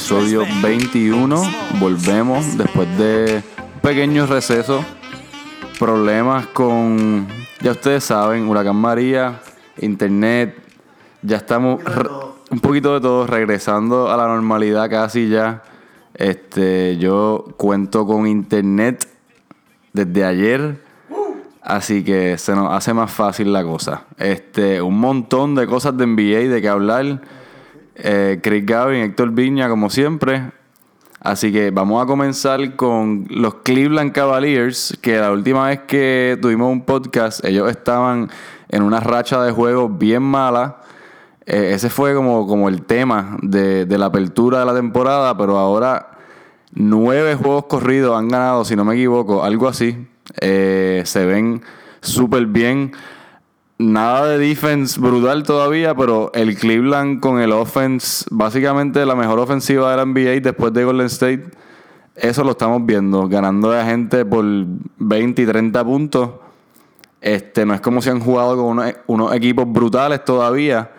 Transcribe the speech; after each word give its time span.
Episodio 0.00 0.46
21. 0.62 1.42
Volvemos 1.78 2.56
después 2.56 2.88
de 2.96 3.44
un 3.74 3.80
pequeño 3.80 4.24
receso. 4.24 4.82
Problemas 5.78 6.46
con, 6.46 7.28
ya 7.60 7.72
ustedes 7.72 8.04
saben, 8.04 8.48
Huracán 8.48 8.76
María, 8.76 9.42
Internet. 9.76 10.56
Ya 11.20 11.36
estamos 11.36 11.82
un 12.50 12.60
poquito 12.60 12.94
de 12.94 13.02
todo, 13.02 13.26
regresando 13.26 14.10
a 14.10 14.16
la 14.16 14.26
normalidad 14.26 14.88
casi 14.88 15.28
ya. 15.28 15.62
Este, 16.14 16.96
yo 16.96 17.44
cuento 17.58 18.06
con 18.06 18.26
Internet 18.26 19.06
desde 19.92 20.24
ayer. 20.24 20.82
Así 21.60 22.02
que 22.02 22.38
se 22.38 22.54
nos 22.54 22.72
hace 22.72 22.94
más 22.94 23.12
fácil 23.12 23.52
la 23.52 23.62
cosa. 23.62 24.04
Este, 24.16 24.80
un 24.80 24.98
montón 24.98 25.54
de 25.54 25.66
cosas 25.66 25.94
de 25.94 26.06
NBA 26.06 26.48
de 26.48 26.62
que 26.62 26.68
hablar. 26.70 27.20
Eh, 28.02 28.40
Chris 28.42 28.64
Gavin, 28.64 29.02
Héctor 29.02 29.30
Viña, 29.30 29.68
como 29.68 29.90
siempre. 29.90 30.50
Así 31.20 31.52
que 31.52 31.70
vamos 31.70 32.02
a 32.02 32.06
comenzar 32.06 32.76
con 32.76 33.26
los 33.28 33.56
Cleveland 33.56 34.12
Cavaliers, 34.12 34.98
que 35.02 35.18
la 35.18 35.30
última 35.30 35.68
vez 35.68 35.80
que 35.80 36.38
tuvimos 36.40 36.72
un 36.72 36.84
podcast, 36.86 37.44
ellos 37.44 37.70
estaban 37.70 38.30
en 38.70 38.82
una 38.82 39.00
racha 39.00 39.42
de 39.42 39.52
juegos 39.52 39.98
bien 39.98 40.22
mala. 40.22 40.78
Eh, 41.44 41.72
ese 41.74 41.90
fue 41.90 42.14
como, 42.14 42.46
como 42.46 42.68
el 42.70 42.82
tema 42.82 43.36
de, 43.42 43.84
de 43.84 43.98
la 43.98 44.06
apertura 44.06 44.60
de 44.60 44.64
la 44.64 44.74
temporada, 44.74 45.36
pero 45.36 45.58
ahora 45.58 46.10
nueve 46.72 47.34
juegos 47.34 47.66
corridos 47.66 48.16
han 48.16 48.28
ganado, 48.28 48.64
si 48.64 48.74
no 48.74 48.84
me 48.84 48.94
equivoco, 48.94 49.44
algo 49.44 49.68
así. 49.68 50.06
Eh, 50.40 51.02
se 51.04 51.26
ven 51.26 51.62
súper 52.00 52.46
bien. 52.46 52.92
Nada 53.80 54.28
de 54.28 54.38
defense 54.38 55.00
brutal 55.00 55.42
todavía, 55.42 55.94
pero 55.94 56.30
el 56.34 56.54
Cleveland 56.54 57.18
con 57.18 57.40
el 57.40 57.50
offense, 57.50 58.26
básicamente 58.30 59.06
la 59.06 59.14
mejor 59.14 59.38
ofensiva 59.38 59.90
de 59.90 59.96
la 59.96 60.04
NBA 60.04 60.40
después 60.42 60.70
de 60.74 60.84
Golden 60.84 61.06
State, 61.06 61.44
eso 62.14 62.44
lo 62.44 62.50
estamos 62.50 62.84
viendo, 62.84 63.26
ganando 63.26 63.72
a 63.72 63.82
gente 63.86 64.26
por 64.26 64.44
20 64.98 65.40
y 65.40 65.46
30 65.46 65.82
puntos. 65.82 66.30
Este, 67.22 67.64
no 67.64 67.72
es 67.72 67.80
como 67.80 68.02
si 68.02 68.10
han 68.10 68.20
jugado 68.20 68.54
con 68.54 68.66
unos, 68.66 68.92
unos 69.06 69.34
equipos 69.34 69.64
brutales 69.66 70.26
todavía, 70.26 70.90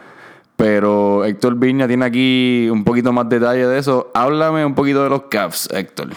pero 0.55 1.23
Héctor 1.23 1.57
Viña 1.57 1.87
tiene 1.87 2.05
aquí 2.05 2.67
un 2.71 2.83
poquito 2.83 3.13
más 3.13 3.29
detalle 3.29 3.67
de 3.67 3.77
eso. 3.77 4.09
Háblame 4.15 4.65
un 4.65 4.73
poquito 4.73 5.03
de 5.03 5.09
los 5.11 5.21
Cavs, 5.29 5.69
Héctor. 5.71 6.09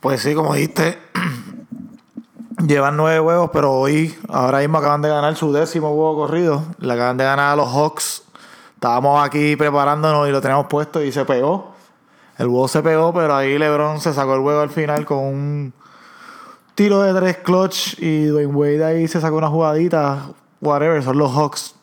Pues 0.00 0.20
sí, 0.20 0.34
como 0.34 0.52
dijiste, 0.52 0.98
llevan 2.66 2.96
nueve 2.96 3.20
huevos, 3.20 3.50
pero 3.52 3.72
hoy, 3.72 4.16
ahora 4.28 4.58
mismo 4.58 4.78
acaban 4.78 5.02
de 5.02 5.08
ganar 5.08 5.36
su 5.36 5.52
décimo 5.52 5.90
huevo 5.90 6.16
corrido. 6.16 6.62
Le 6.78 6.92
acaban 6.92 7.16
de 7.16 7.24
ganar 7.24 7.52
a 7.52 7.56
los 7.56 7.68
Hawks. 7.72 8.22
Estábamos 8.74 9.24
aquí 9.24 9.56
preparándonos 9.56 10.28
y 10.28 10.32
lo 10.32 10.40
teníamos 10.40 10.66
puesto 10.66 11.02
y 11.02 11.12
se 11.12 11.24
pegó. 11.24 11.72
El 12.38 12.48
huevo 12.48 12.68
se 12.68 12.82
pegó, 12.82 13.12
pero 13.14 13.34
ahí 13.34 13.58
LeBron 13.58 14.00
se 14.00 14.12
sacó 14.12 14.34
el 14.34 14.40
huevo 14.40 14.60
al 14.60 14.70
final 14.70 15.04
con 15.06 15.18
un 15.18 15.72
tiro 16.74 17.00
de 17.02 17.18
tres 17.18 17.38
clutch 17.38 17.98
y 17.98 18.26
Dwayne 18.26 18.52
Wade 18.52 18.84
ahí 18.84 19.08
se 19.08 19.20
sacó 19.20 19.36
una 19.36 19.48
jugadita. 19.48 20.26
Whatever, 20.60 21.02
son 21.02 21.18
los 21.18 21.32
Hawks. 21.32 21.74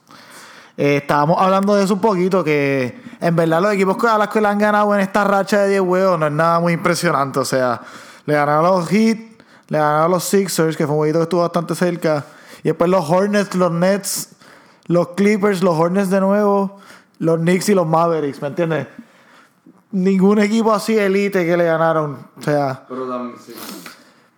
Eh, 0.78 0.98
estábamos 0.98 1.38
hablando 1.40 1.76
de 1.76 1.84
eso 1.84 1.94
un 1.94 2.02
poquito, 2.02 2.44
que 2.44 3.00
en 3.22 3.36
verdad 3.36 3.62
los 3.62 3.74
equipos 3.74 3.96
que- 3.98 4.08
a 4.08 4.28
que 4.28 4.42
le 4.42 4.48
han 4.48 4.58
ganado 4.58 4.94
en 4.96 5.02
esta 5.02 5.24
racha 5.24 5.60
de 5.62 5.70
10 5.70 5.82
huevos 5.82 6.20
no 6.20 6.26
es 6.28 6.32
nada 6.32 6.60
muy 6.60 6.74
impresionante. 6.74 7.40
O 7.40 7.46
sea, 7.46 7.82
le 8.26 8.34
ganaron 8.34 8.64
los 8.66 8.88
Heat, 8.90 9.18
le 9.70 9.78
ganaron 9.78 10.04
a 10.04 10.08
los 10.08 10.24
Sixers, 10.24 10.78
que 10.78 10.86
fue 10.86 10.94
un 10.94 11.00
jueguito 11.00 11.20
que 11.20 11.24
estuvo 11.24 11.42
bastante 11.42 11.76
cerca. 11.76 12.26
Y 12.64 12.70
después 12.70 12.90
los 12.90 13.10
Hornets, 13.10 13.56
los 13.56 13.72
Nets, 13.72 14.30
los 14.88 15.10
Clippers, 15.10 15.64
los 15.64 15.78
Hornets 15.78 16.10
de 16.10 16.20
nuevo, 16.20 16.80
los 17.20 17.40
Knicks 17.40 17.70
y 17.70 17.74
los 17.74 17.88
Mavericks, 17.88 18.42
¿me 18.42 18.50
entiendes? 18.50 18.88
Ningún 19.92 20.40
equipo 20.40 20.74
así 20.74 20.98
elite 20.98 21.46
que 21.46 21.56
le 21.56 21.66
ganaron. 21.66 22.18
O 22.38 22.42
sea, 22.42 22.86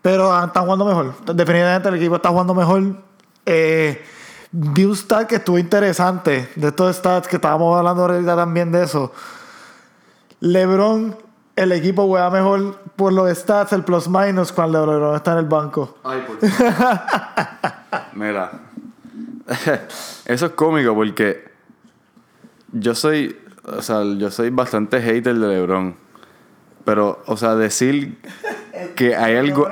pero 0.06 0.32
ah, 0.32 0.46
están 0.46 0.66
jugando 0.66 0.86
mejor. 0.86 1.16
Definitivamente 1.34 1.90
el 1.90 1.96
equipo 1.96 2.18
está 2.18 2.30
jugando 2.30 2.54
mejor. 2.54 2.84
Eh, 3.44 4.06
vi 4.52 4.86
un 4.86 4.96
stat 4.96 5.28
que 5.28 5.38
estuvo 5.38 5.58
interesante. 5.58 6.52
De 6.56 6.68
estos 6.68 6.96
stats 6.98 7.28
que 7.28 7.38
estábamos 7.38 7.76
hablando 7.76 8.04
ahorita 8.04 8.36
también 8.36 8.72
de 8.72 8.84
eso. 8.84 9.12
LeBron, 10.42 11.18
el 11.56 11.72
equipo 11.72 12.08
juega 12.08 12.30
mejor 12.30 12.80
por 12.96 13.14
los 13.14 13.36
stats, 13.38 13.74
el 13.74 13.84
plus 13.84 14.10
minus, 14.10 14.52
cuando 14.52 14.86
LeBron 14.86 15.16
está 15.16 15.34
en 15.34 15.38
el 15.40 15.46
banco. 15.46 15.98
Mira, 18.14 18.52
eso 20.26 20.46
es 20.46 20.52
cómico 20.52 20.94
porque 20.94 21.46
yo 22.72 22.94
soy, 22.94 23.38
o 23.64 23.82
sea, 23.82 24.04
yo 24.04 24.30
soy 24.32 24.50
bastante 24.50 25.02
hater 25.02 25.36
de 25.36 25.48
LeBron. 25.48 25.96
Pero, 26.84 27.24
o 27.26 27.36
sea, 27.36 27.56
decir 27.56 28.20
que 28.96 29.16
hay 29.16 29.38
algo, 29.38 29.68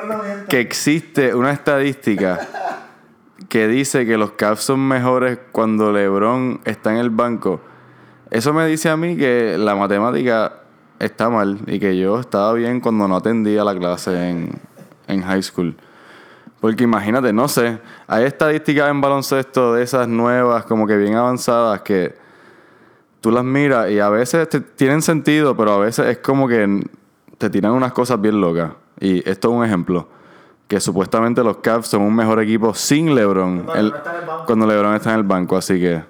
que 0.49 0.59
existe 0.59 1.35
una 1.35 1.51
estadística 1.51 2.39
que 3.49 3.67
dice 3.67 4.05
que 4.05 4.17
los 4.17 4.31
Cavs 4.31 4.61
son 4.61 4.87
mejores 4.87 5.37
cuando 5.51 5.91
LeBron 5.91 6.61
está 6.65 6.91
en 6.91 6.97
el 6.97 7.11
banco, 7.11 7.61
eso 8.31 8.51
me 8.51 8.65
dice 8.65 8.89
a 8.89 8.97
mí 8.97 9.15
que 9.15 9.57
la 9.59 9.75
matemática 9.75 10.62
está 11.05 11.29
mal 11.29 11.59
y 11.67 11.79
que 11.79 11.97
yo 11.97 12.19
estaba 12.19 12.53
bien 12.53 12.79
cuando 12.79 13.07
no 13.07 13.15
atendía 13.17 13.63
la 13.63 13.75
clase 13.75 14.29
en, 14.29 14.59
en 15.07 15.21
high 15.23 15.43
school. 15.43 15.75
Porque 16.59 16.83
imagínate, 16.85 17.33
no 17.33 17.47
sé, 17.47 17.79
hay 18.07 18.23
estadísticas 18.25 18.89
en 18.89 19.01
baloncesto 19.01 19.73
de 19.73 19.83
esas 19.83 20.07
nuevas, 20.07 20.63
como 20.65 20.87
que 20.87 20.95
bien 20.97 21.15
avanzadas, 21.15 21.81
que 21.81 22.15
tú 23.19 23.31
las 23.31 23.43
miras 23.43 23.89
y 23.91 23.99
a 23.99 24.09
veces 24.09 24.47
te- 24.49 24.61
tienen 24.61 25.01
sentido, 25.01 25.55
pero 25.57 25.73
a 25.73 25.77
veces 25.79 26.07
es 26.07 26.17
como 26.19 26.47
que 26.47 26.83
te 27.37 27.49
tiran 27.49 27.73
unas 27.73 27.91
cosas 27.91 28.19
bien 28.21 28.39
locas. 28.39 28.71
Y 28.99 29.27
esto 29.29 29.49
es 29.49 29.55
un 29.55 29.65
ejemplo. 29.65 30.07
Que 30.67 30.79
supuestamente 30.79 31.43
los 31.43 31.57
Cavs 31.57 31.87
son 31.87 32.01
un 32.03 32.15
mejor 32.15 32.41
equipo 32.41 32.73
sin 32.73 33.13
LeBron. 33.13 33.63
Cuando 33.63 33.73
el- 33.75 33.89
LeBron 33.91 33.97
está 33.99 34.11
en 34.13 34.19
el 34.21 34.25
banco. 34.27 34.45
cuando 34.45 34.65
LeBron 34.67 34.95
está 34.95 35.09
en 35.11 35.15
el 35.17 35.23
banco, 35.23 35.57
así 35.57 35.79
que... 35.79 36.03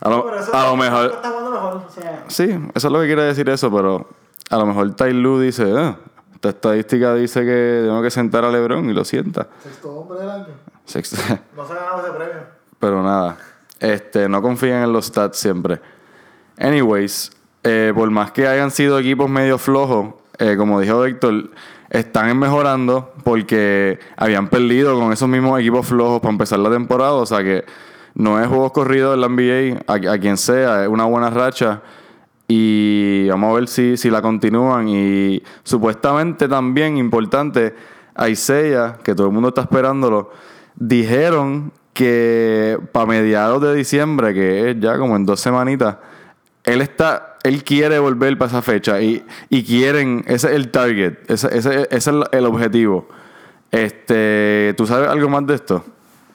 A 0.00 0.08
lo, 0.08 0.26
a 0.52 0.64
lo 0.66 0.76
mejor... 0.76 1.12
Está 1.54 1.60
jugando 1.60 1.78
mejor. 1.78 1.88
O 1.88 1.90
sea, 1.90 2.24
Sí, 2.28 2.44
eso 2.74 2.88
es 2.88 2.92
lo 2.92 3.00
que 3.00 3.06
quiere 3.06 3.22
decir 3.24 3.48
eso, 3.48 3.70
pero 3.74 4.06
a 4.50 4.56
lo 4.58 4.66
mejor 4.66 4.94
Ty 4.94 5.12
Lue 5.12 5.44
dice, 5.44 5.72
ah, 5.76 5.96
esta 6.34 6.48
estadística 6.50 7.14
dice 7.14 7.40
que 7.44 7.82
tengo 7.84 8.02
que 8.02 8.10
sentar 8.10 8.44
a 8.44 8.50
LeBron 8.50 8.88
y 8.90 8.92
lo 8.92 9.04
sienta. 9.04 9.46
sexto 9.62 9.90
hombre 9.92 10.20
del 10.20 10.30
año. 10.30 10.46
Sexto- 10.86 11.16
No 11.56 11.66
se 11.66 11.72
ha 11.72 11.76
ganado 11.76 12.02
ese 12.06 12.12
premio. 12.16 12.42
Pero 12.80 13.02
nada, 13.02 13.36
este, 13.78 14.28
no 14.28 14.42
confíen 14.42 14.82
en 14.82 14.92
los 14.92 15.06
stats 15.06 15.38
siempre. 15.38 15.80
Anyways, 16.58 17.30
eh, 17.62 17.92
por 17.94 18.10
más 18.10 18.32
que 18.32 18.46
hayan 18.46 18.70
sido 18.70 18.98
equipos 18.98 19.30
medio 19.30 19.58
flojos, 19.58 20.14
eh, 20.38 20.56
como 20.56 20.80
dijo 20.80 21.04
Héctor, 21.04 21.50
están 21.90 22.36
mejorando 22.38 23.12
porque 23.24 23.98
habían 24.16 24.48
perdido 24.48 24.98
con 24.98 25.12
esos 25.12 25.28
mismos 25.28 25.60
equipos 25.60 25.86
flojos 25.86 26.20
para 26.20 26.32
empezar 26.32 26.58
la 26.58 26.70
temporada. 26.70 27.12
O 27.14 27.26
sea 27.26 27.38
que 27.42 27.64
no 28.14 28.40
es 28.40 28.46
juegos 28.48 28.72
corridos 28.72 29.14
en 29.14 29.20
la 29.22 29.28
NBA, 29.28 29.82
a, 29.86 30.12
a 30.14 30.18
quien 30.18 30.36
sea, 30.36 30.82
es 30.82 30.88
una 30.88 31.04
buena 31.04 31.30
racha. 31.30 31.82
Y 32.48 33.28
vamos 33.28 33.50
a 33.50 33.54
ver 33.54 33.68
si, 33.68 33.96
si 33.96 34.10
la 34.10 34.20
continúan. 34.20 34.88
Y 34.88 35.42
supuestamente 35.62 36.48
también, 36.48 36.98
importante, 36.98 37.74
Isaiah, 38.28 38.98
que 39.02 39.14
todo 39.14 39.28
el 39.28 39.32
mundo 39.32 39.48
está 39.48 39.62
esperándolo, 39.62 40.30
dijeron 40.76 41.72
que 41.94 42.78
para 42.92 43.06
mediados 43.06 43.62
de 43.62 43.74
diciembre, 43.74 44.34
que 44.34 44.70
es 44.70 44.80
ya 44.80 44.98
como 44.98 45.16
en 45.16 45.24
dos 45.26 45.40
semanitas, 45.40 45.96
él 46.64 46.80
está, 46.80 47.36
él 47.42 47.64
quiere 47.64 47.98
volver 47.98 48.36
para 48.38 48.50
esa 48.50 48.62
fecha 48.62 49.00
y, 49.00 49.24
y 49.48 49.62
quieren, 49.64 50.22
ese 50.26 50.48
es 50.48 50.54
el 50.54 50.70
target, 50.70 51.14
ese, 51.28 51.48
ese- 51.56 51.88
ese 51.90 52.10
es 52.10 52.16
el 52.32 52.46
objetivo. 52.46 53.08
Este, 53.70 54.74
¿tú 54.76 54.86
sabes 54.86 55.08
algo 55.08 55.28
más 55.28 55.46
de 55.46 55.54
esto? 55.54 55.84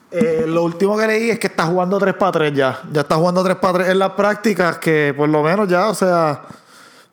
Eh, 0.10 0.46
lo 0.48 0.64
último 0.64 0.98
que 0.98 1.08
leí 1.08 1.30
es 1.30 1.40
que 1.40 1.48
está 1.48 1.66
jugando 1.66 1.98
3 1.98 2.16
para 2.16 2.32
3 2.32 2.54
ya. 2.54 2.82
Ya 2.92 3.02
está 3.02 3.16
jugando 3.16 3.44
3 3.44 3.58
para 3.58 3.80
3 3.80 3.90
en 3.90 4.00
las 4.00 4.12
prácticas, 4.12 4.78
que 4.78 5.14
por 5.16 5.28
lo 5.30 5.44
menos 5.44 5.68
ya, 5.68 5.90
o 5.90 5.94
sea, 5.94 6.44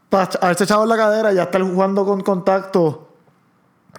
para 0.09 0.31
haberse 0.41 0.65
echado 0.65 0.85
en 0.85 0.89
la 0.89 0.97
cadera, 0.97 1.33
ya 1.33 1.45
estar 1.45 1.63
jugando 1.63 2.05
con 2.05 2.21
contacto 2.23 3.09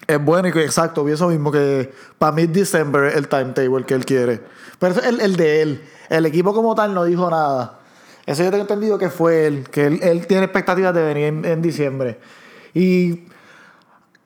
es 0.08 0.24
bueno 0.24 0.48
y 0.48 0.52
exacto, 0.60 1.04
vi 1.04 1.14
eso 1.14 1.30
mismo 1.30 1.52
que 1.52 1.92
para 2.18 2.32
mid-December 2.32 3.14
el 3.16 3.28
timetable 3.28 3.86
que 3.86 3.94
él 3.94 4.06
quiere. 4.06 4.42
Pero 4.78 4.94
eso 4.94 5.02
es 5.02 5.08
el, 5.08 5.22
el 5.22 5.36
de 5.36 5.62
él. 5.62 5.84
El 6.10 6.26
equipo 6.26 6.54
como 6.54 6.76
tal 6.76 6.94
no 6.94 7.04
dijo 7.04 7.30
nada. 7.30 7.80
Eso 8.26 8.44
yo 8.44 8.52
tengo 8.52 8.64
entendido 8.64 8.98
que 8.98 9.10
fue 9.10 9.48
él, 9.48 9.70
que 9.70 9.86
él, 9.86 10.00
él 10.02 10.28
tiene 10.28 10.44
expectativas 10.44 10.94
de 10.94 11.04
venir 11.04 11.26
en, 11.26 11.46
en 11.46 11.62
diciembre. 11.62 12.20
Y 12.74 13.24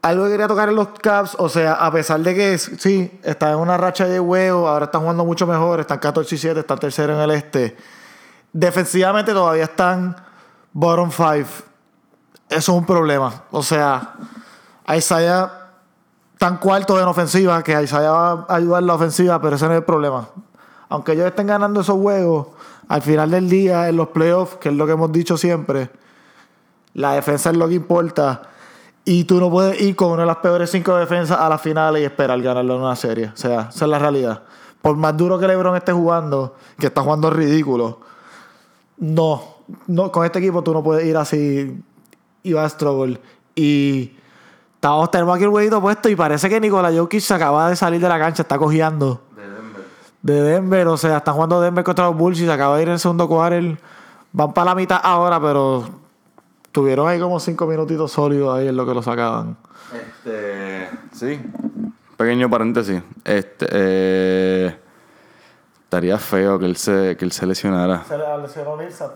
algo 0.02 0.26
que 0.26 0.32
quería 0.32 0.48
tocar 0.48 0.70
en 0.70 0.76
los 0.76 0.90
Caps, 1.02 1.36
o 1.40 1.50
sea, 1.50 1.74
a 1.74 1.92
pesar 1.92 2.22
de 2.22 2.34
que 2.34 2.58
sí, 2.58 3.20
está 3.24 3.52
en 3.52 3.58
una 3.58 3.78
racha 3.78 4.06
de 4.06 4.20
huevo, 4.20 4.68
ahora 4.68 4.86
están 4.86 5.02
jugando 5.02 5.26
mucho 5.26 5.46
mejor, 5.46 5.80
están 5.80 6.00
14 6.00 6.36
y 6.36 6.38
7, 6.38 6.60
están 6.60 6.80
tercero 6.80 7.14
en 7.14 7.20
el 7.20 7.32
este. 7.32 7.76
Defensivamente 8.54 9.34
todavía 9.34 9.66
están 9.66 10.16
bottom 10.72 11.12
5. 11.12 11.30
Eso 11.30 11.48
es 12.50 12.70
un 12.70 12.86
problema. 12.86 13.44
O 13.52 13.62
sea, 13.62 14.16
Isaiah 14.96 15.52
tan 16.38 16.58
cuarto 16.58 16.98
en 17.00 17.06
ofensiva 17.06 17.62
que 17.62 17.80
Isaiah 17.80 18.12
va 18.12 18.46
a 18.48 18.56
ayudar 18.56 18.82
la 18.84 18.96
ofensiva, 18.96 19.42
pero 19.42 19.58
ese 19.58 19.66
no 19.66 19.74
es 19.74 19.80
el 19.80 19.84
problema. 19.84 20.30
Aunque 20.88 21.12
ellos 21.12 21.28
estén 21.28 21.48
ganando 21.48 21.82
esos 21.82 21.98
juegos, 21.98 22.48
al 22.88 23.02
final 23.02 23.30
del 23.30 23.50
día, 23.50 23.90
en 23.90 23.98
los 23.98 24.08
playoffs, 24.08 24.56
que 24.56 24.70
es 24.70 24.76
lo 24.76 24.86
que 24.88 24.94
hemos 24.94 25.12
dicho 25.12 25.38
siempre, 25.38 25.92
la 26.94 27.14
defensa 27.14 27.52
es 27.52 27.58
lo 27.58 27.68
que 27.68 27.76
importa. 27.76 28.49
Y 29.12 29.24
tú 29.24 29.40
no 29.40 29.50
puedes 29.50 29.82
ir 29.82 29.96
con 29.96 30.12
una 30.12 30.22
de 30.22 30.28
las 30.28 30.38
peores 30.38 30.70
cinco 30.70 30.96
defensas 30.96 31.40
a 31.40 31.50
la 31.50 31.58
final 31.58 31.98
y 31.98 32.04
esperar 32.04 32.40
ganarlo 32.44 32.76
en 32.76 32.82
una 32.82 32.96
serie. 32.96 33.32
O 33.34 33.36
sea, 33.36 33.70
esa 33.74 33.86
es 33.86 33.90
la 33.90 33.98
realidad. 33.98 34.44
Por 34.84 34.98
más 34.98 35.18
duro 35.18 35.40
que 35.40 35.48
LeBron 35.48 35.76
esté 35.76 35.92
jugando, 35.92 36.54
que 36.78 36.86
está 36.86 37.02
jugando 37.02 37.32
ridículo, 37.32 38.02
no, 39.00 39.42
no 39.88 40.12
con 40.12 40.26
este 40.26 40.38
equipo 40.38 40.62
tú 40.62 40.74
no 40.74 40.84
puedes 40.84 41.08
ir 41.08 41.18
así 41.18 41.84
y 42.44 42.54
va 42.54 42.66
a 42.66 42.70
struggle. 42.70 43.20
Y 43.56 44.16
estamos, 44.76 45.10
tenemos 45.10 45.36
aquí 45.36 45.44
el 45.46 45.50
huevito 45.50 45.82
puesto 45.82 46.08
y 46.08 46.16
parece 46.16 46.48
que 46.48 46.60
Nikola 46.60 46.96
Jokic 46.96 47.22
se 47.22 47.34
acaba 47.34 47.68
de 47.68 47.76
salir 47.76 48.00
de 48.00 48.10
la 48.10 48.20
cancha, 48.20 48.44
está 48.44 48.60
cojeando. 48.60 49.24
De 49.36 49.42
Denver. 49.42 49.86
De 50.22 50.42
Denver, 50.44 50.88
o 50.88 50.98
sea, 50.98 51.18
están 51.18 51.34
jugando 51.34 51.60
Denver 51.60 51.84
contra 51.84 52.06
los 52.06 52.16
Bulls 52.16 52.42
y 52.42 52.46
se 52.46 52.52
acaba 52.52 52.76
de 52.76 52.84
ir 52.84 52.88
en 52.90 52.94
el 52.94 53.00
segundo 53.00 53.28
quarter. 53.28 53.76
Van 54.34 54.54
para 54.54 54.66
la 54.66 54.76
mitad 54.76 55.02
ahora, 55.02 55.42
pero 55.42 56.09
tuvieron 56.72 57.08
ahí 57.08 57.20
como 57.20 57.40
cinco 57.40 57.66
minutitos 57.68 58.12
sólidos 58.12 58.58
ahí 58.58 58.68
en 58.68 58.76
lo 58.78 58.86
que 58.86 58.94
lo 58.94 59.02
sacaban. 59.02 59.58
Este. 59.94 60.90
Sí. 61.14 61.40
Pequeño 62.18 62.50
paréntesis. 62.50 63.02
Este. 63.24 63.66
eh, 63.72 64.76
estaría 65.84 66.18
feo 66.18 66.60
que 66.60 66.66
él 66.66 66.76
se, 66.76 67.16
que 67.18 67.26
él 67.26 67.32
se 67.32 67.46
lesionara. 67.46 68.04
Se 68.06 68.18
le 68.18 68.38
lesionó 68.42 68.76
Millsap. 68.78 69.12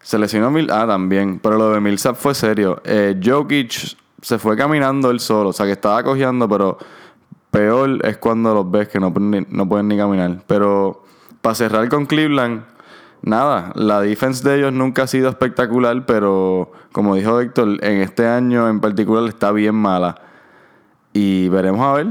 Se 0.00 0.18
lesionó 0.18 0.50
Mil. 0.50 0.70
Ah, 0.70 0.86
también. 0.86 1.38
Pero 1.38 1.56
lo 1.56 1.70
de 1.70 1.80
Millsap 1.80 2.16
fue 2.16 2.34
serio. 2.34 2.80
Eh, 2.84 3.18
Jokic 3.22 3.96
se 4.20 4.38
fue 4.38 4.56
caminando 4.56 5.10
él 5.10 5.20
solo. 5.20 5.50
O 5.50 5.52
sea, 5.52 5.66
que 5.66 5.72
estaba 5.72 6.02
cojeando, 6.02 6.48
pero 6.48 6.76
peor 7.50 8.04
es 8.04 8.16
cuando 8.18 8.52
los 8.54 8.70
ves 8.70 8.88
que 8.88 8.98
no, 8.98 9.12
pueden 9.12 9.30
ni- 9.30 9.46
no 9.50 9.68
pueden 9.68 9.88
ni 9.88 9.96
caminar. 9.96 10.42
Pero 10.46 11.04
para 11.40 11.54
cerrar 11.54 11.88
con 11.88 12.06
Cleveland, 12.06 12.64
nada. 13.24 13.72
La 13.74 14.00
defense 14.00 14.48
de 14.48 14.58
ellos 14.58 14.72
nunca 14.72 15.04
ha 15.04 15.06
sido 15.06 15.28
espectacular, 15.28 16.06
pero 16.06 16.72
como 16.92 17.14
dijo 17.14 17.40
Héctor, 17.40 17.84
en 17.84 18.00
este 18.00 18.28
año 18.28 18.68
en 18.68 18.80
particular 18.80 19.28
está 19.28 19.50
bien 19.52 19.74
mala. 19.74 20.16
Y 21.12 21.48
veremos 21.48 21.80
a 21.80 21.92
ver. 21.94 22.06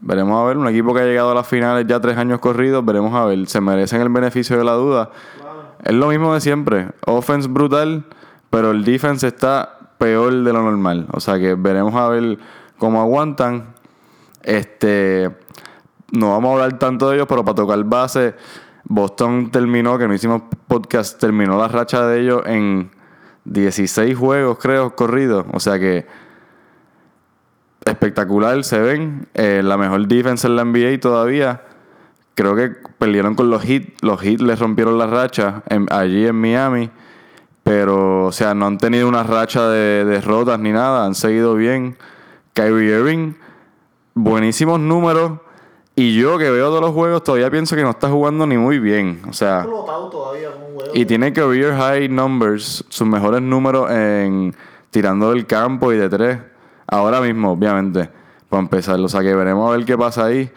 Veremos 0.00 0.40
a 0.40 0.44
ver. 0.44 0.56
Un 0.58 0.68
equipo 0.68 0.94
que 0.94 1.00
ha 1.00 1.04
llegado 1.04 1.30
a 1.30 1.34
las 1.34 1.46
finales 1.46 1.86
ya 1.86 2.00
tres 2.00 2.16
años 2.16 2.38
corridos. 2.40 2.84
Veremos 2.84 3.14
a 3.14 3.24
ver. 3.24 3.46
Se 3.46 3.60
merecen 3.60 4.00
el 4.00 4.08
beneficio 4.08 4.58
de 4.58 4.64
la 4.64 4.72
duda. 4.72 5.10
Es 5.82 5.94
lo 5.94 6.08
mismo 6.08 6.34
de 6.34 6.40
siempre. 6.40 6.90
Offense 7.06 7.48
brutal, 7.48 8.04
pero 8.50 8.70
el 8.70 8.84
defense 8.84 9.26
está 9.26 9.78
peor 9.98 10.32
de 10.32 10.52
lo 10.52 10.62
normal. 10.62 11.06
O 11.12 11.20
sea 11.20 11.38
que 11.38 11.54
veremos 11.54 11.94
a 11.94 12.08
ver 12.08 12.38
cómo 12.78 13.00
aguantan. 13.00 13.74
Este. 14.42 15.30
No 16.12 16.30
vamos 16.30 16.50
a 16.50 16.52
hablar 16.54 16.78
tanto 16.78 17.08
de 17.08 17.16
ellos, 17.16 17.26
pero 17.26 17.42
para 17.42 17.54
tocar 17.54 17.82
base, 17.84 18.34
Boston 18.84 19.50
terminó, 19.50 19.98
que 19.98 20.08
no 20.08 20.14
hicimos 20.14 20.42
podcast, 20.66 21.18
terminó 21.20 21.58
la 21.58 21.68
racha 21.68 22.06
de 22.06 22.20
ellos 22.20 22.42
en 22.46 22.90
16 23.44 24.16
juegos, 24.16 24.58
creo, 24.58 24.94
corridos. 24.94 25.46
O 25.52 25.60
sea 25.60 25.78
que 25.78 26.06
espectacular, 27.84 28.62
se 28.64 28.80
ven. 28.80 29.28
Eh, 29.34 29.62
la 29.64 29.76
mejor 29.76 30.06
defense 30.06 30.46
en 30.46 30.56
la 30.56 30.64
NBA 30.64 31.00
todavía. 31.00 31.62
Creo 32.34 32.56
que 32.56 32.70
perdieron 32.98 33.34
con 33.34 33.50
los 33.50 33.62
Heat. 33.62 34.02
Los 34.02 34.20
Heat 34.20 34.40
les 34.40 34.58
rompieron 34.58 34.98
la 34.98 35.06
racha 35.06 35.62
allí 35.90 36.26
en 36.26 36.36
Miami. 36.36 36.90
Pero, 37.62 38.26
o 38.26 38.32
sea, 38.32 38.54
no 38.54 38.66
han 38.66 38.78
tenido 38.78 39.08
una 39.08 39.22
racha 39.22 39.68
de 39.68 40.04
derrotas 40.04 40.58
ni 40.58 40.72
nada. 40.72 41.04
Han 41.04 41.14
seguido 41.14 41.54
bien. 41.54 41.96
Kyrie 42.54 42.98
Irving, 42.98 43.34
buenísimos 44.14 44.78
números. 44.78 45.40
Y 45.94 46.14
yo 46.14 46.38
que 46.38 46.50
veo 46.50 46.68
todos 46.68 46.80
los 46.80 46.92
juegos 46.92 47.22
todavía 47.22 47.50
pienso 47.50 47.76
que 47.76 47.82
no 47.82 47.90
está 47.90 48.08
jugando 48.08 48.46
ni 48.46 48.56
muy 48.56 48.78
bien. 48.78 49.20
O 49.28 49.32
sea, 49.32 49.64
todavía 49.64 50.48
un 50.50 50.72
y 50.94 51.04
tiene 51.04 51.32
career 51.32 51.74
high 51.74 52.08
numbers, 52.08 52.84
sus 52.88 53.06
mejores 53.06 53.42
números 53.42 53.90
en 53.90 54.54
tirando 54.90 55.30
del 55.30 55.46
campo 55.46 55.92
y 55.92 55.98
de 55.98 56.08
tres. 56.08 56.38
Ahora 56.86 57.20
mismo, 57.20 57.52
obviamente, 57.52 58.08
para 58.48 58.62
empezar. 58.62 58.98
O 59.00 59.08
sea 59.08 59.20
que 59.20 59.34
veremos 59.34 59.68
a 59.68 59.76
ver 59.76 59.84
qué 59.84 59.98
pasa 59.98 60.26
ahí. 60.26 60.50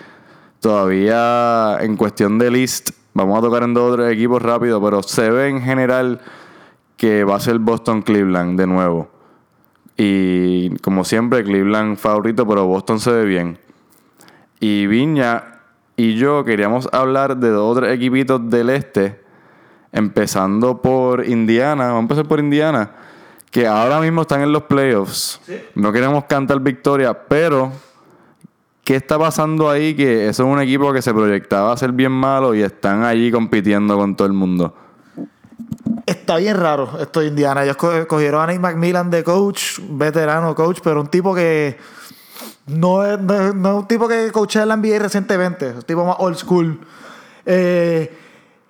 Todavía 0.62 1.80
en 1.82 1.98
cuestión 1.98 2.40
de 2.40 2.52
list, 2.52 2.92
vamos 3.14 3.38
a 3.38 3.42
tocar 3.42 3.64
en 3.64 3.74
dos 3.74 3.92
o 3.92 3.96
tres 3.98 4.14
equipos 4.14 4.42
rápido, 4.42 4.82
pero 4.82 5.04
se 5.04 5.30
ve 5.30 5.50
en 5.50 5.62
general 5.62 6.22
que 6.96 7.26
va 7.26 7.36
a 7.36 7.40
ser 7.42 7.60
Boston 7.60 8.02
Cleveland 8.02 8.58
de 8.58 8.68
nuevo. 8.68 9.10
Y 9.98 10.78
como 10.80 11.04
siempre, 11.04 11.44
Cleveland 11.44 11.98
favorito, 11.98 12.48
pero 12.48 12.66
Boston 12.66 13.00
se 13.00 13.12
ve 13.12 13.26
bien. 13.26 13.65
Y 14.60 14.88
Viña 14.88 15.60
y 15.98 16.16
yo 16.16 16.44
queríamos 16.44 16.90
hablar 16.92 17.38
de 17.38 17.50
dos 17.50 17.78
o 17.78 17.80
tres 17.80 17.94
equipitos 17.94 18.50
del 18.50 18.70
este, 18.70 19.20
empezando 19.92 20.82
por 20.82 21.26
Indiana. 21.26 21.86
Vamos 21.88 21.98
a 21.98 22.02
empezar 22.02 22.26
por 22.26 22.40
Indiana, 22.40 22.92
que 23.52 23.68
ahora 23.68 24.00
mismo 24.00 24.22
están 24.22 24.42
en 24.42 24.52
los 24.52 24.64
playoffs. 24.64 25.40
No 25.76 25.92
queremos 25.92 26.26
cantar 26.26 26.60
victoria, 26.60 27.14
pero 27.28 27.72
¿qué 28.84 28.96
está 28.98 29.18
pasando 29.18 29.70
ahí? 29.70 29.96
Que 29.96 30.28
eso 30.30 30.44
es 30.44 30.50
un 30.54 30.60
equipo 30.62 30.92
que 30.92 31.02
se 31.02 31.14
proyectaba 31.14 31.72
a 31.72 31.78
ser 31.78 31.92
bien 31.92 32.12
malo 32.12 32.54
y 32.56 32.62
están 32.62 33.04
allí 33.04 33.32
compitiendo 33.32 33.98
con 33.98 34.16
todo 34.16 34.28
el 34.28 34.34
mundo. 34.34 34.76
Está 36.06 36.38
bien 36.38 36.58
raro 36.58 37.00
esto 37.00 37.22
de 37.22 37.28
Indiana. 37.28 37.64
Ellos 37.64 37.78
co- 37.78 38.06
cogieron 38.08 38.42
a 38.42 38.48
Nick 38.52 38.60
McMillan 38.62 39.10
de 39.10 39.24
coach, 39.24 39.80
veterano 39.90 40.54
coach, 40.54 40.80
pero 40.84 41.02
un 41.02 41.08
tipo 41.08 41.34
que 41.34 41.78
no 42.68 43.06
es, 43.06 43.20
no 43.20 43.78
un 43.78 43.88
tipo 43.88 44.08
que 44.08 44.32
coachea 44.32 44.66
la 44.66 44.76
NBA 44.76 45.00
recientemente. 45.00 45.70
Es 45.70 45.76
un 45.76 45.82
tipo 45.84 46.06
más 46.06 46.16
old 46.20 46.38
school. 46.38 46.80
Eh, 47.46 48.18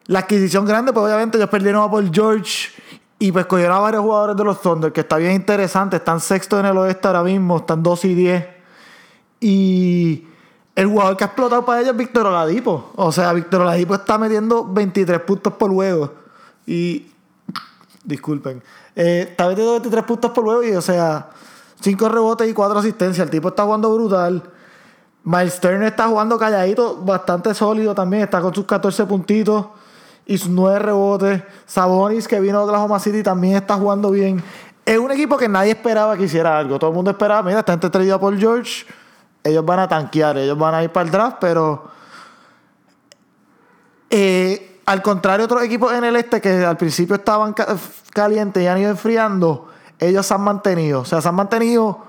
la 0.07 0.19
adquisición 0.19 0.65
grande, 0.65 0.93
pues 0.93 1.05
obviamente 1.05 1.37
ellos 1.37 1.49
perdieron 1.49 1.83
a 1.83 1.89
Paul 1.89 2.11
George 2.13 2.69
y 3.17 3.31
pues 3.31 3.45
cogieron 3.45 3.77
a 3.77 3.79
varios 3.79 4.03
jugadores 4.03 4.35
de 4.35 4.43
los 4.43 4.61
Thunder, 4.61 4.91
que 4.91 5.01
está 5.01 5.17
bien 5.17 5.31
interesante. 5.33 5.97
Están 5.97 6.19
sexto 6.19 6.59
en 6.59 6.65
el 6.65 6.77
oeste 6.77 7.07
ahora 7.07 7.23
mismo, 7.23 7.57
están 7.57 7.81
2 7.81 8.05
y 8.05 8.13
10. 8.13 8.45
Y 9.39 10.27
el 10.75 10.87
jugador 10.87 11.15
que 11.15 11.23
ha 11.23 11.27
explotado 11.27 11.65
para 11.65 11.81
ellos 11.81 11.93
es 11.93 11.97
Víctor 11.97 12.27
Oladipo. 12.27 12.91
O 12.95 13.11
sea, 13.11 13.31
Víctor 13.33 13.61
Oladipo 13.61 13.95
está 13.95 14.17
metiendo 14.17 14.65
23 14.65 15.21
puntos 15.21 15.53
por 15.53 15.71
juego. 15.71 16.13
Y. 16.67 17.11
Disculpen. 18.03 18.61
Eh, 18.95 19.27
está 19.31 19.47
metiendo 19.47 19.71
23 19.73 20.03
puntos 20.03 20.31
por 20.31 20.43
juego 20.43 20.63
y, 20.63 20.75
o 20.75 20.81
sea, 20.81 21.29
5 21.81 22.09
rebotes 22.09 22.49
y 22.49 22.53
4 22.53 22.79
asistencias. 22.79 23.25
El 23.25 23.31
tipo 23.31 23.49
está 23.49 23.63
jugando 23.63 23.93
brutal. 23.93 24.43
Miles 25.23 25.59
Turner 25.59 25.83
está 25.83 26.07
jugando 26.07 26.37
calladito, 26.37 26.97
bastante 27.01 27.53
sólido 27.53 27.93
también. 27.95 28.23
Está 28.23 28.41
con 28.41 28.53
sus 28.53 28.65
14 28.65 29.05
puntitos 29.05 29.65
y 30.25 30.37
sus 30.37 30.49
9 30.49 30.79
rebotes. 30.79 31.43
Sabonis, 31.65 32.27
que 32.27 32.39
vino 32.39 32.59
de 32.59 32.65
Oklahoma 32.65 32.99
City, 32.99 33.23
también 33.23 33.55
está 33.57 33.75
jugando 33.75 34.11
bien. 34.11 34.41
Es 34.85 34.99
un 34.99 35.11
equipo 35.11 35.35
que 35.37 35.49
nadie 35.49 35.71
esperaba 35.71 36.15
que 36.15 36.23
hiciera 36.23 36.57
algo. 36.59 36.77
Todo 36.77 36.91
el 36.91 36.95
mundo 36.95 37.09
esperaba, 37.11 37.41
mira, 37.43 37.59
está 37.59 37.73
entretenida 37.73 38.19
por 38.19 38.37
George. 38.37 38.85
Ellos 39.43 39.65
van 39.65 39.79
a 39.79 39.87
tanquear, 39.87 40.37
ellos 40.37 40.57
van 40.57 40.75
a 40.75 40.83
ir 40.83 40.91
para 40.91 41.05
el 41.05 41.11
draft, 41.11 41.37
pero 41.39 41.83
eh, 44.09 44.79
al 44.85 45.01
contrario, 45.01 45.45
otros 45.45 45.63
equipos 45.63 45.91
en 45.93 46.03
el 46.03 46.15
este 46.15 46.39
que 46.41 46.63
al 46.63 46.77
principio 46.77 47.15
estaban 47.15 47.53
ca- 47.53 47.75
calientes 48.13 48.61
y 48.63 48.67
han 48.67 48.77
ido 48.79 48.89
enfriando, 48.91 49.69
ellos 49.99 50.25
se 50.25 50.33
han 50.33 50.41
mantenido. 50.41 51.01
O 51.01 51.05
sea, 51.05 51.21
se 51.21 51.27
han 51.29 51.35
mantenido 51.35 51.99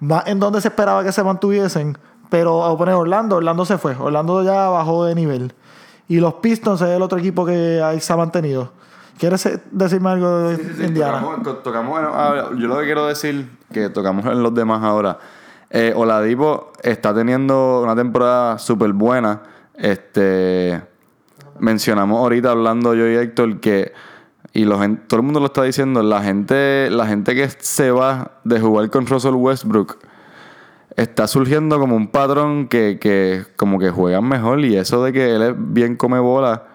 más 0.00 0.26
en 0.26 0.40
donde 0.40 0.60
se 0.60 0.68
esperaba 0.68 1.02
que 1.04 1.12
se 1.12 1.22
mantuviesen. 1.22 1.96
Pero 2.30 2.64
a 2.64 2.76
poner 2.76 2.94
Orlando, 2.94 3.36
Orlando 3.36 3.64
se 3.64 3.78
fue. 3.78 3.94
Orlando 3.96 4.42
ya 4.42 4.68
bajó 4.68 5.04
de 5.04 5.14
nivel. 5.14 5.52
Y 6.08 6.18
los 6.20 6.34
Pistons 6.34 6.80
es 6.82 6.88
el 6.88 7.02
otro 7.02 7.18
equipo 7.18 7.46
que 7.46 7.80
ahí 7.82 8.00
se 8.00 8.12
ha 8.12 8.16
mantenido. 8.16 8.72
¿Quieres 9.18 9.48
decirme 9.70 10.10
algo 10.10 10.38
de 10.48 10.84
Indiana? 10.86 11.20
Tocamos, 11.20 11.42
to- 11.44 11.56
tocamos 11.58 11.90
bueno, 11.92 12.52
yo 12.58 12.66
lo 12.66 12.78
que 12.78 12.84
quiero 12.84 13.06
decir, 13.06 13.48
que 13.72 13.88
tocamos 13.88 14.26
en 14.26 14.42
los 14.42 14.52
demás 14.52 14.82
ahora. 14.82 15.18
Eh, 15.70 15.92
Oladipo 15.94 16.72
está 16.82 17.14
teniendo 17.14 17.82
una 17.82 17.94
temporada 17.94 18.58
súper 18.58 18.92
buena. 18.92 19.42
Este, 19.76 20.82
mencionamos 21.60 22.18
ahorita 22.18 22.50
hablando 22.50 22.94
yo 22.94 23.06
y 23.08 23.14
Héctor 23.14 23.60
que, 23.60 23.92
y 24.54 24.64
los 24.64 24.80
todo 25.08 25.20
el 25.20 25.26
mundo 25.26 25.40
lo 25.40 25.46
está 25.46 25.64
diciendo, 25.64 26.02
la 26.02 26.22
gente, 26.22 26.88
la 26.90 27.06
gente 27.06 27.34
que 27.34 27.48
se 27.58 27.90
va 27.90 28.32
de 28.44 28.60
jugar 28.60 28.88
con 28.88 29.06
Russell 29.06 29.34
Westbrook 29.34 29.98
está 30.96 31.26
surgiendo 31.26 31.78
como 31.78 31.96
un 31.96 32.06
patrón 32.06 32.68
que, 32.68 32.98
que 33.00 33.44
como 33.56 33.78
que 33.78 33.90
juegan 33.90 34.26
mejor 34.26 34.60
y 34.60 34.76
eso 34.76 35.02
de 35.04 35.12
que 35.12 35.34
él 35.34 35.42
es 35.42 35.54
bien 35.56 35.96
come 35.96 36.20
bola 36.20 36.68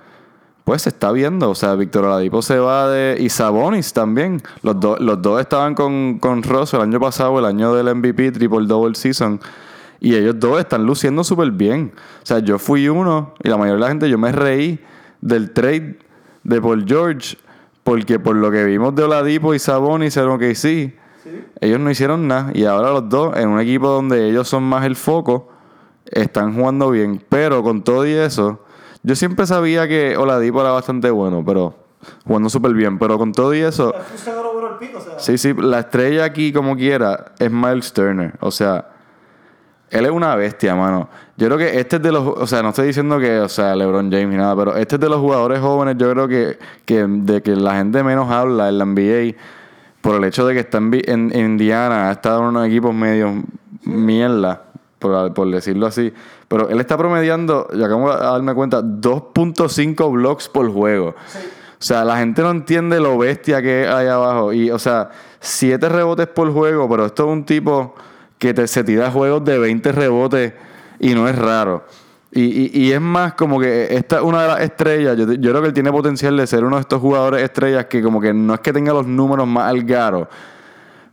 pues 0.70 0.84
se 0.84 0.90
está 0.90 1.12
viendo. 1.12 1.50
O 1.50 1.56
sea, 1.56 1.74
Víctor 1.74 2.06
Oladipo 2.06 2.44
se 2.44 2.60
va 2.60 2.88
de. 2.88 3.18
Y 3.20 3.30
Sabonis 3.30 3.92
también. 3.92 4.40
Los, 4.62 4.80
dos 4.80 5.00
los 5.00 5.20
dos 5.20 5.42
estaban 5.42 5.74
con, 5.74 6.20
con 6.20 6.44
Ross 6.44 6.76
el 6.76 6.82
año 6.82 7.00
pasado, 7.00 7.40
el 7.40 7.46
año 7.46 7.74
del 7.74 7.96
MVP, 7.96 8.34
Triple 8.34 8.68
Double 8.68 8.94
Season. 8.94 9.40
Y 10.00 10.14
ellos 10.14 10.36
dos 10.38 10.60
están 10.60 10.86
luciendo 10.86 11.24
súper 11.24 11.50
bien. 11.50 11.92
O 12.22 12.26
sea, 12.26 12.38
yo 12.38 12.60
fui 12.60 12.88
uno, 12.88 13.34
y 13.44 13.50
la 13.50 13.58
mayoría 13.58 13.78
de 13.78 13.82
la 13.82 13.88
gente, 13.88 14.10
yo 14.12 14.20
me 14.20 14.32
reí 14.32 14.80
del 15.22 15.54
trade 15.54 15.98
de 16.44 16.62
Paul 16.62 16.86
George, 16.88 17.36
porque 17.90 18.20
por 18.20 18.36
lo 18.36 18.52
que 18.52 18.66
vimos 18.66 18.94
de 18.94 19.02
Oladipo 19.02 19.56
y 19.56 19.58
Sabonis 19.58 20.16
en 20.16 20.38
que 20.38 20.54
sí, 20.54 20.96
ellos 21.60 21.80
no 21.80 21.90
hicieron 21.90 22.28
nada. 22.28 22.52
Y 22.54 22.66
ahora 22.66 22.92
los 22.92 23.10
dos, 23.10 23.36
en 23.36 23.50
un 23.50 23.60
equipo 23.60 23.88
donde 23.88 24.30
ellos 24.30 24.48
son 24.48 24.62
más 24.62 24.86
el 24.86 24.96
foco, 24.96 25.50
están 26.06 26.54
jugando 26.54 26.92
bien. 26.92 27.20
Pero 27.30 27.64
con 27.64 27.84
todo 27.84 28.06
y 28.06 28.12
eso, 28.12 28.64
Yo 29.02 29.16
siempre 29.16 29.48
sabía 29.48 29.88
que 29.88 30.16
Oladipo 30.18 30.62
era 30.62 30.70
bastante 30.70 31.10
bueno, 31.10 31.44
pero 31.44 31.74
jugando 32.28 32.48
súper 32.50 32.74
bien. 32.74 33.00
Pero 33.00 33.18
con 33.18 33.32
todo 33.32 33.56
y 33.56 33.62
eso, 33.62 33.92
sí, 35.18 35.40
sí, 35.40 35.56
la 35.56 35.80
estrella 35.80 36.26
aquí, 36.26 36.54
como 36.54 36.76
quiera, 36.76 37.34
es 37.40 37.50
Miles 37.50 37.92
Turner. 37.92 38.36
O 38.40 38.52
sea, 38.52 38.88
él 39.92 40.06
es 40.06 40.12
una 40.12 40.36
bestia, 40.36 40.76
mano. 40.76 41.10
Yo 41.38 41.48
creo 41.48 41.58
que 41.58 41.80
este 41.80 41.96
es 41.98 42.02
de 42.02 42.12
los. 42.12 42.26
O 42.28 42.46
sea, 42.48 42.62
no 42.62 42.70
estoy 42.70 42.88
diciendo 42.88 43.18
que, 43.20 43.40
o 43.40 43.50
sea, 43.50 43.76
LeBron 43.76 44.12
James 44.12 44.28
ni 44.30 44.38
nada, 44.38 44.56
pero 44.56 44.76
este 44.76 44.96
es 44.96 45.02
de 45.02 45.10
los 45.10 45.20
jugadores 45.20 45.60
jóvenes, 45.60 45.96
yo 45.98 46.12
creo 46.12 46.28
que, 46.28 46.60
que 46.86 47.06
de 47.08 47.42
que 47.42 47.56
la 47.56 47.76
gente 47.76 48.04
menos 48.04 48.30
habla 48.32 48.70
en 48.70 48.78
la 48.78 48.86
NBA 48.86 49.36
por 50.02 50.16
el 50.16 50.24
hecho 50.24 50.46
de 50.48 50.54
que 50.54 50.60
está 50.62 50.78
en, 50.80 50.94
en- 51.06 51.32
en 51.36 51.46
Indiana, 51.46 52.10
ha 52.10 52.12
estado 52.12 52.42
en 52.42 52.46
unos 52.48 52.68
equipos 52.68 52.94
medio 52.94 53.44
mierda, 53.84 54.64
por, 55.00 55.34
por 55.34 55.50
decirlo 55.52 55.88
así. 55.88 56.14
Pero 56.48 56.70
él 56.70 56.80
está 56.80 56.98
promediando, 56.98 57.68
ya 57.74 57.86
acabo 57.86 58.12
de 58.14 58.18
darme 58.20 58.54
cuenta, 58.54 58.82
2.5 58.82 60.12
blocks 60.12 60.50
por 60.50 60.72
juego. 60.72 61.10
O 61.10 61.82
sea, 61.82 62.04
la 62.04 62.18
gente 62.18 62.42
no 62.42 62.52
entiende 62.52 63.00
lo 63.00 63.18
bestia 63.18 63.62
que 63.62 63.88
hay 63.88 64.08
abajo. 64.08 64.52
Y, 64.52 64.70
o 64.72 64.80
sea, 64.80 65.10
7 65.40 65.88
rebotes 65.90 66.28
por 66.28 66.52
juego, 66.52 66.90
pero 66.90 67.06
esto 67.06 67.24
es 67.26 67.30
un 67.32 67.46
tipo 67.46 67.96
que 68.40 68.54
te, 68.54 68.68
se 68.68 68.84
tira 68.84 69.12
juegos 69.12 69.44
de 69.46 69.60
20 69.60 69.92
rebotes 69.92 70.54
y 71.00 71.14
no 71.14 71.28
es 71.28 71.38
raro. 71.38 71.84
Y, 72.32 72.42
y, 72.42 72.72
y 72.74 72.92
es 72.92 73.02
más 73.02 73.34
como 73.34 73.60
que 73.60 73.96
esta 73.96 74.18
es 74.18 74.22
una 74.22 74.44
de 74.44 74.48
las 74.48 74.62
estrellas. 74.62 75.18
Yo, 75.18 75.32
yo 75.34 75.52
creo 75.52 75.62
que 75.62 75.68
él 75.68 75.74
tiene 75.74 75.92
potencial 75.92 76.38
de 76.38 76.48
ser 76.48 76.64
uno 76.64 76.78
de 76.78 76.82
estos 76.82 77.02
jugadores 77.02 77.44
estrellas 77.44 77.86
que 77.86 78.02
como 78.02 78.22
que 78.22 78.34
no 78.34 78.54
es 78.54 78.60
que 78.62 78.72
tenga 78.72 78.94
los 78.94 79.06
números 79.06 79.48
más 79.48 79.70
algaros. 79.70 80.28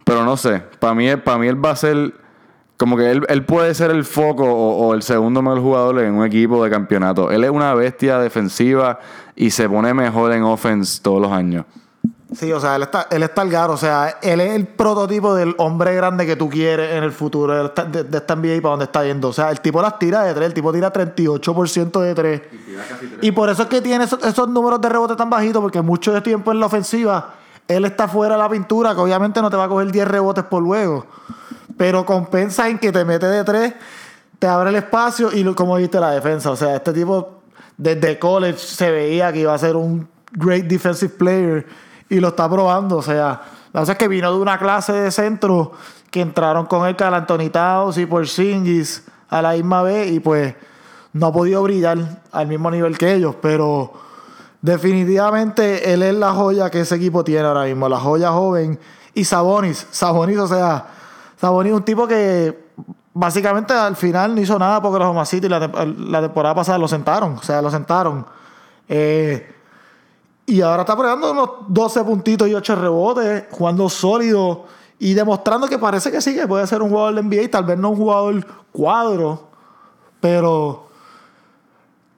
Pero 0.04 0.25
no 0.25 0.37
sé, 0.37 0.62
para 0.78 0.95
mí, 0.95 1.14
para 1.16 1.38
mí 1.38 1.49
él 1.49 1.62
va 1.62 1.71
a 1.71 1.76
ser 1.76 2.14
como 2.76 2.97
que 2.97 3.11
él, 3.11 3.25
él 3.28 3.45
puede 3.45 3.75
ser 3.75 3.90
el 3.90 4.04
foco 4.04 4.45
o, 4.45 4.87
o 4.87 4.95
el 4.95 5.02
segundo 5.02 5.42
mejor 5.42 5.61
jugador 5.61 5.99
en 6.00 6.14
un 6.14 6.25
equipo 6.25 6.62
de 6.62 6.71
campeonato. 6.71 7.30
Él 7.30 7.42
es 7.42 7.50
una 7.50 7.75
bestia 7.75 8.18
defensiva 8.18 9.00
y 9.35 9.50
se 9.50 9.68
pone 9.68 9.92
mejor 9.95 10.33
en 10.33 10.45
offense 10.45 11.02
todos 11.02 11.21
los 11.21 11.33
años. 11.33 11.64
Sí, 12.35 12.52
o 12.52 12.59
sea, 12.59 12.75
él 12.75 12.83
está, 12.83 13.06
él 13.11 13.23
está 13.23 13.42
al 13.42 13.50
garo. 13.50 13.75
O 13.75 13.76
sea, 13.76 14.18
él 14.21 14.40
es 14.40 14.52
el 14.54 14.66
prototipo 14.66 15.35
del 15.35 15.54
hombre 15.59 15.95
grande 15.95 16.26
que 16.26 16.35
tú 16.35 16.49
quieres 16.49 16.92
en 16.95 17.04
el 17.04 17.12
futuro 17.12 17.71
de, 17.71 17.85
de, 17.85 18.04
de 18.04 18.18
esta 18.18 18.35
NBA 18.35 18.56
y 18.56 18.61
para 18.61 18.71
dónde 18.73 18.85
está 18.87 19.04
yendo. 19.04 19.28
O 19.28 19.33
sea, 19.33 19.50
el 19.50 19.61
tipo 19.61 19.80
las 19.80 19.99
tira 19.99 20.25
de 20.25 20.35
tres, 20.35 20.47
el 20.47 20.54
tipo 20.54 20.73
tira 20.73 20.92
38% 20.92 22.00
de 22.00 22.14
tres. 22.14 22.42
Y 23.23 23.30
por 23.30 23.49
eso 23.49 23.62
es 23.62 23.68
que 23.68 23.80
tiene 23.80 24.04
esos, 24.04 24.23
esos 24.25 24.49
números 24.49 24.80
de 24.80 24.88
rebote 24.88 25.14
tan 25.14 25.30
bajitos, 25.30 25.62
porque 25.62 25.80
mucho 25.83 26.12
de 26.12 26.21
tiempo 26.21 26.50
en 26.50 26.59
la 26.59 26.66
ofensiva, 26.66 27.35
él 27.68 27.85
está 27.85 28.09
fuera 28.09 28.35
de 28.35 28.42
la 28.42 28.49
pintura, 28.49 28.95
que 28.95 29.00
obviamente 29.00 29.40
no 29.40 29.49
te 29.49 29.56
va 29.56 29.64
a 29.64 29.68
coger 29.68 29.92
10 29.92 30.09
rebotes 30.09 30.45
por 30.45 30.62
luego. 30.62 31.06
Pero 31.76 32.04
compensa 32.04 32.68
en 32.68 32.78
que 32.78 32.90
te 32.90 33.04
mete 33.04 33.26
de 33.26 33.45
tres, 33.45 33.75
te 34.40 34.49
abre 34.49 34.71
el 34.71 34.76
espacio 34.76 35.30
y 35.33 35.45
como 35.54 35.76
viste 35.76 36.00
la 36.00 36.11
defensa. 36.11 36.50
O 36.50 36.56
sea, 36.56 36.75
este 36.75 36.92
tipo 36.92 37.40
desde 37.76 38.18
college 38.18 38.59
se 38.59 38.90
veía 38.90 39.33
que 39.33 39.40
iba 39.40 39.54
a 39.54 39.59
ser 39.59 39.76
un 39.76 40.09
great 40.33 40.64
defensive 40.64 41.14
player 41.16 41.86
y 42.08 42.20
lo 42.20 42.28
está 42.28 42.48
probando. 42.48 42.96
O 42.98 43.02
sea, 43.02 43.42
la 43.72 43.80
cosa 43.80 43.92
es 43.92 43.98
que 43.98 44.08
vino 44.08 44.32
de 44.32 44.38
una 44.38 44.58
clase 44.58 44.92
de 44.92 45.10
centro 45.10 45.72
que 46.10 46.20
entraron 46.20 46.66
con 46.66 46.86
él 46.86 46.96
Cal 46.96 47.14
Anthony 47.14 47.50
Towns 47.50 47.98
y 47.98 48.06
Porzingis 48.06 49.04
a 49.28 49.42
la 49.42 49.52
misma 49.52 49.82
vez 49.82 50.10
y 50.10 50.20
pues 50.20 50.54
no 51.12 51.26
ha 51.26 51.32
podido 51.32 51.62
brillar 51.62 51.98
al 52.32 52.46
mismo 52.46 52.70
nivel 52.70 52.96
que 52.96 53.14
ellos, 53.14 53.34
pero 53.40 53.92
definitivamente 54.62 55.92
él 55.92 56.02
es 56.02 56.14
la 56.14 56.32
joya 56.32 56.70
que 56.70 56.80
ese 56.80 56.96
equipo 56.96 57.25
tiene 57.25 57.46
ahora 57.46 57.64
mismo, 57.64 57.88
la 57.88 57.98
joya 57.98 58.30
joven 58.30 58.78
y 59.14 59.25
Sabonis, 59.25 59.86
Sabonis, 59.90 60.38
o 60.38 60.46
sea, 60.46 60.86
Sabonis 61.36 61.72
un 61.72 61.82
tipo 61.82 62.06
que 62.06 62.66
básicamente 63.14 63.72
al 63.72 63.96
final 63.96 64.34
no 64.34 64.40
hizo 64.40 64.58
nada 64.58 64.82
porque 64.82 64.98
los 64.98 65.28
City 65.28 65.48
la, 65.48 65.58
la 65.60 66.20
temporada 66.20 66.54
pasada 66.54 66.78
lo 66.78 66.86
sentaron, 66.86 67.34
o 67.34 67.42
sea, 67.42 67.62
lo 67.62 67.70
sentaron. 67.70 68.26
Eh, 68.88 69.55
y 70.47 70.61
ahora 70.61 70.83
está 70.83 70.97
pegando 70.97 71.33
unos 71.33 71.50
12 71.69 72.05
puntitos 72.05 72.49
y 72.49 72.55
8 72.55 72.76
rebotes, 72.76 73.45
jugando 73.50 73.88
sólido 73.88 74.65
y 74.99 75.12
demostrando 75.12 75.67
que 75.67 75.76
parece 75.76 76.12
que 76.12 76.21
sí, 76.21 76.35
que 76.35 76.47
puede 76.47 76.67
ser 76.69 76.83
un 76.83 76.91
jugador 76.91 77.17
de 77.17 77.23
NBA, 77.23 77.50
tal 77.50 77.65
vez 77.65 77.76
no 77.76 77.91
un 77.91 77.97
jugador 77.97 78.47
cuadro, 78.71 79.49
pero 80.21 80.87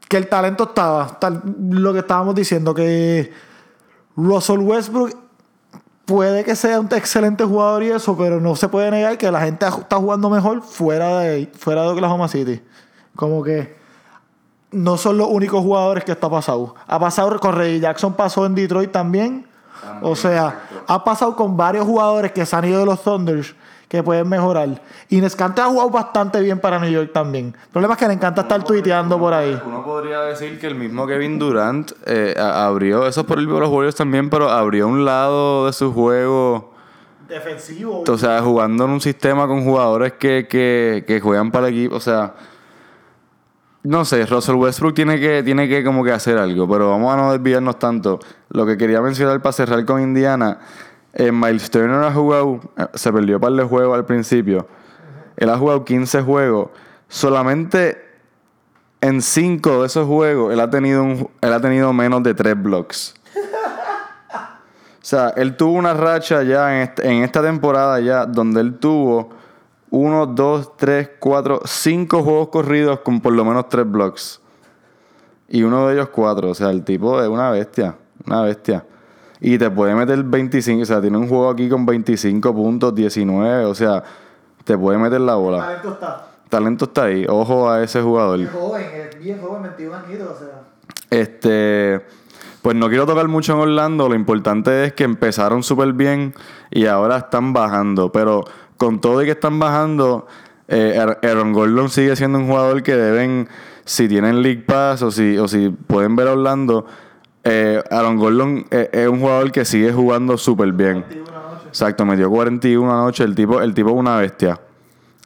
que 0.08 0.18
el 0.18 0.28
talento 0.28 0.64
estaba, 0.64 1.18
tal, 1.18 1.42
lo 1.70 1.92
que 1.94 2.00
estábamos 2.00 2.34
diciendo, 2.34 2.74
que 2.74 3.32
Russell 4.14 4.60
Westbrook 4.60 5.16
puede 6.04 6.44
que 6.44 6.54
sea 6.54 6.80
un 6.80 6.88
excelente 6.92 7.44
jugador 7.44 7.82
y 7.82 7.90
eso, 7.90 8.16
pero 8.16 8.40
no 8.40 8.56
se 8.56 8.68
puede 8.68 8.90
negar 8.90 9.16
que 9.16 9.30
la 9.30 9.40
gente 9.40 9.66
está 9.66 9.96
jugando 9.96 10.28
mejor 10.30 10.62
fuera 10.62 11.20
de, 11.20 11.50
fuera 11.56 11.82
de 11.82 11.88
Oklahoma 11.88 12.28
City. 12.28 12.62
Como 13.16 13.42
que 13.42 13.77
no 14.70 14.96
son 14.96 15.18
los 15.18 15.28
únicos 15.28 15.62
jugadores 15.62 16.04
que 16.04 16.12
está 16.12 16.28
pasado. 16.28 16.74
Ha 16.86 16.98
pasado 16.98 17.38
con 17.40 17.54
Reggie 17.54 17.80
Jackson, 17.80 18.14
pasó 18.14 18.46
en 18.46 18.54
Detroit 18.54 18.90
también. 18.90 19.46
o 20.02 20.16
sea, 20.16 20.60
ha 20.86 21.04
pasado 21.04 21.36
con 21.36 21.56
varios 21.56 21.86
jugadores 21.86 22.32
que 22.32 22.44
se 22.44 22.56
han 22.56 22.64
ido 22.64 22.80
de 22.80 22.86
los 22.86 23.02
Thunders 23.02 23.54
que 23.88 24.02
pueden 24.02 24.28
mejorar. 24.28 24.80
Y 25.08 25.20
Nescante 25.20 25.62
ha 25.62 25.66
jugado 25.66 25.90
bastante 25.90 26.40
bien 26.40 26.58
para 26.58 26.78
New 26.78 26.90
York 26.90 27.10
también. 27.12 27.54
El 27.58 27.68
problema 27.72 27.94
es 27.94 28.00
que 28.00 28.06
le 28.06 28.14
encanta 28.14 28.42
estar 28.42 28.62
tuiteando 28.62 29.18
por 29.18 29.32
ahí. 29.32 29.58
Uno 29.66 29.82
podría 29.82 30.20
decir 30.20 30.60
que 30.60 30.66
el 30.66 30.74
mismo 30.74 31.06
Kevin 31.06 31.38
Durant 31.38 31.92
eh, 32.04 32.34
abrió, 32.38 33.06
eso 33.06 33.22
es 33.22 33.26
por 33.26 33.38
el 33.38 33.46
de 33.46 33.52
los 33.60 33.70
Warriors 33.70 33.96
también, 33.96 34.28
pero 34.28 34.50
abrió 34.50 34.86
un 34.88 35.04
lado 35.04 35.66
de 35.66 35.72
su 35.72 35.92
juego. 35.92 36.74
Defensivo. 37.28 38.04
O 38.06 38.18
sea, 38.18 38.42
jugando 38.42 38.84
en 38.84 38.90
un 38.90 39.00
sistema 39.00 39.46
con 39.46 39.64
jugadores 39.64 40.14
que, 40.14 40.46
que, 40.48 41.04
que 41.06 41.20
juegan 41.20 41.50
para 41.50 41.68
el 41.68 41.74
equipo. 41.74 41.96
O 41.96 42.00
sea, 42.00 42.34
no 43.84 44.04
sé, 44.04 44.26
Russell 44.26 44.56
Westbrook 44.56 44.94
tiene 44.94 45.18
que, 45.20 45.42
tiene 45.42 45.68
que 45.68 45.84
como 45.84 46.04
que 46.04 46.12
hacer 46.12 46.36
algo, 46.38 46.68
pero 46.68 46.90
vamos 46.90 47.12
a 47.12 47.16
no 47.16 47.32
desviarnos 47.32 47.78
tanto. 47.78 48.18
Lo 48.50 48.66
que 48.66 48.76
quería 48.76 49.00
mencionar 49.00 49.40
para 49.40 49.52
cerrar 49.52 49.84
con 49.84 50.00
Indiana, 50.02 50.58
eh, 51.14 51.32
Miles 51.32 51.70
Turner 51.70 52.02
ha 52.04 52.12
jugado, 52.12 52.60
eh, 52.76 52.86
se 52.94 53.12
perdió 53.12 53.36
un 53.36 53.40
par 53.40 53.52
de 53.52 53.62
juegos 53.64 53.96
al 53.96 54.04
principio. 54.04 54.66
Él 55.36 55.48
ha 55.50 55.56
jugado 55.56 55.84
15 55.84 56.22
juegos. 56.22 56.70
Solamente 57.08 58.04
en 59.00 59.22
5 59.22 59.80
de 59.82 59.86
esos 59.86 60.06
juegos 60.06 60.52
él 60.52 60.58
ha 60.60 60.68
tenido, 60.68 61.04
él 61.40 61.52
ha 61.52 61.60
tenido 61.60 61.92
menos 61.92 62.22
de 62.24 62.34
3 62.34 62.60
blocks. 62.60 63.14
O 65.00 65.04
sea, 65.08 65.30
él 65.36 65.56
tuvo 65.56 65.72
una 65.72 65.94
racha 65.94 66.42
ya 66.42 66.74
en, 66.76 66.82
este- 66.82 67.08
en 67.08 67.22
esta 67.22 67.40
temporada 67.40 67.98
ya 68.00 68.26
donde 68.26 68.60
él 68.60 68.78
tuvo 68.78 69.30
1, 69.90 70.26
2, 70.26 70.76
3, 70.76 71.10
4, 71.18 71.60
5 71.64 72.22
juegos 72.22 72.48
corridos 72.48 73.00
con 73.00 73.20
por 73.20 73.32
lo 73.32 73.44
menos 73.44 73.68
3 73.68 73.90
blocks. 73.90 74.40
Y 75.48 75.62
uno 75.62 75.86
de 75.86 75.94
ellos 75.94 76.08
4. 76.10 76.50
O 76.50 76.54
sea, 76.54 76.70
el 76.70 76.84
tipo 76.84 77.20
es 77.20 77.28
una 77.28 77.50
bestia. 77.50 77.96
Una 78.26 78.42
bestia. 78.42 78.84
Y 79.40 79.56
te 79.56 79.70
puede 79.70 79.94
meter 79.94 80.22
25. 80.22 80.82
O 80.82 80.84
sea, 80.84 81.00
tiene 81.00 81.16
un 81.16 81.28
juego 81.28 81.50
aquí 81.50 81.68
con 81.68 81.86
25 81.86 82.54
puntos, 82.54 82.94
19. 82.94 83.64
O 83.64 83.74
sea, 83.74 84.02
te 84.64 84.76
puede 84.76 84.98
meter 84.98 85.20
la 85.20 85.36
bola. 85.36 85.60
talento 85.60 85.92
está. 85.92 86.24
Talento 86.48 86.84
está 86.86 87.04
ahí. 87.04 87.26
Ojo 87.28 87.70
a 87.70 87.82
ese 87.82 88.02
jugador. 88.02 88.46
joven, 88.50 88.86
es 88.94 89.18
bien 89.18 89.40
joven, 89.40 89.62
21 89.62 89.96
añitos, 89.96 90.28
o 90.30 90.38
sea. 90.38 90.62
Este, 91.10 92.02
pues 92.62 92.76
no 92.76 92.88
quiero 92.88 93.06
tocar 93.06 93.28
mucho 93.28 93.54
en 93.54 93.60
Orlando. 93.60 94.08
Lo 94.08 94.14
importante 94.14 94.84
es 94.84 94.92
que 94.92 95.04
empezaron 95.04 95.62
súper 95.62 95.92
bien 95.92 96.34
y 96.70 96.86
ahora 96.86 97.18
están 97.18 97.52
bajando. 97.52 98.12
Pero 98.12 98.44
con 98.78 99.00
todo 99.00 99.22
y 99.22 99.26
que 99.26 99.32
están 99.32 99.58
bajando, 99.58 100.26
eh, 100.68 100.98
Aaron- 101.22 101.52
Gordon 101.52 101.90
sigue 101.90 102.16
siendo 102.16 102.38
un 102.38 102.46
jugador 102.46 102.82
que 102.82 102.94
deben, 102.96 103.48
si 103.84 104.08
tienen 104.08 104.40
League 104.42 104.62
Pass 104.66 105.02
o 105.02 105.10
si, 105.10 105.36
o 105.36 105.46
si 105.48 105.68
pueden 105.68 106.16
ver 106.16 106.28
a 106.28 106.32
Orlando, 106.32 106.86
eh, 107.44 107.82
Aaron 107.90 108.16
Gordon 108.16 108.64
eh, 108.70 108.88
es 108.92 109.08
un 109.08 109.20
jugador 109.20 109.52
que 109.52 109.64
sigue 109.64 109.92
jugando 109.92 110.38
súper 110.38 110.72
bien. 110.72 111.04
Exacto, 111.66 112.04
metió 112.06 112.30
41 112.30 112.90
anoche. 112.92 113.24
El 113.24 113.34
tipo, 113.34 113.60
el 113.60 113.74
tipo 113.74 113.90
es 113.90 113.96
una 113.96 114.16
bestia. 114.16 114.58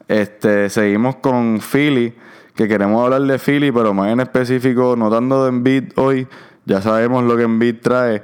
Este, 0.09 0.69
seguimos 0.69 1.17
con 1.17 1.61
Philly, 1.61 2.13
que 2.55 2.69
queremos 2.69 3.03
hablar 3.05 3.23
de 3.23 3.39
Philly, 3.39 3.71
pero 3.73 3.95
más 3.95 4.11
en 4.13 4.21
específico, 4.21 4.95
no 4.97 5.11
tanto 5.11 5.45
de 5.45 5.49
Embiid 5.51 5.85
hoy, 5.97 6.27
ya 6.65 6.83
sabemos 6.83 7.25
lo 7.25 7.37
que 7.37 7.45
Embiid 7.45 7.77
trae. 7.81 8.23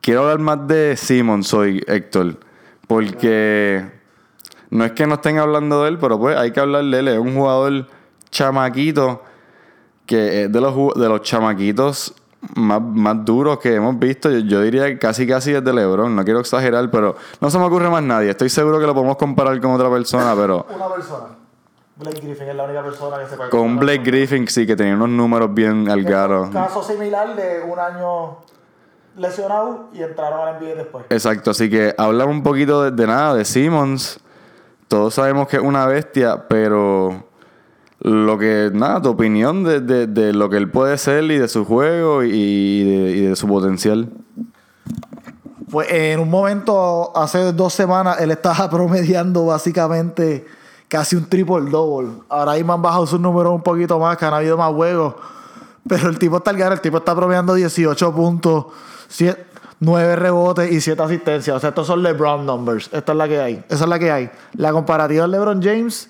Quiero 0.00 0.22
hablar 0.22 0.38
más 0.40 0.68
de 0.68 0.96
Simmons 0.96 1.52
hoy, 1.54 1.82
Héctor, 1.86 2.38
porque 2.86 3.84
no 4.70 4.84
es 4.84 4.92
que 4.92 5.06
no 5.06 5.14
estén 5.14 5.38
hablando 5.38 5.82
de 5.82 5.90
él, 5.90 5.98
pero 5.98 6.18
pues 6.18 6.36
hay 6.36 6.52
que 6.52 6.60
hablar 6.60 6.84
de 6.84 6.98
él. 6.98 7.08
Es 7.08 7.18
un 7.18 7.34
jugador 7.34 7.86
chamaquito, 8.30 9.22
que 10.06 10.44
es 10.44 10.52
de 10.52 10.60
los, 10.60 10.74
de 10.94 11.08
los 11.08 11.22
chamaquitos 11.22 12.14
más, 12.54 12.80
más 12.82 13.24
duros 13.24 13.58
que 13.58 13.74
hemos 13.74 13.98
visto. 13.98 14.30
Yo, 14.30 14.38
yo 14.40 14.60
diría 14.60 14.86
que 14.86 14.98
casi 14.98 15.26
casi 15.26 15.52
desde 15.52 15.72
LeBron, 15.72 16.14
no 16.14 16.24
quiero 16.24 16.40
exagerar, 16.40 16.90
pero 16.90 17.16
no 17.40 17.50
se 17.50 17.58
me 17.58 17.64
ocurre 17.64 17.88
más 17.88 18.02
nadie. 18.02 18.30
Estoy 18.30 18.50
seguro 18.50 18.78
que 18.78 18.86
lo 18.86 18.94
podemos 18.94 19.16
comparar 19.16 19.60
con 19.60 19.72
otra 19.72 19.90
persona, 19.90 20.34
pero... 20.36 20.66
Una 20.74 20.88
persona. 20.88 21.26
Blake 21.96 22.20
Griffin 22.22 22.48
es 22.48 22.56
la 22.56 22.64
única 22.64 22.82
persona 22.82 23.18
que 23.20 23.26
se 23.28 23.36
puede 23.36 23.50
Con 23.50 23.78
Blake 23.78 24.02
Griffin 24.02 24.48
sí 24.48 24.66
que 24.66 24.74
tenía 24.74 24.94
unos 24.94 25.10
números 25.10 25.54
bien 25.54 25.88
algaros. 25.88 26.48
Un 26.48 26.52
caso 26.52 26.82
similar 26.82 27.36
de 27.36 27.62
un 27.62 27.78
año 27.78 28.38
lesionado 29.16 29.90
y 29.92 30.02
entraron 30.02 30.48
al 30.48 30.60
NBA 30.60 30.74
después. 30.74 31.04
Exacto, 31.10 31.52
así 31.52 31.70
que 31.70 31.94
hablamos 31.96 32.34
un 32.34 32.42
poquito 32.42 32.82
de, 32.82 32.90
de 32.90 33.06
nada, 33.06 33.34
de 33.34 33.44
Simmons. 33.44 34.18
Todos 34.94 35.14
sabemos 35.14 35.48
que 35.48 35.56
es 35.56 35.62
una 35.62 35.86
bestia, 35.86 36.46
pero 36.48 37.24
lo 37.98 38.38
que, 38.38 38.70
nada, 38.72 39.02
tu 39.02 39.08
opinión 39.08 39.64
de, 39.64 39.80
de- 39.80 40.06
de 40.06 40.32
lo 40.32 40.48
que 40.48 40.56
él 40.56 40.70
puede 40.70 40.98
ser 40.98 41.24
y 41.24 41.36
de 41.36 41.48
su 41.48 41.64
juego 41.64 42.22
y 42.22 42.84
de, 42.84 43.34
su 43.34 43.48
potencial. 43.48 44.08
Pues 45.68 45.90
en 45.90 46.20
un 46.20 46.30
momento, 46.30 47.10
hace 47.16 47.52
dos 47.52 47.72
semanas, 47.72 48.20
él 48.20 48.30
estaba 48.30 48.70
promediando 48.70 49.46
básicamente 49.46 50.46
casi 50.86 51.16
un 51.16 51.28
triple 51.28 51.68
double. 51.72 52.10
Ahora 52.28 52.52
mismo 52.52 52.72
han 52.72 52.82
bajado 52.82 53.04
sus 53.08 53.18
números 53.18 53.52
un 53.52 53.62
poquito 53.64 53.98
más, 53.98 54.16
que 54.16 54.26
han 54.26 54.34
habido 54.34 54.56
más 54.56 54.72
juegos. 54.72 55.16
Pero 55.88 56.08
el 56.08 56.20
tipo 56.20 56.36
está 56.36 56.52
al 56.52 56.60
el 56.72 56.80
tipo 56.80 56.98
está 56.98 57.16
promediando 57.16 57.54
18 57.54 58.14
puntos, 58.14 58.66
9 59.80 60.16
rebotes 60.16 60.70
y 60.72 60.80
7 60.80 61.02
asistencias. 61.02 61.56
O 61.56 61.60
sea, 61.60 61.68
estos 61.70 61.86
son 61.86 62.02
LeBron 62.02 62.44
numbers. 62.46 62.88
Esta 62.92 63.12
es 63.12 63.18
la 63.18 63.28
que 63.28 63.40
hay. 63.40 63.64
Esa 63.68 63.84
es 63.84 63.88
la 63.90 63.98
que 63.98 64.10
hay. 64.10 64.30
La 64.54 64.72
comparativa 64.72 65.22
de 65.22 65.28
LeBron 65.28 65.62
James. 65.62 66.08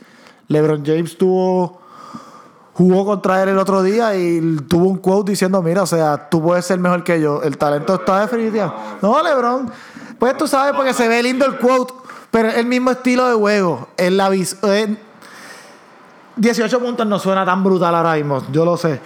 LeBron 0.49 0.85
James 0.85 1.17
tuvo 1.19 1.81
jugó 2.75 3.05
contra 3.07 3.41
él 3.43 3.51
el 3.51 3.59
otro 3.59 3.83
día 3.85 4.17
y 4.17 4.57
tuvo 4.69 4.89
un 4.89 4.99
quote 4.99 5.31
diciendo, 5.31 5.63
mira, 5.63 5.83
o 5.83 5.87
sea, 5.87 6.29
tú 6.29 6.43
puedes 6.43 6.65
ser 6.67 6.79
mejor 6.81 7.05
que 7.05 7.21
yo. 7.21 7.41
El 7.43 7.57
talento 7.57 7.95
está 7.95 8.21
definitivo. 8.23 8.75
No, 9.01 9.23
Lebron. 9.23 9.71
Pues 10.19 10.37
tú 10.37 10.49
sabes 10.49 10.73
porque 10.75 10.93
se 10.93 11.07
ve 11.07 11.23
lindo 11.23 11.47
el 11.47 11.57
quote, 11.59 11.95
pero 12.33 12.49
es 12.49 12.57
el 12.57 12.67
mismo 12.67 12.91
estilo 12.91 13.29
de 13.29 13.35
juego. 13.35 13.89
En 13.97 14.17
la 14.17 14.29
vis- 14.29 14.57
en 14.65 14.99
18 16.37 16.81
puntos 16.81 17.07
no 17.07 17.19
suena 17.21 17.45
tan 17.45 17.63
brutal 17.63 17.95
ahora 17.95 18.15
mismo, 18.15 18.43
yo 18.51 18.65
lo 18.65 18.77
sé. 18.77 19.01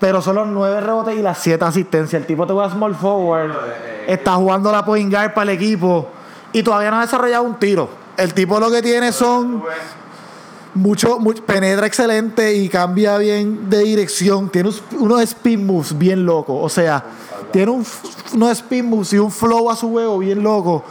Pero 0.00 0.22
son 0.22 0.36
los 0.36 0.48
9 0.48 0.80
rebotes 0.80 1.16
y 1.16 1.22
las 1.22 1.38
7 1.38 1.64
asistencias. 1.64 2.18
El 2.20 2.26
tipo 2.26 2.46
te 2.46 2.52
juega 2.54 2.70
small 2.70 2.94
forward, 2.94 3.52
está 4.06 4.34
jugando 4.34 4.70
la 4.72 4.84
point 4.84 5.10
guard 5.12 5.34
para 5.34 5.50
el 5.50 5.56
equipo 5.58 6.08
y 6.52 6.62
todavía 6.62 6.90
no 6.90 6.98
ha 6.98 7.02
desarrollado 7.02 7.42
un 7.44 7.58
tiro. 7.58 7.88
El 8.16 8.34
tipo 8.34 8.60
lo 8.60 8.70
que 8.70 8.82
tiene 8.82 9.10
son 9.12 9.62
mucho, 10.74 11.18
mucho- 11.18 11.44
penetra 11.44 11.86
excelente 11.86 12.54
y 12.54 12.68
cambia 12.68 13.18
bien 13.18 13.68
de 13.68 13.78
dirección. 13.80 14.48
Tiene 14.50 14.70
unos, 14.98 15.22
spin 15.22 15.66
moves 15.66 15.96
bien 15.96 16.24
locos. 16.24 16.56
O 16.60 16.68
sea, 16.68 17.04
tiene 17.52 17.70
un, 17.70 17.84
unos 18.34 18.50
spin 18.52 18.88
moves 18.88 19.12
y 19.12 19.18
un 19.18 19.30
flow 19.30 19.70
a 19.70 19.76
su 19.76 19.90
juego 19.90 20.18
bien 20.18 20.42
loco. 20.42 20.84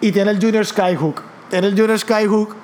Y 0.00 0.12
tiene 0.12 0.30
el 0.30 0.40
Junior 0.40 0.64
Skyhook. 0.64 1.22
Tiene 1.50 1.68
el 1.68 1.78
Junior 1.78 1.98
Skyhook 1.98 2.54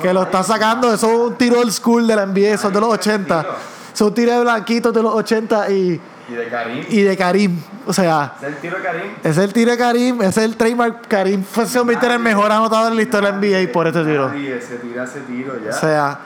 que 0.00 0.12
lo 0.12 0.22
está 0.24 0.42
sacando. 0.42 0.92
Eso 0.92 1.10
es 1.10 1.18
un 1.30 1.34
tiro 1.36 1.60
old 1.60 1.72
school 1.72 2.06
de 2.06 2.16
la 2.16 2.26
NBA, 2.26 2.54
es 2.54 2.62
de 2.62 2.80
los 2.80 2.90
80. 2.92 3.46
Son 3.92 4.12
tiros 4.12 4.34
de 4.36 4.40
blanquitos 4.42 4.92
de 4.92 5.02
los 5.02 5.14
80 5.14 5.70
y, 5.70 6.00
Y 6.28 6.32
de 6.34 6.48
Karim. 6.48 6.84
y 6.88 7.00
de 7.02 7.16
Karim. 7.16 7.62
O 7.86 7.92
sea, 7.92 8.34
¿Es 8.40 8.46
el 8.46 8.56
tiro 8.56 8.76
de 8.78 8.82
Karim? 8.82 9.12
es 9.22 9.38
el 9.38 9.52
tiro 9.52 9.70
de 9.72 9.76
Karim, 9.78 10.22
es 10.22 10.36
el 10.38 10.56
trademark. 10.56 11.06
Karim 11.08 11.44
fue 11.44 11.66
se 11.66 11.78
convierte 11.78 12.06
en 12.06 12.12
el 12.12 12.18
mejor 12.18 12.50
anotador 12.50 12.90
en 12.92 12.96
la 12.96 13.02
historia 13.02 13.32
de 13.32 13.48
la 13.50 13.62
NBA 13.66 13.72
por 13.72 13.86
este 13.86 14.04
tiro. 14.04 14.30
se 14.30 14.76
tira 14.78 15.04
ese 15.04 15.20
tiro 15.20 15.54
ya. 15.62 15.70
O 15.70 15.72
sea, 15.74 16.18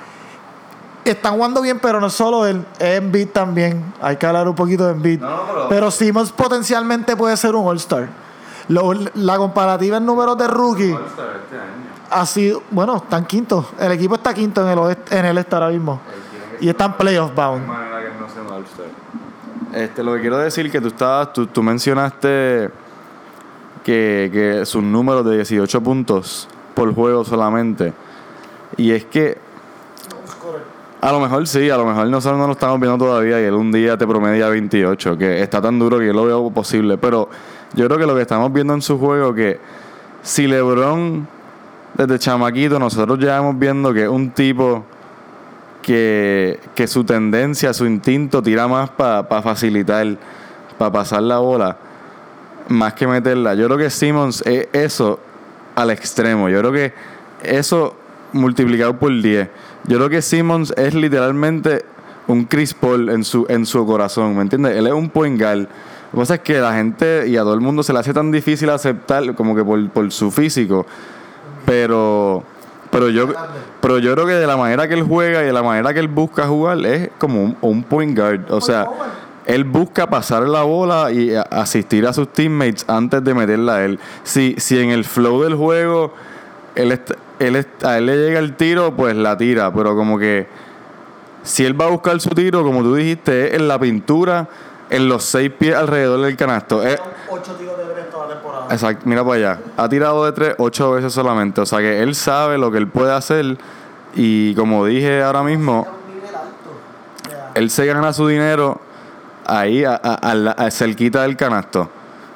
están 1.05 1.35
jugando 1.35 1.63
bien, 1.63 1.79
pero 1.81 2.01
no 2.01 2.11
solo 2.11 2.47
él, 2.47 2.65
es 2.79 2.99
Embiid 2.99 3.29
también. 3.29 3.83
Hay 4.01 4.17
que 4.17 4.27
hablar 4.27 4.47
un 4.49 4.55
poquito 4.55 4.85
de 4.87 4.93
Embiid. 4.93 5.21
No, 5.21 5.31
no, 5.31 5.43
pero- 5.47 5.69
pero 5.69 5.91
Simmons 5.91 6.31
potencialmente 6.33 7.17
puede 7.17 7.37
ser 7.37 7.55
un 7.55 7.67
All-Star. 7.67 8.09
La 9.15 9.37
comparativa 9.39 9.97
en 9.97 10.05
números 10.07 10.37
de 10.37 10.47
rookie 10.47 10.91
este 10.93 11.23
ha 12.11 12.27
sido, 12.27 12.63
bueno, 12.71 12.97
están 12.97 13.25
quinto. 13.25 13.71
El 13.81 13.93
equipo 13.93 14.15
está 14.17 14.33
quinto 14.35 14.61
en 14.63 14.69
el 14.69 14.79
oeste, 14.79 15.19
en 15.19 15.25
el 15.27 15.39
este 15.39 15.55
ahora 15.55 15.69
mismo. 15.69 16.01
Y 16.61 16.69
están 16.69 16.97
playoff 16.97 17.35
bound. 17.35 17.67
manera 17.67 18.01
que 18.03 18.19
no 18.21 18.29
sea 18.29 18.43
un 18.43 18.49
All-Star. 18.53 18.87
Este, 19.75 20.03
lo 20.03 20.15
que 20.15 20.21
quiero 20.21 20.39
decir 20.39 20.71
que 20.71 20.81
tú 20.81 20.89
estabas, 20.89 21.33
tú, 21.33 21.47
tú 21.47 21.63
mencionaste 21.63 22.71
que, 23.85 24.31
que 24.33 24.67
sus 24.67 24.83
números 24.83 25.25
de 25.25 25.37
18 25.37 25.83
puntos 25.83 26.49
por 26.75 26.95
juego 26.95 27.25
solamente. 27.25 27.93
Y 28.77 28.93
es 28.93 29.05
que 29.05 29.39
a 31.01 31.13
lo 31.13 31.21
mejor 31.21 31.47
sí, 31.47 31.71
a 31.71 31.77
lo 31.77 31.85
mejor 31.85 32.09
nosotros 32.09 32.41
no 32.41 32.47
lo 32.47 32.53
estamos 32.55 32.81
viendo 32.81 32.99
todavía 32.99 33.41
y 33.41 33.45
él 33.45 33.55
un 33.55 33.71
día 33.71 33.97
te 33.97 34.07
promedia 34.07 34.49
28, 34.49 35.17
que 35.17 35.43
está 35.43 35.61
tan 35.61 35.79
duro 35.79 35.99
que 35.99 36.07
yo 36.07 36.13
lo 36.13 36.25
veo 36.25 36.51
posible. 36.51 36.99
Pero 36.99 37.29
yo 37.75 37.87
creo 37.87 37.99
que 37.99 38.07
lo 38.07 38.15
que 38.15 38.23
estamos 38.23 38.53
viendo 38.53 38.75
en 38.75 38.83
su 38.83 38.99
juego 38.99 39.33
que 39.33 39.61
si 40.23 40.47
LeBron 40.47 41.29
desde 41.95 42.19
chamaquito 42.19 42.79
nosotros 42.79 43.19
llevamos 43.19 43.59
viendo 43.59 43.93
que 43.93 44.09
un 44.09 44.31
tipo 44.31 44.85
que, 45.89 46.61
que 46.75 46.87
su 46.87 47.03
tendencia, 47.03 47.73
su 47.73 47.87
instinto 47.87 48.43
tira 48.43 48.69
más 48.69 48.91
para 48.91 49.25
facilitar, 49.41 50.19
para 50.77 50.93
pasar 50.93 51.23
la 51.23 51.39
bola, 51.39 51.79
más 52.69 52.93
que 52.93 53.07
meterla. 53.07 53.55
Yo 53.55 53.65
creo 53.69 53.79
que 53.79 53.89
Simmons 53.89 54.43
es 54.45 54.69
eso 54.75 55.19
al 55.75 55.89
extremo. 55.89 56.51
Yo 56.51 56.59
creo 56.59 56.73
que 56.73 56.93
eso 57.43 57.97
multiplicado 58.35 58.99
por 58.99 59.11
10. 59.11 59.49
Yo 59.87 59.97
creo 59.97 60.11
que 60.11 60.21
Simmons 60.21 60.75
es 60.77 60.93
literalmente 60.93 61.87
un 62.27 62.45
Chris 62.45 62.75
Paul 62.75 63.09
en 63.09 63.25
su, 63.25 63.47
en 63.49 63.65
su 63.65 63.87
corazón, 63.87 64.37
¿me 64.37 64.43
entiendes? 64.43 64.77
Él 64.77 64.89
es 64.89 64.93
un 64.93 65.09
point 65.09 65.41
guard. 65.41 65.61
Lo 65.61 66.11
que 66.13 66.19
pasa 66.19 66.35
es 66.35 66.41
que 66.41 66.61
la 66.61 66.75
gente 66.75 67.27
y 67.29 67.39
a 67.39 67.41
todo 67.41 67.55
el 67.55 67.63
mundo 67.63 67.83
se 67.83 67.95
le 67.95 68.01
hace 68.01 68.13
tan 68.13 68.31
difícil 68.31 68.69
aceptar 68.69 69.35
como 69.35 69.57
que 69.57 69.65
por, 69.65 69.89
por 69.89 70.13
su 70.13 70.31
físico. 70.31 70.85
Pero, 71.65 72.45
pero 72.91 73.09
yo, 73.11 73.29
pero 73.81 73.99
yo 73.99 74.15
creo 74.15 74.27
que 74.27 74.33
de 74.35 74.47
la 74.47 74.57
manera 74.57 74.87
que 74.89 74.95
él 74.95 75.03
juega 75.03 75.43
y 75.43 75.47
de 75.47 75.53
la 75.53 75.63
manera 75.63 75.93
que 75.93 76.01
él 76.01 76.09
busca 76.09 76.47
jugar 76.47 76.85
es 76.87 77.11
como 77.19 77.43
un, 77.43 77.57
un 77.61 77.83
point 77.83 78.17
guard. 78.19 78.51
O 78.51 78.61
sea, 78.61 78.87
él 79.47 79.65
busca 79.65 80.07
pasar 80.09 80.43
la 80.43 80.63
bola 80.63 81.11
y 81.11 81.33
asistir 81.51 82.07
a 82.07 82.13
sus 82.13 82.33
teammates 82.33 82.85
antes 82.89 83.23
de 83.25 83.35
meterla 83.35 83.77
a 83.77 83.85
él. 83.85 83.99
Si, 84.23 84.55
si 84.59 84.79
en 84.79 84.91
el 84.91 85.05
flow 85.05 85.43
del 85.43 85.55
juego 85.55 86.13
él 86.75 86.99
él 87.39 87.67
a 87.85 87.99
él 87.99 88.07
le 88.07 88.17
llega 88.17 88.39
el 88.41 88.55
tiro, 88.57 88.95
pues 88.95 89.15
la 89.17 89.37
tira. 89.37 89.73
Pero 89.73 89.95
como 89.97 90.19
que 90.19 90.47
si 91.43 91.65
él 91.65 91.81
va 91.81 91.87
a 91.87 91.89
buscar 91.91 92.21
su 92.21 92.31
tiro, 92.31 92.63
como 92.63 92.83
tú 92.83 92.95
dijiste, 92.95 93.49
es 93.49 93.55
en 93.55 93.69
la 93.69 93.79
pintura, 93.79 94.49
en 94.91 95.09
los 95.09 95.25
seis 95.25 95.51
pies 95.57 95.75
alrededor 95.75 96.21
del 96.21 96.37
canasto. 96.37 96.83
Es- 96.83 97.01
8 97.31 97.53
tiros 97.55 97.79
de 97.79 97.85
Brent 97.85 98.11
toda 98.11 98.27
la 98.29 98.35
temporada. 98.35 98.58
Exacto, 98.71 99.03
mira 99.07 99.23
para 99.25 99.35
allá. 99.37 99.59
Ha 99.77 99.89
tirado 99.89 100.25
de 100.25 100.33
tres 100.33 100.55
ocho 100.59 100.93
veces 100.93 101.13
solamente. 101.13 101.61
O 101.61 101.67
sea 101.67 101.79
que 101.79 102.03
él 102.03 102.15
sabe 102.15 102.59
lo 102.59 102.71
que 102.71 102.79
él 102.79 102.89
puede 102.89 103.13
hacer. 103.13 103.57
Y 104.15 104.55
como 104.55 104.85
dije 104.85 105.23
ahora 105.23 105.43
mismo, 105.43 105.87
él 107.55 107.71
se 107.71 107.87
gana 107.87 108.13
su 108.13 108.27
dinero 108.27 108.81
ahí, 109.47 109.85
a, 109.85 109.95
a- 110.03 110.51
a 110.67 110.71
cerquita 110.71 111.23
del 111.23 111.37
canasto. 111.37 111.89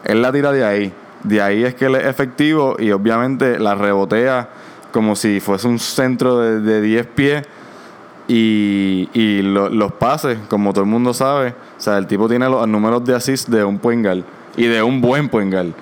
Él 0.04 0.22
la 0.22 0.32
tira 0.32 0.52
de 0.52 0.64
ahí. 0.64 0.92
De 1.22 1.40
ahí 1.40 1.64
es 1.64 1.74
que 1.74 1.86
él 1.86 1.94
es 1.96 2.06
efectivo 2.06 2.76
y 2.78 2.90
obviamente 2.90 3.58
la 3.58 3.74
rebotea 3.74 4.48
como 4.92 5.14
si 5.14 5.38
fuese 5.40 5.68
un 5.68 5.78
centro 5.78 6.38
de, 6.38 6.60
de 6.60 6.80
10 6.80 7.06
pies. 7.08 7.46
Y, 8.28 9.08
y 9.12 9.42
lo- 9.42 9.68
los 9.68 9.92
pases, 9.92 10.38
como 10.48 10.72
todo 10.72 10.84
el 10.84 10.90
mundo 10.90 11.12
sabe, 11.12 11.50
o 11.76 11.80
sea, 11.80 11.98
el 11.98 12.06
tipo 12.06 12.28
tiene 12.28 12.48
los 12.48 12.66
números 12.68 13.04
de 13.04 13.14
assist 13.14 13.48
de 13.48 13.64
un 13.64 13.78
guard 13.78 14.22
y 14.56 14.66
de 14.66 14.82
un 14.82 15.00
buen 15.00 15.28
guard, 15.28 15.72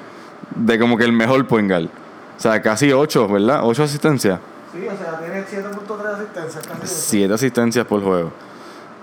de 0.54 0.78
como 0.78 0.96
que 0.96 1.04
el 1.04 1.12
mejor 1.12 1.46
point 1.46 1.68
guard. 1.70 1.86
O 1.86 2.40
sea, 2.40 2.60
casi 2.62 2.92
8, 2.92 3.28
¿verdad? 3.28 3.60
8 3.62 3.82
asistencias. 3.84 4.38
Sí, 4.72 4.86
o 4.86 4.96
sea, 4.96 5.18
tiene 5.18 5.44
7.3 5.44 6.06
asistencias. 6.14 6.66
casi 6.66 6.84
eso. 6.84 6.94
7 7.08 7.34
asistencias 7.34 7.86
por 7.86 8.02
juego. 8.02 8.32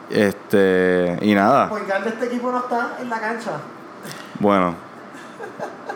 Este, 0.10 1.18
y 1.22 1.34
nada. 1.36 1.64
El 1.66 1.70
point 1.70 1.88
guard 1.88 2.04
de 2.04 2.10
este 2.10 2.26
equipo 2.28 2.52
no 2.52 2.60
está 2.60 2.98
en 3.02 3.10
la 3.10 3.20
cancha. 3.20 3.52
Bueno. 4.40 4.74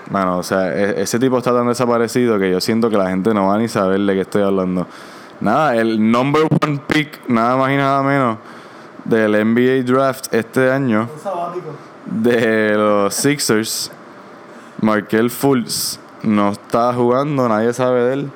Bueno, 0.09 0.37
o 0.39 0.43
sea, 0.43 0.73
e- 0.75 1.01
ese 1.01 1.17
tipo 1.19 1.37
está 1.37 1.53
tan 1.53 1.67
desaparecido 1.67 2.37
que 2.37 2.51
yo 2.51 2.59
siento 2.59 2.89
que 2.89 2.97
la 2.97 3.09
gente 3.09 3.33
no 3.33 3.47
va 3.47 3.57
ni 3.57 3.67
saber 3.69 3.99
de 4.01 4.13
qué 4.13 4.21
estoy 4.21 4.41
hablando. 4.43 4.85
Nada, 5.39 5.75
el 5.77 6.11
number 6.11 6.43
one 6.61 6.81
pick, 6.87 7.27
nada 7.29 7.55
más 7.55 7.71
y 7.71 7.77
nada 7.77 8.03
menos, 8.03 8.37
del 9.05 9.31
NBA 9.33 9.83
Draft 9.89 10.33
este 10.33 10.69
año, 10.69 11.07
Un 11.11 11.19
sabático. 11.19 11.67
de 12.05 12.73
los 12.75 13.13
Sixers, 13.15 13.91
Markel 14.82 15.30
Fultz, 15.30 16.00
no 16.24 16.50
está 16.50 16.94
jugando, 16.94 17.48
nadie 17.48 17.74
sabe 17.74 18.04
de 18.04 18.13
él. 18.13 18.32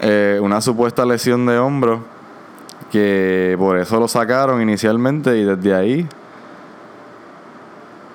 Eh, 0.00 0.38
una 0.42 0.60
supuesta 0.60 1.04
lesión 1.04 1.46
de 1.46 1.58
hombro, 1.58 2.00
que 2.92 3.56
por 3.58 3.78
eso 3.78 3.98
lo 3.98 4.08
sacaron 4.08 4.62
inicialmente 4.62 5.36
y 5.36 5.44
desde 5.44 5.74
ahí 5.74 6.08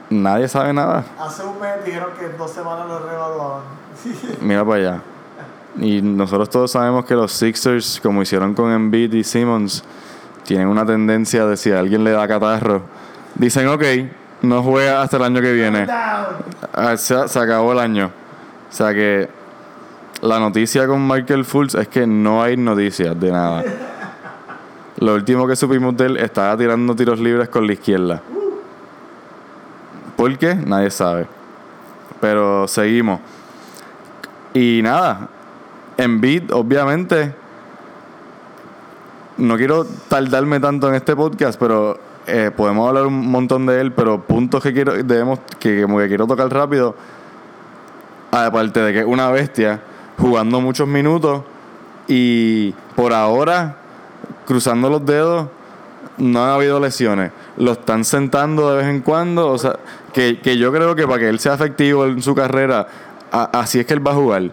nadie 0.10 0.48
sabe 0.48 0.74
nada. 0.74 1.04
Hace 1.20 1.44
un 1.44 1.60
mes 1.60 1.84
dijeron 1.86 2.12
que 2.18 2.26
en 2.26 2.38
dos 2.38 2.52
semanas 2.52 2.88
lo 2.88 3.00
revaluaban. 3.00 3.64
Mira 4.42 4.64
para 4.64 4.78
allá. 4.78 5.02
Y 5.80 6.02
nosotros 6.02 6.50
todos 6.50 6.72
sabemos 6.72 7.06
que 7.06 7.16
los 7.16 7.32
Sixers, 7.32 8.00
como 8.02 8.22
hicieron 8.22 8.54
con 8.54 8.72
Embiid 8.72 9.14
y 9.14 9.24
Simmons, 9.24 9.84
tienen 10.44 10.68
una 10.68 10.86
tendencia 10.86 11.46
de 11.46 11.58
si 11.58 11.72
a 11.72 11.80
alguien 11.80 12.04
le 12.04 12.12
da 12.12 12.28
catarro, 12.28 12.84
dicen, 13.36 13.68
ok, 13.68 13.84
no 14.44 14.62
juega 14.62 15.02
hasta 15.02 15.18
el 15.18 15.24
año 15.24 15.42
que 15.42 15.54
viene. 15.54 15.88
Ah, 15.90 16.96
Se, 16.98 17.28
se 17.28 17.40
acabó 17.40 17.72
el 17.72 17.80
año. 17.80 18.12
O 18.70 18.76
sea 18.76 18.94
que 18.94 19.30
la 20.22 20.40
noticia 20.40 20.86
con 20.86 21.08
Michael 21.08 21.46
Fultz 21.46 21.76
es 21.76 21.88
que 21.88 22.06
no 22.06 22.44
hay 22.44 22.58
noticias 22.58 23.20
de 23.20 23.32
nada. 23.32 23.64
Lo 24.98 25.16
último 25.16 25.48
que 25.48 25.56
supimos 25.56 25.96
de 25.98 26.06
él 26.06 26.18
estaba 26.18 26.56
tirando 26.58 26.96
tiros 26.96 27.20
libres 27.20 27.50
con 27.50 27.66
la 27.66 27.74
izquierda. 27.74 28.22
¿Por 30.18 30.38
qué? 30.38 30.56
Nadie 30.56 30.92
sabe. 30.92 31.26
Pero 32.20 32.68
seguimos. 32.68 33.20
Y 34.54 34.82
nada, 34.84 35.30
Embiid 35.98 36.54
obviamente 36.54 37.34
no 39.38 39.58
quiero 39.58 39.86
tardarme 39.86 40.60
tanto 40.60 40.90
en 40.90 40.96
este 40.96 41.16
podcast, 41.16 41.60
pero 41.60 41.98
eh, 42.28 42.52
podemos 42.56 42.88
hablar 42.88 43.06
un 43.06 43.30
montón 43.30 43.66
de 43.66 43.82
él, 43.82 43.92
pero 43.92 44.22
puntos 44.22 44.64
que 44.64 44.74
quiero, 44.74 44.94
debemos, 44.94 45.40
que 45.60 45.82
como 45.82 46.00
que 46.00 46.08
quiero 46.08 46.28
tocar 46.28 46.52
rápido, 46.52 46.96
aparte 48.32 48.80
de 48.80 48.94
que 48.94 49.00
es 49.00 49.06
una 49.06 49.30
bestia, 49.30 49.82
jugando 50.18 50.62
muchos 50.62 50.88
minutos 50.88 51.44
y 52.08 52.72
por 52.96 53.14
ahora, 53.14 53.78
cruzando 54.46 54.90
los 54.90 55.06
dedos, 55.06 55.48
no 56.18 56.44
han 56.44 56.52
habido 56.52 56.80
lesiones. 56.80 57.32
Lo 57.58 57.74
están 57.74 58.04
sentando 58.04 58.72
de 58.72 58.78
vez 58.78 58.88
en 58.88 59.02
cuando, 59.02 59.50
o 59.50 59.58
sea, 59.58 59.78
que, 60.14 60.40
que 60.40 60.58
yo 60.58 60.72
creo 60.72 60.96
que 60.96 61.08
para 61.08 61.20
que 61.20 61.30
él 61.30 61.40
sea 61.40 61.56
efectivo 61.56 62.06
en 62.06 62.22
su 62.22 62.36
carrera, 62.36 62.88
así 63.32 63.80
es 63.80 63.86
que 63.86 63.94
él 63.94 64.06
va 64.06 64.12
a 64.12 64.16
jugar. 64.16 64.52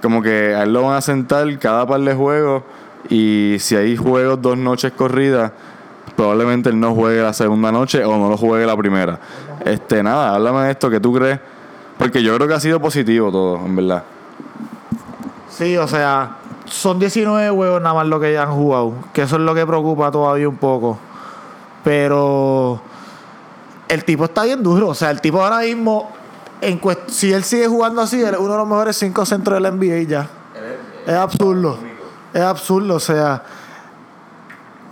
Como 0.00 0.22
que 0.22 0.54
a 0.54 0.62
él 0.62 0.72
lo 0.72 0.82
van 0.82 0.96
a 0.96 1.00
sentar 1.00 1.58
cada 1.58 1.86
par 1.86 2.00
de 2.00 2.14
juegos 2.14 2.62
y 3.08 3.56
si 3.58 3.76
hay 3.76 3.96
juegos 3.96 4.40
dos 4.40 4.56
noches 4.56 4.92
corridas, 4.92 5.52
probablemente 6.16 6.68
él 6.68 6.78
no 6.78 6.94
juegue 6.94 7.22
la 7.22 7.32
segunda 7.32 7.72
noche 7.72 8.04
o 8.04 8.16
no 8.16 8.28
lo 8.28 8.36
juegue 8.36 8.66
la 8.66 8.76
primera. 8.76 9.18
Este, 9.64 10.02
nada, 10.02 10.34
háblame 10.34 10.64
de 10.64 10.70
esto, 10.72 10.90
que 10.90 11.00
tú 11.00 11.12
crees? 11.14 11.40
Porque 11.98 12.22
yo 12.22 12.34
creo 12.36 12.48
que 12.48 12.54
ha 12.54 12.60
sido 12.60 12.80
positivo 12.80 13.30
todo, 13.30 13.56
en 13.64 13.76
verdad. 13.76 14.04
Sí, 15.50 15.76
o 15.76 15.86
sea, 15.86 16.38
son 16.64 16.98
19 16.98 17.50
juegos 17.50 17.82
nada 17.82 17.94
más 17.94 18.06
lo 18.06 18.18
que 18.18 18.32
ya 18.32 18.42
han 18.42 18.52
jugado. 18.52 18.94
Que 19.12 19.22
eso 19.22 19.36
es 19.36 19.42
lo 19.42 19.54
que 19.54 19.66
preocupa 19.66 20.10
todavía 20.10 20.48
un 20.48 20.56
poco. 20.56 20.98
Pero 21.84 22.80
el 23.88 24.04
tipo 24.04 24.24
está 24.24 24.44
bien 24.44 24.62
duro. 24.62 24.88
O 24.88 24.94
sea, 24.94 25.10
el 25.10 25.20
tipo 25.20 25.42
ahora 25.42 25.60
mismo, 25.60 26.10
si 27.08 27.32
él 27.32 27.44
sigue 27.44 27.68
jugando 27.68 28.00
así, 28.00 28.22
es 28.22 28.32
uno 28.38 28.52
de 28.52 28.58
los 28.58 28.66
mejores 28.66 28.96
cinco 28.96 29.26
centros 29.26 29.62
del 29.62 29.76
NBA 29.76 30.08
ya. 30.08 30.28
Es 31.06 31.14
absurdo. 31.14 31.78
Es 32.32 32.42
absurdo, 32.42 32.94
o 32.94 33.00
sea. 33.00 33.42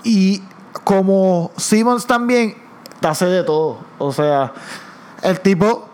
Y 0.05 0.43
como 0.91 1.53
Simmons 1.57 2.05
también, 2.05 2.57
te 2.99 3.07
hace 3.07 3.27
de 3.27 3.45
todo. 3.45 3.79
O 3.99 4.13
sea, 4.13 4.53
el 5.23 5.39
tipo 5.39 5.89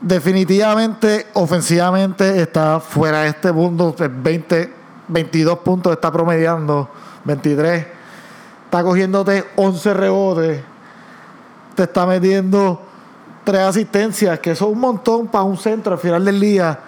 definitivamente, 0.00 1.28
ofensivamente, 1.34 2.42
está 2.42 2.80
fuera 2.80 3.20
de 3.20 3.28
este 3.28 3.52
mundo. 3.52 3.94
pues, 3.96 4.10
20, 4.12 4.72
22 5.06 5.58
puntos 5.60 5.92
está 5.92 6.10
promediando, 6.10 6.90
23. 7.22 7.86
Está 8.64 8.82
cogiéndote 8.82 9.44
11 9.54 9.94
rebotes. 9.94 10.60
Te 11.76 11.84
está 11.84 12.04
metiendo 12.04 12.82
3 13.44 13.60
asistencias, 13.60 14.40
que 14.40 14.50
eso 14.50 14.66
es 14.66 14.72
un 14.72 14.80
montón 14.80 15.28
para 15.28 15.44
un 15.44 15.56
centro 15.56 15.92
al 15.92 16.00
final 16.00 16.24
del 16.24 16.40
día. 16.40 16.80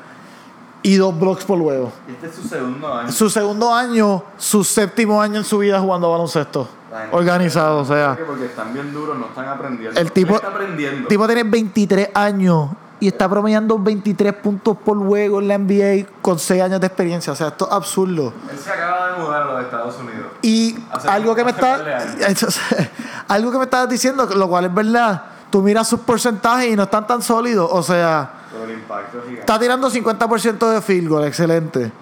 Y 0.83 0.97
dos 0.97 1.19
blocks 1.19 1.45
por 1.45 1.59
juego. 1.59 1.93
Este 2.09 2.29
es 2.29 2.35
su 2.35 2.43
segundo 2.49 2.95
año. 2.95 3.13
Su 3.13 3.29
segundo 3.31 3.75
año, 3.75 4.23
su 4.37 4.63
séptimo 4.65 5.21
año 5.21 5.39
en 5.39 5.45
su 5.45 5.59
vida 5.59 5.81
jugando 5.81 6.11
baloncesto. 6.11 6.69
Organizado, 7.13 7.81
o 7.81 7.85
sea. 7.85 8.17
Porque 8.27 8.47
están 8.47 8.73
bien 8.73 8.93
duros, 8.93 9.19
no 9.19 9.27
están 9.27 9.49
aprendiendo. 9.49 9.99
El 10.01 10.13
tipo, 10.13 10.31
Él 10.31 10.37
está 10.37 10.49
aprendiendo. 10.49 11.01
el 11.03 11.07
tipo 11.09 11.27
tiene 11.27 11.43
23 11.45 12.11
años 12.15 12.71
y 13.01 13.09
está 13.09 13.29
promediando 13.29 13.79
23 13.79 14.33
puntos 14.35 14.77
por 14.85 14.99
juego 14.99 15.41
en 15.41 15.49
la 15.49 15.59
NBA 15.59 16.07
con 16.23 16.39
6 16.39 16.63
años 16.63 16.81
de 16.81 16.87
experiencia. 16.87 17.33
O 17.33 17.37
sea, 17.37 17.49
esto 17.49 17.67
es 17.67 17.73
absurdo. 17.73 18.33
Él 18.51 18.59
se 18.59 18.71
acaba 18.71 19.13
de 19.13 19.23
mudar 19.23 19.43
a 19.43 19.45
los 19.53 19.63
Estados 19.65 19.97
Unidos. 19.99 20.27
Y 20.43 20.77
Hace- 20.93 21.09
algo 21.09 21.35
que 21.35 21.45
me 21.45 21.51
está 21.51 21.79
algo 23.29 23.51
que 23.53 23.59
me 23.59 23.65
estabas 23.65 23.89
diciendo, 23.89 24.27
lo 24.27 24.49
cual 24.49 24.65
es 24.67 24.75
verdad. 24.75 25.23
Tú 25.51 25.63
miras 25.63 25.89
sus 25.89 26.01
porcentajes 26.01 26.71
y 26.73 26.77
no 26.77 26.85
están 26.85 27.07
tan 27.07 27.23
sólidos. 27.23 27.69
O 27.73 27.83
sea, 27.83 28.31
Pero 28.53 28.65
el 28.65 28.73
impacto 28.73 29.19
es 29.19 29.25
gigante. 29.25 29.41
está 29.41 29.59
tirando 29.59 29.91
50% 29.91 30.71
de 30.71 30.83
field 30.83 31.09
goal, 31.09 31.25
excelente. 31.25 31.93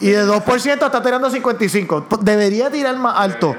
Y 0.00 0.10
de 0.10 0.26
2% 0.26 0.84
está 0.84 1.02
tirando 1.02 1.30
55. 1.30 2.06
Debería 2.20 2.70
tirar 2.70 2.96
más 2.98 3.14
alto. 3.16 3.54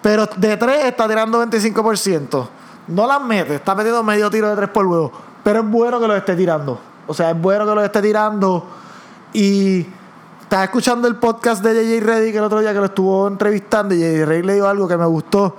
Pero 0.00 0.26
de 0.36 0.56
3 0.56 0.84
está 0.86 1.06
tirando 1.06 1.44
25%. 1.44 2.48
No 2.88 3.06
las 3.06 3.20
mete, 3.20 3.56
está 3.56 3.74
metiendo 3.74 4.02
medio 4.02 4.30
tiro 4.30 4.48
de 4.48 4.56
3 4.56 4.70
por 4.70 4.86
juego. 4.86 5.12
Pero 5.44 5.60
es 5.60 5.66
bueno 5.68 6.00
que 6.00 6.06
lo 6.06 6.16
esté 6.16 6.34
tirando. 6.36 6.80
O 7.06 7.12
sea, 7.12 7.30
es 7.30 7.40
bueno 7.40 7.66
que 7.66 7.74
lo 7.74 7.84
esté 7.84 8.00
tirando. 8.00 8.66
Y 9.34 9.86
estaba 10.40 10.64
escuchando 10.64 11.06
el 11.06 11.16
podcast 11.16 11.62
de 11.62 11.74
JJ 11.74 12.00
Reddy 12.02 12.32
que 12.32 12.38
el 12.38 12.44
otro 12.44 12.60
día 12.60 12.72
que 12.72 12.78
lo 12.78 12.86
estuvo 12.86 13.28
entrevistando. 13.28 13.94
Y 13.94 13.98
JJ 13.98 14.24
Reddy 14.24 14.42
le 14.44 14.54
dio 14.54 14.68
algo 14.68 14.88
que 14.88 14.96
me 14.96 15.06
gustó. 15.06 15.56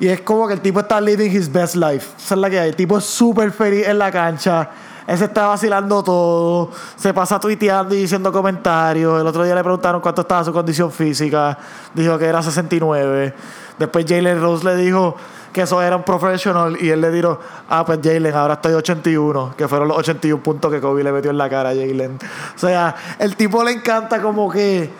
Y 0.00 0.08
es 0.08 0.22
como 0.22 0.46
que 0.48 0.54
el 0.54 0.60
tipo 0.60 0.80
está 0.80 1.00
living 1.02 1.30
his 1.30 1.52
best 1.52 1.76
life. 1.76 2.12
Esa 2.16 2.34
es 2.34 2.40
la 2.40 2.48
que 2.48 2.58
hay. 2.58 2.70
El 2.70 2.76
tipo 2.76 2.96
es 2.96 3.04
súper 3.04 3.52
feliz 3.52 3.86
en 3.86 3.98
la 3.98 4.10
cancha. 4.10 4.70
Él 5.06 5.18
se 5.18 5.24
está 5.24 5.46
vacilando 5.46 6.02
todo. 6.02 6.70
Se 6.96 7.12
pasa 7.12 7.38
tuiteando 7.38 7.94
y 7.94 7.98
diciendo 8.02 8.32
comentarios. 8.32 9.20
El 9.20 9.26
otro 9.26 9.44
día 9.44 9.54
le 9.54 9.62
preguntaron 9.62 10.00
cuánto 10.00 10.22
estaba 10.22 10.44
su 10.44 10.52
condición 10.52 10.90
física. 10.90 11.58
Dijo 11.92 12.18
que 12.18 12.24
era 12.24 12.42
69. 12.42 13.34
Después 13.78 14.04
Jalen 14.08 14.40
Rose 14.40 14.64
le 14.64 14.76
dijo 14.76 15.16
que 15.52 15.62
eso 15.62 15.82
era 15.82 15.96
un 15.96 16.02
professional. 16.02 16.76
Y 16.80 16.90
él 16.90 17.00
le 17.00 17.10
dijo, 17.10 17.38
ah, 17.68 17.84
pues 17.84 18.00
Jalen, 18.02 18.34
ahora 18.34 18.54
estoy 18.54 18.72
81. 18.72 19.54
Que 19.56 19.68
fueron 19.68 19.88
los 19.88 19.98
81 19.98 20.42
puntos 20.42 20.72
que 20.72 20.80
Kobe 20.80 21.04
le 21.04 21.12
metió 21.12 21.30
en 21.30 21.38
la 21.38 21.50
cara 21.50 21.70
a 21.70 21.74
Jalen. 21.74 22.18
O 22.56 22.58
sea, 22.58 22.94
el 23.18 23.36
tipo 23.36 23.62
le 23.62 23.72
encanta 23.72 24.22
como 24.22 24.50
que 24.50 24.90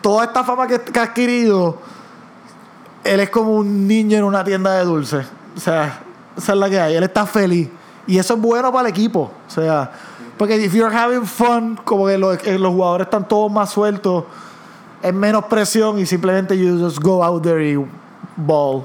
toda 0.00 0.24
esta 0.24 0.42
fama 0.42 0.66
que, 0.66 0.80
que 0.80 0.98
ha 0.98 1.04
adquirido 1.04 1.78
él 3.04 3.20
es 3.20 3.30
como 3.30 3.54
un 3.54 3.86
niño 3.86 4.18
en 4.18 4.24
una 4.24 4.44
tienda 4.44 4.74
de 4.74 4.84
dulces. 4.84 5.26
O 5.56 5.60
sea, 5.60 6.00
esa 6.36 6.52
es 6.52 6.58
la 6.58 6.70
que 6.70 6.80
hay. 6.80 6.94
Él 6.94 7.04
está 7.04 7.26
feliz. 7.26 7.68
Y 8.10 8.18
eso 8.18 8.34
es 8.34 8.40
bueno 8.40 8.72
para 8.72 8.88
el 8.88 8.92
equipo. 8.92 9.30
O 9.46 9.50
sea, 9.50 9.88
porque 10.36 10.56
if 10.56 10.74
you're 10.74 10.92
having 10.92 11.24
fun, 11.24 11.78
como 11.84 12.08
que 12.08 12.18
los, 12.18 12.38
que 12.38 12.58
los 12.58 12.72
jugadores 12.72 13.06
están 13.06 13.28
todos 13.28 13.52
más 13.52 13.70
sueltos, 13.70 14.24
es 15.00 15.14
menos 15.14 15.44
presión 15.44 15.96
y 16.00 16.06
simplemente 16.06 16.58
you 16.58 16.76
just 16.76 16.98
go 16.98 17.22
out 17.22 17.40
there 17.40 17.64
y 17.64 17.76
ball. 18.34 18.84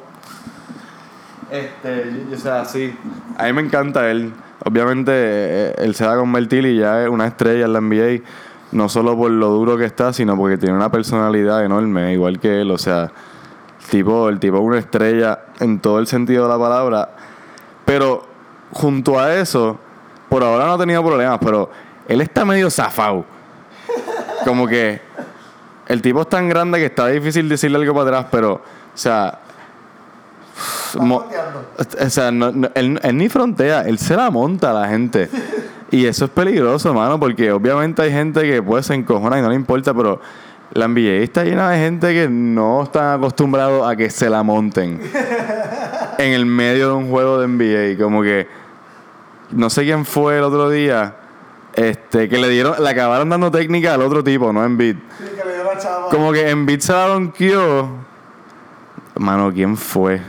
Este, 1.50 2.24
o 2.32 2.38
sea, 2.38 2.66
sí. 2.66 2.96
A 3.36 3.46
mí 3.46 3.54
me 3.54 3.62
encanta 3.64 4.12
él. 4.12 4.32
Obviamente, 4.64 5.12
eh, 5.12 5.76
él 5.80 5.96
se 5.96 6.06
va 6.06 6.14
a 6.14 6.18
convertir 6.18 6.64
y 6.68 6.78
ya 6.78 7.02
es 7.02 7.10
una 7.10 7.26
estrella 7.26 7.66
en 7.66 7.74
la 7.74 7.82
NBA. 7.82 8.24
No 8.74 8.90
solo 8.90 9.18
por 9.18 9.32
lo 9.32 9.50
duro 9.50 9.76
que 9.76 9.86
está, 9.86 10.14
sino 10.14 10.38
porque 10.38 10.60
tiene 10.60 10.76
una 10.76 10.92
personalidad 10.92 11.66
enorme, 11.66 12.14
igual 12.14 12.40
que 12.40 12.62
él. 12.62 12.70
O 12.70 12.78
sea, 12.78 13.12
tipo, 13.90 14.30
el 14.30 14.40
tipo 14.40 14.58
es 14.58 14.64
una 14.64 14.78
estrella 14.78 15.46
en 15.60 15.80
todo 15.80 15.98
el 15.98 16.06
sentido 16.06 16.44
de 16.44 16.50
la 16.50 16.60
palabra. 16.60 17.10
Pero 17.86 18.35
junto 18.72 19.20
a 19.20 19.34
eso, 19.36 19.78
por 20.30 20.44
ahora 20.44 20.66
no 20.66 20.74
ha 20.74 20.78
tenido 20.78 21.04
problemas, 21.04 21.40
pero 21.44 21.70
él 22.08 22.22
está 22.22 22.44
medio 22.46 22.70
zafado. 22.70 23.26
Como 24.44 24.68
que 24.68 25.02
el 25.88 26.02
tipo 26.02 26.22
es 26.22 26.30
tan 26.30 26.50
grande 26.50 26.80
que 26.80 26.86
está 26.86 27.08
difícil 27.08 27.48
decirle 27.50 27.78
algo 27.78 27.94
para 27.94 28.06
atrás, 28.20 28.26
pero, 28.32 28.54
o 28.54 28.62
sea, 28.98 29.40
mo- 31.00 31.26
o 32.00 32.10
sea, 32.10 32.32
no- 32.32 32.52
no- 32.52 32.70
él, 32.76 33.00
él 33.04 33.18
ni 33.18 33.30
frontea, 33.30 33.82
él 33.82 33.98
se 34.00 34.16
la 34.16 34.30
monta 34.32 34.72
a 34.72 34.74
la 34.82 34.88
gente. 34.88 35.30
Y 35.92 36.06
eso 36.06 36.26
es 36.26 36.32
peligroso, 36.32 36.94
mano, 36.94 37.20
porque 37.20 37.52
obviamente 37.52 38.02
hay 38.02 38.12
gente 38.12 38.42
que 38.42 38.62
pues 38.62 38.88
se 38.88 38.96
encojona 38.96 39.40
y 39.40 39.42
no 39.42 39.50
le 39.50 39.56
importa, 39.56 39.94
pero 39.94 40.20
la 40.74 40.88
NBA 40.88 41.24
está 41.24 41.44
llena 41.44 41.70
de 41.70 41.78
gente 41.78 42.14
que 42.14 42.28
no 42.28 42.84
están 42.84 43.18
acostumbrados 43.20 43.88
a 43.88 43.96
que 43.96 44.10
se 44.10 44.30
la 44.30 44.42
monten 44.44 45.00
en 46.18 46.34
el 46.34 46.46
medio 46.46 46.90
de 46.90 46.94
un 46.94 47.10
juego 47.10 47.40
de 47.40 47.48
NBA. 47.48 48.04
Como 48.04 48.22
que 48.22 48.48
no 49.52 49.70
sé 49.70 49.84
quién 49.84 50.06
fue 50.06 50.38
el 50.38 50.44
otro 50.44 50.70
día, 50.70 51.16
este, 51.74 52.30
que 52.30 52.38
le 52.38 52.50
dieron, 52.50 52.82
le 52.82 52.90
acabaron 52.90 53.30
dando 53.30 53.52
técnica 53.52 53.94
al 53.94 54.02
otro 54.02 54.24
tipo, 54.24 54.52
no 54.52 54.64
en 54.64 54.78
beat. 54.78 54.98
Como 56.10 56.32
que 56.32 56.50
en 56.50 56.66
beat 56.66 56.82
se 56.82 56.94
la 56.94 57.08
donkeó. 57.08 57.90
Mano, 59.16 59.52
¿quién 59.54 59.78
fue? 59.78 60.22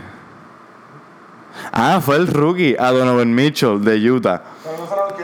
Ah, 1.73 2.01
fue 2.01 2.17
el 2.17 2.27
rookie, 2.27 2.77
a 2.79 2.91
Donovan 2.91 3.35
Mitchell 3.35 3.83
de 3.83 4.11
Utah. 4.11 4.43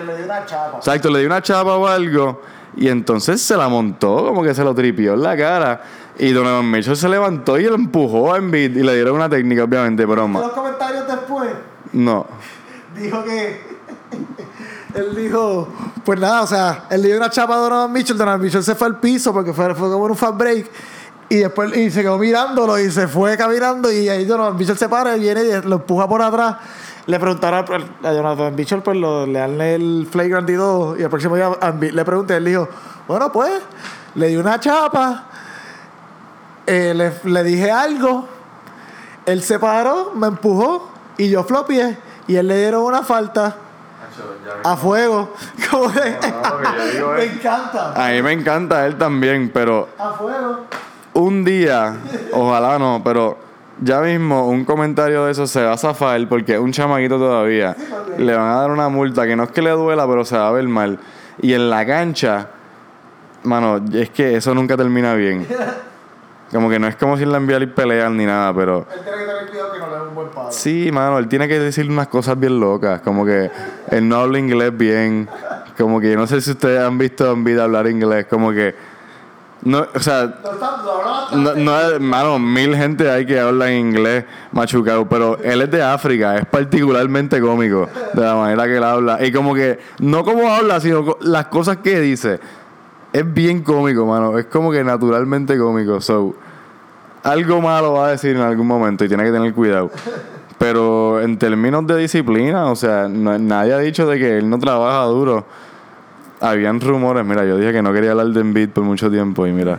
le 0.04 0.16
dio 0.16 0.24
una 0.24 0.44
chapa. 0.44 0.78
Exacto, 0.78 1.10
le 1.10 1.20
dio 1.20 1.28
una 1.28 1.42
chapa 1.42 1.76
o 1.76 1.86
algo. 1.86 2.42
Y 2.76 2.88
entonces 2.88 3.40
se 3.42 3.56
la 3.56 3.68
montó, 3.68 4.24
como 4.24 4.42
que 4.42 4.54
se 4.54 4.64
lo 4.64 4.74
tripió 4.74 5.14
en 5.14 5.22
la 5.22 5.36
cara. 5.36 5.82
Y 6.18 6.32
Donovan 6.32 6.70
Mitchell 6.70 6.96
se 6.96 7.08
levantó 7.08 7.58
y 7.58 7.64
lo 7.64 7.74
empujó 7.74 8.32
a 8.34 8.36
Embiid. 8.38 8.76
Y 8.76 8.82
le 8.82 8.94
dieron 8.94 9.16
una 9.16 9.28
técnica, 9.28 9.64
obviamente, 9.64 10.06
pero 10.06 10.28
ma- 10.28 10.40
Los 10.40 10.52
comentarios 10.52 11.06
después 11.06 11.50
no. 11.92 12.26
dijo 12.96 13.24
que. 13.24 13.60
él 14.94 15.14
dijo, 15.16 15.68
pues 16.04 16.20
nada, 16.20 16.42
o 16.42 16.46
sea, 16.46 16.84
él 16.90 17.00
le 17.02 17.08
dio 17.08 17.16
una 17.16 17.30
chapa 17.30 17.54
a 17.54 17.58
Donovan 17.58 17.92
Mitchell. 17.92 18.16
Donovan 18.18 18.40
Mitchell 18.40 18.62
se 18.62 18.74
fue 18.74 18.88
al 18.88 19.00
piso 19.00 19.32
porque 19.32 19.52
fue, 19.52 19.74
fue 19.74 19.90
como 19.90 20.04
un 20.04 20.16
fast 20.16 20.36
break. 20.36 20.70
Y 21.30 21.36
después 21.36 21.74
y 21.74 21.90
se 21.90 22.02
quedó 22.02 22.18
mirándolo 22.18 22.78
y 22.78 22.90
se 22.90 23.08
fue 23.08 23.36
caminando. 23.38 23.90
Y 23.90 24.08
ahí 24.08 24.24
Donovan 24.26 24.56
Mitchell 24.56 24.76
se 24.76 24.88
para 24.88 25.16
y 25.16 25.20
viene 25.20 25.42
y 25.44 25.62
lo 25.66 25.76
empuja 25.76 26.06
por 26.06 26.20
atrás. 26.20 26.56
Le 27.06 27.18
preguntaron 27.18 27.64
a, 28.04 28.08
a 28.08 28.12
Donovan 28.12 28.54
Mitchell, 28.54 28.82
pues 28.82 28.98
lo, 28.98 29.26
le 29.26 29.38
dan 29.38 29.58
el 29.62 30.06
flagrant 30.10 30.48
y 30.50 30.54
todo. 30.56 30.96
Y 30.98 31.02
el 31.02 31.08
próximo 31.08 31.36
día 31.36 31.50
a 31.58 31.68
Embiid 31.70 31.92
le 31.92 32.04
pregunté, 32.04 32.36
él 32.36 32.44
dijo, 32.44 32.68
bueno, 33.08 33.32
pues, 33.32 33.50
le 34.14 34.26
di 34.28 34.36
una 34.36 34.60
chapa. 34.60 35.28
Eh, 36.66 36.92
le, 36.94 37.12
le 37.30 37.42
dije 37.44 37.70
algo. 37.70 38.28
Él 39.26 39.42
se 39.42 39.58
paró, 39.58 40.12
me 40.14 40.26
empujó 40.26 40.90
y 41.16 41.28
yo 41.30 41.44
flopié. 41.44 41.96
Y 42.26 42.36
él 42.36 42.48
le 42.48 42.58
dieron 42.58 42.82
una 42.82 43.02
falta 43.02 43.56
a 44.64 44.76
fuego. 44.76 45.32
Como 45.70 45.92
yo 45.92 46.92
digo 46.92 47.12
me 47.16 47.24
encanta. 47.24 47.92
A 47.94 48.10
mí 48.10 48.22
me 48.22 48.32
encanta 48.32 48.86
él 48.86 48.96
también, 48.96 49.50
pero 49.52 49.88
A 49.98 50.12
fuego. 50.12 50.60
un 51.14 51.44
día, 51.44 51.96
ojalá 52.32 52.78
no, 52.78 53.00
pero 53.04 53.38
ya 53.80 54.00
mismo 54.00 54.48
un 54.48 54.64
comentario 54.64 55.24
de 55.24 55.32
eso 55.32 55.46
se 55.46 55.64
va 55.64 55.72
a 55.72 55.76
zafar 55.78 56.28
porque 56.28 56.54
es 56.54 56.60
un 56.60 56.72
chamaquito 56.72 57.18
todavía. 57.18 57.76
Le 58.18 58.34
van 58.34 58.48
a 58.48 58.56
dar 58.60 58.70
una 58.70 58.88
multa 58.88 59.26
que 59.26 59.34
no 59.36 59.44
es 59.44 59.50
que 59.50 59.62
le 59.62 59.70
duela, 59.70 60.06
pero 60.06 60.24
se 60.24 60.36
va 60.36 60.48
a 60.48 60.52
ver 60.52 60.68
mal. 60.68 60.98
Y 61.40 61.54
en 61.54 61.70
la 61.70 61.84
cancha, 61.86 62.48
mano, 63.44 63.80
es 63.92 64.10
que 64.10 64.36
eso 64.36 64.54
nunca 64.54 64.76
termina 64.76 65.14
bien. 65.14 65.46
Como 66.52 66.68
que 66.68 66.78
no 66.78 66.86
es 66.86 66.96
como 66.96 67.16
si 67.16 67.24
la 67.24 67.38
enviara 67.38 67.64
y 67.64 67.68
pelean 67.68 68.14
ni 68.14 68.26
nada, 68.26 68.52
pero. 68.54 68.86
Él 68.92 69.00
tiene 69.02 69.18
que 69.18 69.24
tener 69.24 69.48
cuidado 69.48 69.72
que 69.72 69.78
no 69.78 69.86
le 69.86 69.96
dé 69.96 70.02
un 70.02 70.14
buen 70.14 70.28
padre. 70.28 70.52
Sí, 70.52 70.90
mano, 70.92 71.18
él 71.18 71.26
tiene 71.26 71.48
que 71.48 71.58
decir 71.58 71.88
unas 71.88 72.08
cosas 72.08 72.38
bien 72.38 72.60
locas. 72.60 73.00
Como 73.00 73.24
que 73.24 73.50
él 73.90 74.06
no 74.06 74.16
habla 74.16 74.38
inglés 74.38 74.76
bien. 74.76 75.28
Como 75.78 75.98
que 75.98 76.14
no 76.14 76.26
sé 76.26 76.42
si 76.42 76.50
ustedes 76.50 76.80
han 76.80 76.98
visto 76.98 77.32
en 77.32 77.42
vida 77.42 77.64
hablar 77.64 77.86
inglés. 77.86 78.26
Como 78.28 78.52
que. 78.52 78.74
No, 79.62 79.86
o 79.94 80.00
sea, 80.00 80.34
No 81.32 81.54
no, 81.54 82.00
mano, 82.00 82.38
mil 82.38 82.76
gente 82.76 83.08
hay 83.08 83.24
que 83.24 83.38
habla 83.38 83.70
en 83.70 83.78
inglés 83.78 84.24
machucado, 84.50 85.08
pero 85.08 85.38
él 85.38 85.62
es 85.62 85.70
de 85.70 85.80
África, 85.82 86.36
es 86.36 86.46
particularmente 86.46 87.40
cómico 87.40 87.88
de 88.12 88.20
la 88.20 88.34
manera 88.34 88.64
que 88.64 88.76
él 88.76 88.84
habla. 88.84 89.24
Y 89.24 89.30
como 89.32 89.54
que, 89.54 89.78
no 90.00 90.24
como 90.24 90.52
habla, 90.52 90.80
sino 90.80 91.16
las 91.20 91.46
cosas 91.46 91.78
que 91.78 91.98
dice. 92.00 92.40
Es 93.12 93.32
bien 93.32 93.62
cómico, 93.62 94.06
mano. 94.06 94.38
Es 94.38 94.46
como 94.46 94.72
que 94.72 94.82
naturalmente 94.82 95.58
cómico. 95.58 96.00
So, 96.00 96.34
algo 97.22 97.60
malo 97.60 97.94
va 97.94 98.08
a 98.08 98.10
decir 98.10 98.36
en 98.36 98.42
algún 98.42 98.66
momento 98.66 99.04
y 99.04 99.08
tiene 99.08 99.24
que 99.24 99.32
tener 99.32 99.52
cuidado. 99.54 99.90
Pero 100.58 101.20
en 101.20 101.38
términos 101.38 101.86
de 101.86 101.96
disciplina, 101.96 102.70
o 102.70 102.76
sea, 102.76 103.08
nadie 103.08 103.72
ha 103.72 103.78
dicho 103.78 104.06
de 104.06 104.18
que 104.18 104.38
él 104.38 104.48
no 104.48 104.58
trabaja 104.58 105.04
duro. 105.04 105.44
Habían 106.40 106.80
rumores, 106.80 107.24
mira, 107.24 107.44
yo 107.44 107.56
dije 107.56 107.72
que 107.72 107.82
no 107.82 107.92
quería 107.92 108.12
hablar 108.12 108.28
de 108.28 108.40
Embiid 108.40 108.70
por 108.70 108.84
mucho 108.84 109.10
tiempo 109.10 109.46
y 109.46 109.52
mira, 109.52 109.78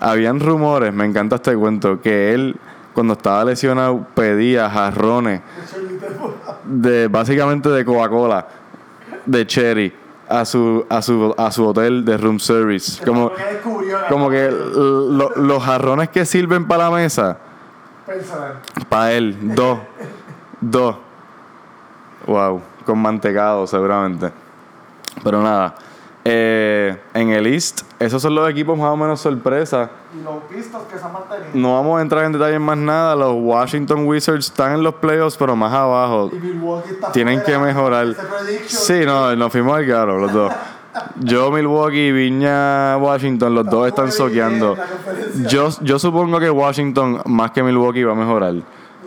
habían 0.00 0.40
rumores, 0.40 0.92
me 0.92 1.04
encanta 1.04 1.36
este 1.36 1.56
cuento, 1.56 2.00
que 2.00 2.34
él 2.34 2.56
cuando 2.92 3.14
estaba 3.14 3.44
lesionado 3.44 4.06
pedía 4.14 4.68
jarrones 4.68 5.40
de 6.64 7.08
básicamente 7.08 7.68
de 7.68 7.84
Coca-Cola, 7.84 8.46
de 9.26 9.46
cherry 9.46 9.92
a 10.28 10.44
su 10.44 10.84
a 10.88 11.02
su 11.02 11.34
a 11.36 11.50
su 11.50 11.66
hotel 11.66 12.04
de 12.04 12.16
room 12.16 12.40
service, 12.40 13.04
como 13.04 13.30
como 14.08 14.28
que 14.30 14.50
lo- 14.50 15.30
los 15.36 15.62
jarrones 15.62 16.08
que 16.10 16.24
sirven 16.24 16.66
para 16.66 16.84
la 16.84 16.90
mesa 16.90 17.38
para 18.88 19.12
él, 19.12 19.36
dos. 19.54 19.78
Dos. 20.60 20.96
Wow, 22.26 22.60
con 22.84 22.98
mantecado 22.98 23.66
seguramente. 23.66 24.30
Pero 25.24 25.42
nada. 25.42 25.74
eh, 26.24 26.96
en 27.14 27.30
el 27.30 27.48
East, 27.48 27.80
esos 27.98 28.22
son 28.22 28.36
los 28.36 28.48
equipos 28.48 28.78
más 28.78 28.88
o 28.92 28.96
menos 28.96 29.20
sorpresa. 29.20 29.90
Y 30.16 30.22
los 30.22 30.36
pistos 30.44 30.82
que 30.84 30.96
se 30.96 31.04
han 31.04 31.12
mantenido. 31.12 31.48
No 31.54 31.74
vamos 31.74 31.98
a 31.98 32.02
entrar 32.02 32.24
en 32.24 32.32
detalle 32.32 32.54
en 32.54 32.62
más 32.62 32.76
nada. 32.78 33.16
Los 33.16 33.34
Washington 33.40 34.06
Wizards 34.06 34.46
están 34.46 34.74
en 34.74 34.84
los 34.84 34.94
playoffs, 34.94 35.36
pero 35.36 35.56
más 35.56 35.72
abajo. 35.72 36.30
Y 36.32 36.36
Milwaukee 36.36 36.90
está 36.90 37.10
Tienen 37.10 37.40
fuera. 37.42 37.58
que 37.58 37.64
mejorar. 37.64 38.06
Sí, 38.66 39.04
no, 39.04 39.34
nos 39.34 39.50
fuimos 39.50 39.76
al 39.76 39.86
caro, 39.88 40.18
los 40.18 40.32
dos. 40.32 40.52
Yo, 41.20 41.50
Milwaukee, 41.50 42.12
Viña, 42.12 42.96
Washington, 42.98 43.54
los 43.54 43.66
dos 43.66 43.88
están 43.88 44.12
soqueando. 44.12 44.76
Yo, 45.48 45.70
yo 45.80 45.98
supongo 45.98 46.38
que 46.38 46.50
Washington, 46.50 47.22
más 47.26 47.50
que 47.50 47.62
Milwaukee, 47.62 48.04
va 48.04 48.12
a 48.12 48.16
mejorar. 48.16 48.54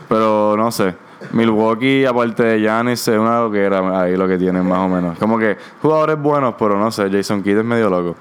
Pero 0.09 0.55
no 0.57 0.71
sé. 0.71 0.95
Milwaukee, 1.31 2.05
aparte 2.05 2.43
de 2.43 2.59
Giannis, 2.59 3.07
es 3.07 3.17
una 3.19 3.41
loquera 3.41 4.01
ahí 4.01 4.15
lo 4.15 4.27
que 4.27 4.37
tienen 4.37 4.67
más 4.67 4.79
o 4.79 4.87
menos. 4.87 5.17
Como 5.19 5.37
que 5.37 5.57
jugadores 5.81 6.19
buenos, 6.19 6.55
pero 6.57 6.77
no 6.77 6.91
sé. 6.91 7.09
Jason 7.11 7.43
Kidd 7.43 7.59
es 7.59 7.65
medio 7.65 7.89
loco. 7.89 8.15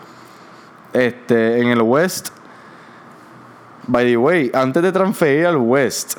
Este, 0.92 1.60
en 1.60 1.68
el 1.68 1.82
West, 1.82 2.28
by 3.86 4.04
the 4.04 4.16
way, 4.16 4.50
antes 4.54 4.82
de 4.82 4.92
transferir 4.92 5.46
al 5.46 5.56
West, 5.56 6.18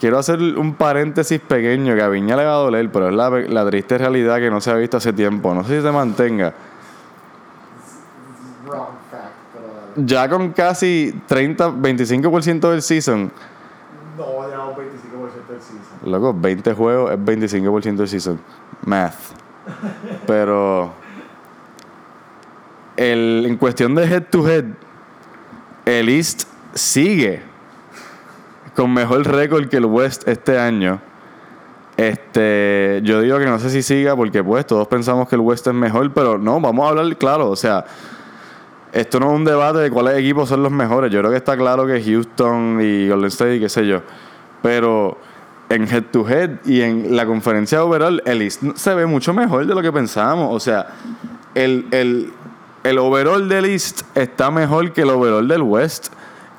quiero 0.00 0.18
hacer 0.18 0.40
un 0.40 0.74
paréntesis 0.74 1.40
pequeño 1.40 1.94
que 1.94 2.02
a 2.02 2.08
Viña 2.08 2.36
le 2.36 2.44
va 2.44 2.52
a 2.52 2.56
doler, 2.56 2.90
pero 2.90 3.08
es 3.08 3.14
la, 3.14 3.30
la 3.30 3.66
triste 3.66 3.98
realidad 3.98 4.38
que 4.38 4.50
no 4.50 4.60
se 4.60 4.70
ha 4.70 4.74
visto 4.74 4.96
hace 4.96 5.12
tiempo. 5.12 5.54
No 5.54 5.62
sé 5.62 5.76
si 5.76 5.82
se 5.82 5.92
mantenga. 5.92 6.52
Wrong 8.66 8.88
fact, 9.10 9.32
pero. 9.52 10.06
Ya 10.06 10.28
con 10.28 10.52
casi 10.52 11.20
30, 11.26 11.70
25% 11.70 12.70
del 12.70 12.82
season, 12.82 13.32
No, 14.16 14.46
llegado 14.46 14.70
un 14.70 14.76
25% 14.76 15.48
del 15.48 15.60
season. 15.60 16.10
loco, 16.10 16.34
20 16.34 16.72
juegos 16.74 17.12
es 17.12 17.18
25% 17.18 17.96
del 17.96 18.08
season. 18.08 18.40
Math. 18.84 19.14
Pero 20.26 20.92
el, 22.96 23.44
en 23.46 23.56
cuestión 23.56 23.94
de 23.94 24.04
head 24.04 24.24
to 24.30 24.48
head, 24.48 24.64
el 25.84 26.08
East 26.08 26.44
sigue 26.74 27.42
con 28.74 28.92
mejor 28.92 29.26
récord 29.26 29.68
que 29.68 29.78
el 29.78 29.86
West 29.86 30.28
este 30.28 30.58
año. 30.58 31.00
Este, 31.96 33.00
yo 33.04 33.22
digo 33.22 33.38
que 33.38 33.46
no 33.46 33.58
sé 33.58 33.70
si 33.70 33.82
siga 33.82 34.14
porque 34.14 34.44
pues 34.44 34.66
todos 34.66 34.86
pensamos 34.86 35.28
que 35.28 35.34
el 35.34 35.40
West 35.40 35.66
es 35.66 35.72
mejor, 35.74 36.12
pero 36.12 36.36
no, 36.36 36.60
vamos 36.60 36.84
a 36.86 36.90
hablar 36.90 37.16
claro, 37.16 37.48
o 37.48 37.56
sea, 37.56 37.86
esto 38.96 39.20
no 39.20 39.26
es 39.26 39.32
un 39.34 39.44
debate 39.44 39.78
de 39.80 39.90
cuáles 39.90 40.16
equipos 40.16 40.48
son 40.48 40.62
los 40.62 40.72
mejores. 40.72 41.12
Yo 41.12 41.20
creo 41.20 41.30
que 41.30 41.36
está 41.36 41.54
claro 41.54 41.86
que 41.86 42.02
Houston 42.02 42.80
y 42.80 43.08
Golden 43.08 43.28
State 43.28 43.56
y 43.56 43.60
qué 43.60 43.68
sé 43.68 43.86
yo. 43.86 44.00
Pero 44.62 45.18
en 45.68 45.86
head 45.86 46.04
to 46.04 46.26
head 46.26 46.50
y 46.64 46.80
en 46.80 47.14
la 47.14 47.26
conferencia 47.26 47.84
overall, 47.84 48.22
el 48.24 48.40
East 48.40 48.62
se 48.74 48.94
ve 48.94 49.04
mucho 49.04 49.34
mejor 49.34 49.66
de 49.66 49.74
lo 49.74 49.82
que 49.82 49.92
pensábamos. 49.92 50.48
O 50.54 50.60
sea, 50.60 50.94
el, 51.54 51.86
el, 51.90 52.32
el 52.84 52.98
overall 52.98 53.48
del 53.50 53.66
East 53.66 54.02
está 54.14 54.50
mejor 54.50 54.90
que 54.92 55.02
el 55.02 55.10
overall 55.10 55.46
del 55.46 55.62
West. 55.62 56.08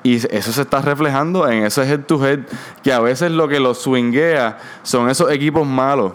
Y 0.04 0.16
eso 0.16 0.52
se 0.52 0.62
está 0.62 0.80
reflejando 0.82 1.50
en 1.50 1.66
ese 1.66 1.82
head 1.84 2.02
to 2.02 2.24
head, 2.24 2.42
que 2.84 2.94
a 2.94 3.00
veces 3.00 3.32
lo 3.32 3.48
que 3.48 3.60
los 3.60 3.80
swinguea 3.80 4.60
son 4.84 5.10
esos 5.10 5.32
equipos 5.32 5.66
malos, 5.66 6.14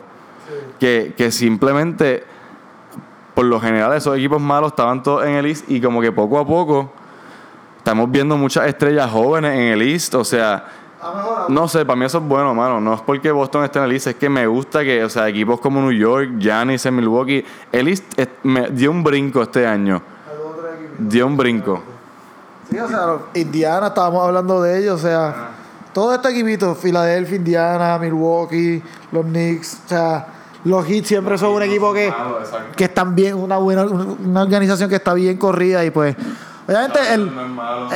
que, 0.79 1.15
que 1.17 1.33
simplemente, 1.33 2.23
por 3.35 3.45
lo 3.45 3.61
general, 3.61 3.93
esos 3.95 4.17
equipos 4.17 4.41
malos 4.41 4.73
estaban 4.73 5.03
todos 5.03 5.25
en 5.25 5.35
el 5.35 5.47
East 5.47 5.69
y 5.69 5.81
como 5.81 6.01
que 6.01 6.13
poco 6.13 6.39
a 6.39 6.47
poco 6.47 6.91
estamos 7.79 8.11
viendo 8.11 8.37
muchas 8.37 8.69
estrellas 8.69 9.11
jóvenes 9.11 9.55
en 9.55 9.65
el 9.73 9.83
East, 9.83 10.15
o 10.15 10.25
sea, 10.25 10.65
no 11.49 11.67
sé, 11.67 11.85
para 11.85 11.97
mí 11.97 12.05
eso 12.05 12.19
es 12.19 12.25
bueno, 12.25 12.55
mano. 12.55 12.81
No 12.81 12.95
es 12.95 13.01
porque 13.01 13.33
Boston 13.33 13.65
esté 13.65 13.81
en 13.81 13.87
el 13.87 13.93
East, 13.93 14.07
es 14.07 14.15
que 14.15 14.29
me 14.29 14.47
gusta 14.47 14.85
que, 14.85 15.03
o 15.03 15.09
sea, 15.09 15.29
equipos 15.29 15.61
como 15.61 15.81
New 15.81 15.93
York, 15.93 16.39
Giannis 16.39 16.87
en 16.87 16.95
Milwaukee, 16.95 17.45
el 17.73 17.89
East 17.89 18.05
me 18.45 18.71
dio 18.71 18.93
un 18.93 19.03
brinco 19.03 19.43
este 19.43 19.67
año. 19.67 20.01
Dio 20.99 21.27
un 21.27 21.37
brinco. 21.37 21.83
Sí, 22.71 22.79
o 22.79 22.87
sea, 22.87 23.19
Indiana, 23.35 23.89
estábamos 23.89 24.25
hablando 24.25 24.63
de 24.63 24.79
ellos, 24.79 25.01
o 25.01 25.03
sea, 25.03 25.51
todo 25.93 26.15
este 26.15 26.29
equipito, 26.29 26.75
Filadelfia, 26.77 27.37
Indiana, 27.37 27.99
Milwaukee, 27.99 28.81
los 29.11 29.25
Knicks, 29.25 29.81
o 29.85 29.89
sea, 29.89 30.27
los 30.65 30.87
Heat 30.87 31.05
siempre 31.05 31.39
son 31.39 31.51
un 31.51 31.63
equipo 31.63 31.93
que, 31.93 32.13
que 32.77 32.85
están 32.85 33.15
bien, 33.15 33.35
una 33.35 33.57
buena, 33.57 33.85
una 33.85 34.43
organización 34.43 34.89
que 34.89 34.97
está 34.97 35.15
bien 35.15 35.37
corrida 35.37 35.85
y 35.85 35.91
pues, 35.91 36.15
obviamente 36.69 36.99
el, 37.13 37.33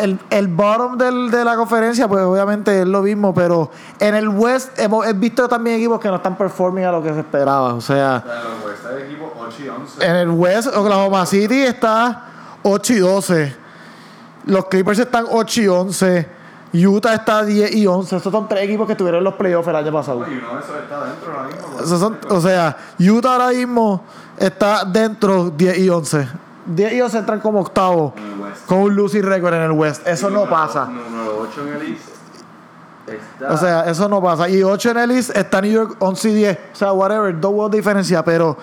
el, 0.02 0.18
el 0.30 0.48
bottom 0.48 0.98
del, 0.98 1.30
de 1.30 1.44
la 1.44 1.56
conferencia, 1.56 2.08
pues 2.08 2.22
obviamente 2.22 2.80
es 2.82 2.86
lo 2.86 3.02
mismo, 3.02 3.32
pero 3.32 3.70
en 4.00 4.14
el 4.14 4.28
West 4.28 4.78
hemos 4.78 5.06
he 5.06 5.12
visto 5.12 5.48
también 5.48 5.76
equipos 5.76 6.00
que 6.00 6.08
no 6.08 6.16
están 6.16 6.36
performing 6.36 6.84
a 6.84 6.92
lo 6.92 7.02
que 7.02 7.12
se 7.12 7.20
esperaba, 7.20 7.74
o 7.74 7.80
sea, 7.80 8.24
en 10.00 10.16
el 10.16 10.30
West, 10.30 10.68
Oklahoma 10.74 11.24
City 11.26 11.62
está 11.62 12.24
8 12.62 12.92
y 12.92 12.98
12. 12.98 13.56
Los 14.46 14.66
Clippers 14.66 14.98
están 14.98 15.26
8 15.30 15.60
y 15.62 15.68
11. 15.68 16.35
Utah 16.84 17.14
está 17.14 17.44
10 17.44 17.74
y 17.74 17.86
11. 17.86 18.16
Esos 18.16 18.32
son 18.32 18.48
tres 18.48 18.64
equipos 18.64 18.86
que 18.86 18.94
tuvieron 18.94 19.18
en 19.18 19.24
los 19.24 19.34
playoffs 19.34 19.68
el 19.68 19.76
año 19.76 19.92
pasado. 19.92 20.24
Esos 21.80 22.00
son, 22.00 22.18
o 22.28 22.40
sea, 22.40 22.76
Utah 22.98 23.32
ahora 23.34 23.48
mismo 23.50 24.02
está 24.36 24.84
dentro 24.84 25.50
10 25.50 25.78
y 25.78 25.88
11. 25.88 26.28
10 26.66 26.92
y 26.92 27.00
11 27.00 27.18
entran 27.18 27.40
como 27.40 27.60
octavo 27.60 28.12
con 28.66 28.78
un 28.78 28.96
losing 28.96 29.22
record 29.22 29.54
en 29.54 29.62
el 29.62 29.72
West. 29.72 30.06
Eso 30.06 30.30
no 30.30 30.48
pasa. 30.48 30.88
O 33.48 33.56
sea, 33.56 33.88
eso 33.88 34.08
no 34.08 34.20
pasa. 34.20 34.48
Y 34.48 34.62
8 34.62 34.90
en 34.90 34.96
el 34.98 35.10
East 35.12 35.36
está 35.36 35.60
New 35.60 35.70
York 35.70 35.96
11 36.00 36.30
y 36.30 36.34
10. 36.34 36.58
O 36.72 36.76
sea, 36.76 36.92
whatever, 36.92 37.38
dos 37.38 37.52
juegos 37.52 37.70
de 37.70 37.76
diferencia. 37.76 38.24
Pero 38.24 38.56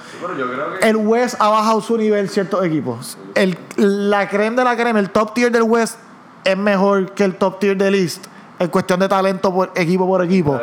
el 0.82 0.97
West 0.97 1.36
ha 1.39 1.49
bajado 1.49 1.80
su 1.82 1.97
nivel 1.97 2.30
ciertos 2.30 2.63
equipos. 2.65 3.17
El, 3.36 3.58
la 3.78 4.28
creme 4.28 4.58
de 4.58 4.63
la 4.65 4.76
creme, 4.76 4.99
el 4.99 5.10
top 5.10 5.34
tier 5.34 5.52
del 5.52 5.63
West 5.63 5.97
es 6.43 6.58
mejor 6.58 7.12
que 7.12 7.23
el 7.23 7.36
top 7.36 7.60
tier 7.60 7.77
del 7.77 7.95
East 7.95 8.25
en 8.60 8.67
cuestión 8.69 8.99
de 8.99 9.08
talento 9.08 9.53
por 9.53 9.71
equipo 9.75 10.08
por 10.08 10.23
equipo. 10.23 10.60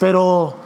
Pero 0.00 0.56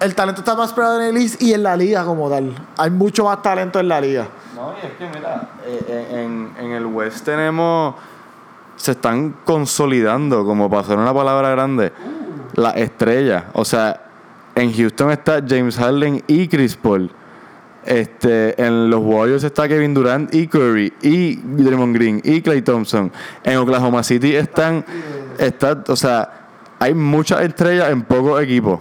el 0.00 0.14
talento 0.14 0.40
está 0.40 0.54
más 0.54 0.70
spread 0.70 0.96
en 0.96 1.16
el 1.16 1.22
East 1.22 1.40
y 1.42 1.54
en 1.54 1.62
la 1.62 1.76
liga 1.76 2.04
como 2.04 2.28
tal. 2.28 2.54
Hay 2.76 2.90
mucho 2.90 3.24
más 3.24 3.42
talento 3.42 3.78
en 3.80 3.88
la 3.88 4.00
liga. 4.00 4.26
No, 4.54 4.72
y 4.72 4.86
es 4.86 4.92
que 4.92 5.06
mira, 5.08 5.50
eh, 5.64 6.24
en, 6.24 6.52
en 6.58 6.72
el 6.72 6.86
West 6.86 7.24
tenemos. 7.24 7.94
Se 8.76 8.92
están 8.92 9.36
consolidando, 9.46 10.44
como 10.44 10.68
pasó 10.68 10.92
en 10.92 10.98
una 11.00 11.14
palabra 11.14 11.48
grande, 11.48 11.94
las 12.52 12.76
estrellas. 12.76 13.44
O 13.54 13.64
sea, 13.64 14.02
en 14.54 14.70
Houston 14.70 15.10
está 15.10 15.42
James 15.46 15.78
Harden 15.78 16.22
y 16.26 16.46
Chris 16.46 16.76
Paul. 16.76 17.10
Este, 17.86 18.60
en 18.60 18.90
los 18.90 19.00
Warriors 19.00 19.44
está 19.44 19.68
Kevin 19.68 19.94
Durant 19.94 20.34
y 20.34 20.48
Curry 20.48 20.92
y 21.02 21.36
Draymond 21.36 21.94
Green 21.94 22.20
y 22.24 22.42
Clay 22.42 22.60
Thompson. 22.62 23.12
En 23.44 23.58
Oklahoma 23.58 24.02
City 24.02 24.34
están, 24.34 24.84
está, 25.38 25.84
o 25.86 25.94
sea, 25.94 26.48
hay 26.80 26.94
muchas 26.94 27.42
estrellas 27.42 27.90
en 27.90 28.02
pocos 28.02 28.42
equipos. 28.42 28.80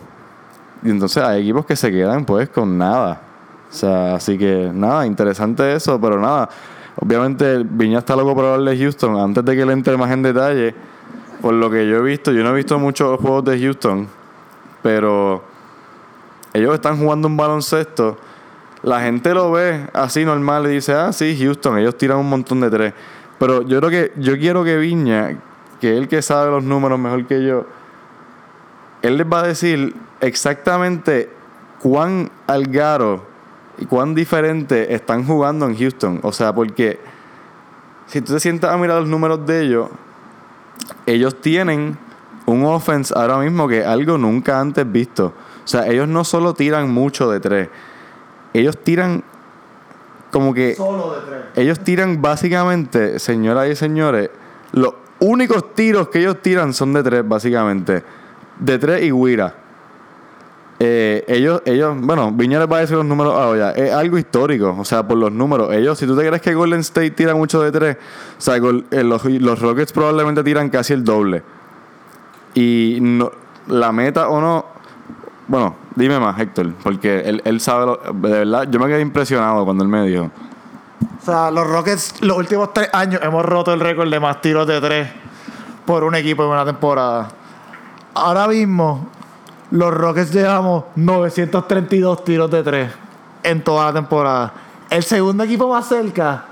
Y 0.82 0.90
entonces 0.90 1.22
hay 1.22 1.44
equipos 1.44 1.66
que 1.66 1.76
se 1.76 1.92
quedan 1.92 2.26
pues 2.26 2.50
con 2.50 2.78
nada. 2.78 3.22
O 3.70 3.74
sea, 3.74 4.16
así 4.16 4.38
que 4.38 4.72
nada, 4.74 5.06
interesante 5.06 5.76
eso, 5.76 6.00
pero 6.02 6.20
nada. 6.20 6.50
Obviamente 6.98 7.64
Viña 7.64 8.00
está 8.00 8.16
loco 8.16 8.34
por 8.34 8.46
hablarle 8.46 8.72
de 8.72 8.84
Houston. 8.84 9.20
Antes 9.20 9.46
de 9.46 9.56
que 9.56 9.66
le 9.66 9.74
entre 9.74 9.98
más 9.98 10.12
en 10.12 10.24
detalle, 10.24 10.74
por 11.42 11.54
lo 11.54 11.70
que 11.70 11.88
yo 11.88 11.98
he 11.98 12.02
visto, 12.02 12.32
yo 12.32 12.44
no 12.44 12.50
he 12.50 12.56
visto 12.56 12.80
muchos 12.80 13.20
juegos 13.20 13.44
de 13.46 13.60
Houston, 13.60 14.08
pero 14.82 15.44
ellos 16.54 16.74
están 16.74 16.98
jugando 16.98 17.28
un 17.28 17.38
baloncesto. 17.38 18.18
La 18.86 19.02
gente 19.02 19.34
lo 19.34 19.52
ve 19.52 19.88
así 19.94 20.26
normal 20.26 20.68
y 20.68 20.76
dice, 20.76 20.94
ah, 20.94 21.12
sí, 21.12 21.36
Houston, 21.42 21.80
ellos 21.80 21.98
tiran 21.98 22.20
un 22.20 22.30
montón 22.30 22.62
de 22.62 22.70
tres. 22.70 22.94
Pero 23.40 23.64
yo 23.64 23.80
creo 23.80 23.90
que, 23.90 24.12
yo 24.18 24.38
quiero 24.38 24.64
que 24.64 24.78
Viña, 24.78 25.40
que 25.82 25.94
es 25.94 25.98
el 25.98 26.08
que 26.08 26.22
sabe 26.22 26.52
los 26.52 26.64
números 26.64 27.00
mejor 27.00 27.26
que 27.26 27.44
yo, 27.44 27.66
él 29.02 29.18
les 29.18 29.26
va 29.26 29.40
a 29.40 29.48
decir 29.48 29.96
exactamente 30.22 31.32
cuán 31.82 32.30
algaro 32.46 33.26
y 33.80 33.88
cuán 33.88 34.14
diferente 34.14 34.94
están 34.94 35.26
jugando 35.26 35.66
en 35.66 35.76
Houston. 35.76 36.20
O 36.22 36.32
sea, 36.32 36.54
porque 36.54 37.00
si 38.06 38.22
tú 38.22 38.34
te 38.34 38.40
sientas 38.40 38.72
a 38.72 38.78
mirar 38.78 39.00
los 39.00 39.10
números 39.10 39.48
de 39.48 39.62
ellos, 39.62 39.90
ellos 41.08 41.42
tienen 41.42 41.98
un 42.46 42.64
offense 42.66 43.12
ahora 43.18 43.40
mismo 43.40 43.68
que 43.68 43.84
algo 43.84 44.20
nunca 44.20 44.60
antes 44.60 44.92
visto. 44.92 45.34
O 45.64 45.68
sea, 45.68 45.88
ellos 45.88 46.08
no 46.08 46.24
solo 46.24 46.54
tiran 46.54 46.88
mucho 46.92 47.32
de 47.32 47.40
tres, 47.40 47.70
ellos 48.60 48.78
tiran 48.78 49.24
como 50.32 50.54
que... 50.54 50.76
Solo 50.76 51.16
de 51.16 51.22
tres. 51.26 51.44
Ellos 51.56 51.80
tiran 51.80 52.22
básicamente, 52.22 53.20
señoras 53.20 53.70
y 53.70 53.76
señores, 53.76 54.30
los 54.72 54.94
únicos 55.20 55.74
tiros 55.74 56.10
que 56.10 56.20
ellos 56.20 56.42
tiran 56.42 56.74
son 56.74 56.94
de 56.94 57.04
tres, 57.04 57.28
básicamente. 57.28 58.04
De 58.60 58.78
tres 58.78 59.04
y 59.04 59.12
Guira. 59.12 59.56
Eh, 60.78 61.24
ellos, 61.28 61.62
ellos, 61.64 61.96
bueno, 62.02 62.32
Viña 62.34 62.60
les 62.60 62.70
va 62.70 62.78
a 62.78 62.80
decir 62.82 62.98
los 62.98 63.06
números 63.06 63.34
ahora. 63.34 63.72
Es 63.72 63.94
algo 63.94 64.18
histórico, 64.18 64.76
o 64.78 64.84
sea, 64.84 65.08
por 65.08 65.18
los 65.18 65.32
números. 65.32 65.74
Ellos, 65.74 65.98
si 65.98 66.06
tú 66.06 66.18
te 66.18 66.28
crees 66.28 66.42
que 66.42 66.54
Golden 66.54 66.82
State 66.82 67.12
tira 67.12 67.34
mucho 67.34 67.62
de 67.62 67.72
tres, 67.72 67.98
o 68.38 68.42
sea, 68.42 68.58
eh, 68.58 69.04
los, 69.04 69.24
los 69.24 69.60
Rockets 69.62 69.94
probablemente 69.94 70.44
tiran 70.44 70.70
casi 70.70 70.94
el 70.94 71.04
doble. 71.04 71.44
Y 72.54 72.98
no, 73.02 73.32
la 73.68 73.92
meta 73.94 74.28
o 74.28 74.42
no, 74.42 74.66
bueno, 75.48 75.76
dime 75.96 76.20
más, 76.20 76.40
Héctor, 76.40 76.74
porque 76.84 77.20
él, 77.20 77.42
él 77.46 77.60
sabe, 77.60 77.86
lo- 77.86 77.98
de 78.14 78.30
verdad, 78.30 78.68
yo 78.70 78.80
me 78.80 78.88
quedé 78.88 79.02
impresionado 79.02 79.64
cuando 79.66 79.84
él 79.84 79.90
me 79.90 80.04
dijo. 80.08 80.30
O 81.22 81.26
sea, 81.26 81.52
los 81.52 81.68
Rockets, 81.68 82.22
los 82.22 82.38
últimos 82.38 82.74
tres 82.74 82.90
años 82.94 83.20
hemos 83.24 83.44
roto 83.46 83.74
el 83.74 83.80
récord 83.80 84.10
de 84.10 84.20
más 84.20 84.42
tiros 84.42 84.66
de 84.68 84.80
tres 84.82 85.10
por 85.86 86.04
un 86.04 86.16
equipo 86.16 86.44
en 86.44 86.50
una 86.52 86.66
temporada. 86.66 87.30
Ahora 88.14 88.48
mismo, 88.48 89.08
los 89.72 89.94
Rockets 89.94 90.32
llevamos 90.32 90.86
932 90.96 92.24
tiros 92.24 92.50
de 92.50 92.64
tres 92.64 92.92
en 93.44 93.64
toda 93.64 93.86
la 93.86 93.94
temporada. 93.94 94.54
El 94.90 95.04
segundo 95.04 95.44
equipo 95.44 95.68
más 95.68 95.88
cerca 95.88 96.46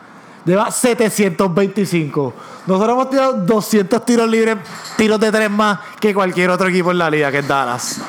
lleva 0.46 0.70
725. 0.72 2.34
Nosotros 2.68 2.92
hemos 2.94 3.10
tirado 3.10 3.34
200 3.34 4.06
tiros 4.06 4.28
libres, 4.30 4.58
tiros 4.98 5.20
de 5.20 5.32
tres 5.32 5.50
más 5.50 5.80
que 6.00 6.14
cualquier 6.14 6.50
otro 6.50 6.68
equipo 6.68 6.92
en 6.92 6.98
la 6.98 7.10
liga, 7.10 7.32
que 7.32 7.40
es 7.40 7.48
Dallas. 7.48 8.02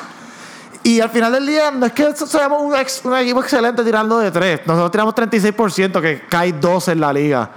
Y 0.85 0.99
al 1.01 1.09
final 1.09 1.31
del 1.31 1.47
día, 1.47 1.71
no 1.71 1.87
es 1.87 1.93
que 1.93 2.15
seamos 2.15 2.61
un, 2.61 2.75
equipo 3.15 3.39
excelente 3.41 3.83
tirando 3.83 4.19
de 4.19 4.29
tres. 4.29 4.61
Nosotros 4.67 4.91
tiramos 4.91 5.15
36%, 5.15 5.99
que 5.99 6.21
cae 6.29 6.53
12 6.53 6.91
en 6.91 6.99
la 6.99 7.11
liga. 7.11 7.49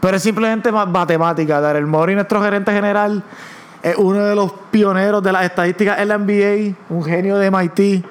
Pero 0.00 0.18
es 0.18 0.22
simplemente 0.22 0.70
ma- 0.70 0.84
matemática. 0.84 1.62
Darrell 1.62 1.86
Mori, 1.86 2.14
nuestro 2.14 2.42
gerente 2.42 2.70
general, 2.72 3.22
es 3.82 3.96
uno 3.96 4.22
de 4.26 4.34
los 4.34 4.52
pioneros 4.70 5.22
de 5.22 5.32
las 5.32 5.44
estadísticas 5.46 5.98
en 5.98 6.08
la 6.08 6.18
NBA, 6.18 6.74
un 6.90 7.02
genio 7.02 7.38
de 7.38 7.50
MIT. 7.50 8.04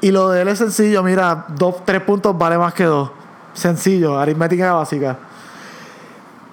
Y 0.00 0.10
lo 0.10 0.30
de 0.30 0.40
él 0.40 0.48
es 0.48 0.60
sencillo. 0.60 1.02
Mira, 1.02 1.44
dos, 1.48 1.84
tres 1.84 2.00
puntos 2.00 2.38
vale 2.38 2.56
más 2.56 2.72
que 2.72 2.84
dos. 2.84 3.10
Sencillo, 3.52 4.18
aritmética 4.18 4.72
básica. 4.72 5.14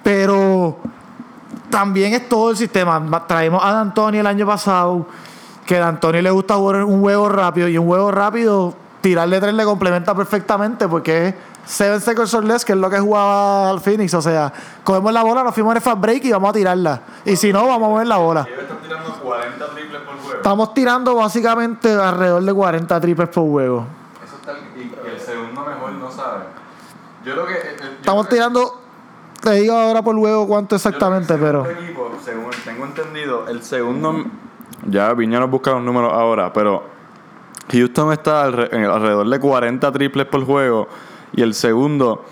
Pero 0.02 0.76
también 1.70 2.12
es 2.12 2.28
todo 2.28 2.50
el 2.50 2.58
sistema. 2.58 3.00
Ma- 3.00 3.26
Traemos 3.26 3.62
a 3.64 3.72
D'Antoni 3.72 4.18
el 4.18 4.26
año 4.26 4.46
pasado, 4.46 5.06
que 5.66 5.76
a 5.76 5.80
D'Antoni 5.80 6.22
le 6.22 6.30
gusta 6.30 6.54
jugar 6.54 6.84
un 6.84 7.00
juego 7.00 7.28
rápido 7.28 7.68
y 7.68 7.78
un 7.78 7.86
juego 7.86 8.10
rápido, 8.10 8.74
tirarle 9.00 9.40
tres 9.40 9.54
le 9.54 9.64
complementa 9.64 10.14
perfectamente 10.14 10.88
porque 10.88 11.28
es 11.28 11.34
seven 11.66 12.00
seconds 12.00 12.34
or 12.34 12.44
less, 12.44 12.64
que 12.64 12.72
es 12.72 12.78
lo 12.78 12.90
que 12.90 12.98
jugaba 12.98 13.70
al 13.70 13.80
Phoenix. 13.80 14.14
O 14.14 14.22
sea, 14.22 14.52
cogemos 14.82 15.12
la 15.12 15.22
bola, 15.22 15.42
nos 15.42 15.54
fuimos 15.54 15.72
en 15.72 15.76
el 15.76 15.82
fast 15.82 16.00
break 16.00 16.24
y 16.24 16.32
vamos 16.32 16.50
a 16.50 16.52
tirarla. 16.52 17.00
Y 17.24 17.36
si 17.36 17.52
no, 17.52 17.66
vamos 17.66 17.86
a 17.86 17.90
mover 17.90 18.06
la 18.06 18.16
bola. 18.16 18.46
Ellos 18.48 18.62
están 18.62 18.78
tirando 18.82 19.12
40 19.20 19.66
triples 19.74 20.02
por 20.02 20.16
juego. 20.16 20.36
Estamos 20.36 20.74
tirando 20.74 21.14
básicamente 21.14 21.92
alrededor 21.92 22.42
de 22.42 22.52
40 22.52 23.00
triples 23.00 23.28
por 23.28 23.44
juego. 23.44 23.86
Eso 24.24 24.36
está 24.36 24.52
y 24.76 25.08
el 25.08 25.20
segundo 25.20 25.64
mejor 25.64 25.92
no 25.92 26.10
sabe. 26.10 26.44
Yo 27.24 27.32
creo 27.32 27.46
que 27.46 27.54
Estamos 28.00 28.28
tirando, 28.28 28.80
te 29.40 29.52
digo 29.52 29.74
ahora 29.74 30.02
por 30.02 30.14
juego 30.16 30.46
cuánto 30.46 30.76
exactamente, 30.76 31.36
pero... 31.38 31.64
equipo, 31.70 32.10
según 32.22 32.50
tengo 32.64 32.84
entendido, 32.84 33.48
el 33.48 33.62
segundo 33.62 34.26
ya 34.86 35.12
Viña 35.14 35.40
nos 35.40 35.50
busca 35.50 35.72
los 35.72 35.82
números 35.82 36.12
ahora, 36.12 36.52
pero 36.52 36.84
Houston 37.72 38.12
está 38.12 38.44
alrededor 38.44 39.28
de 39.28 39.40
40 39.40 39.92
triples 39.92 40.26
por 40.26 40.44
juego 40.44 40.88
y 41.32 41.42
el 41.42 41.54
segundo 41.54 42.24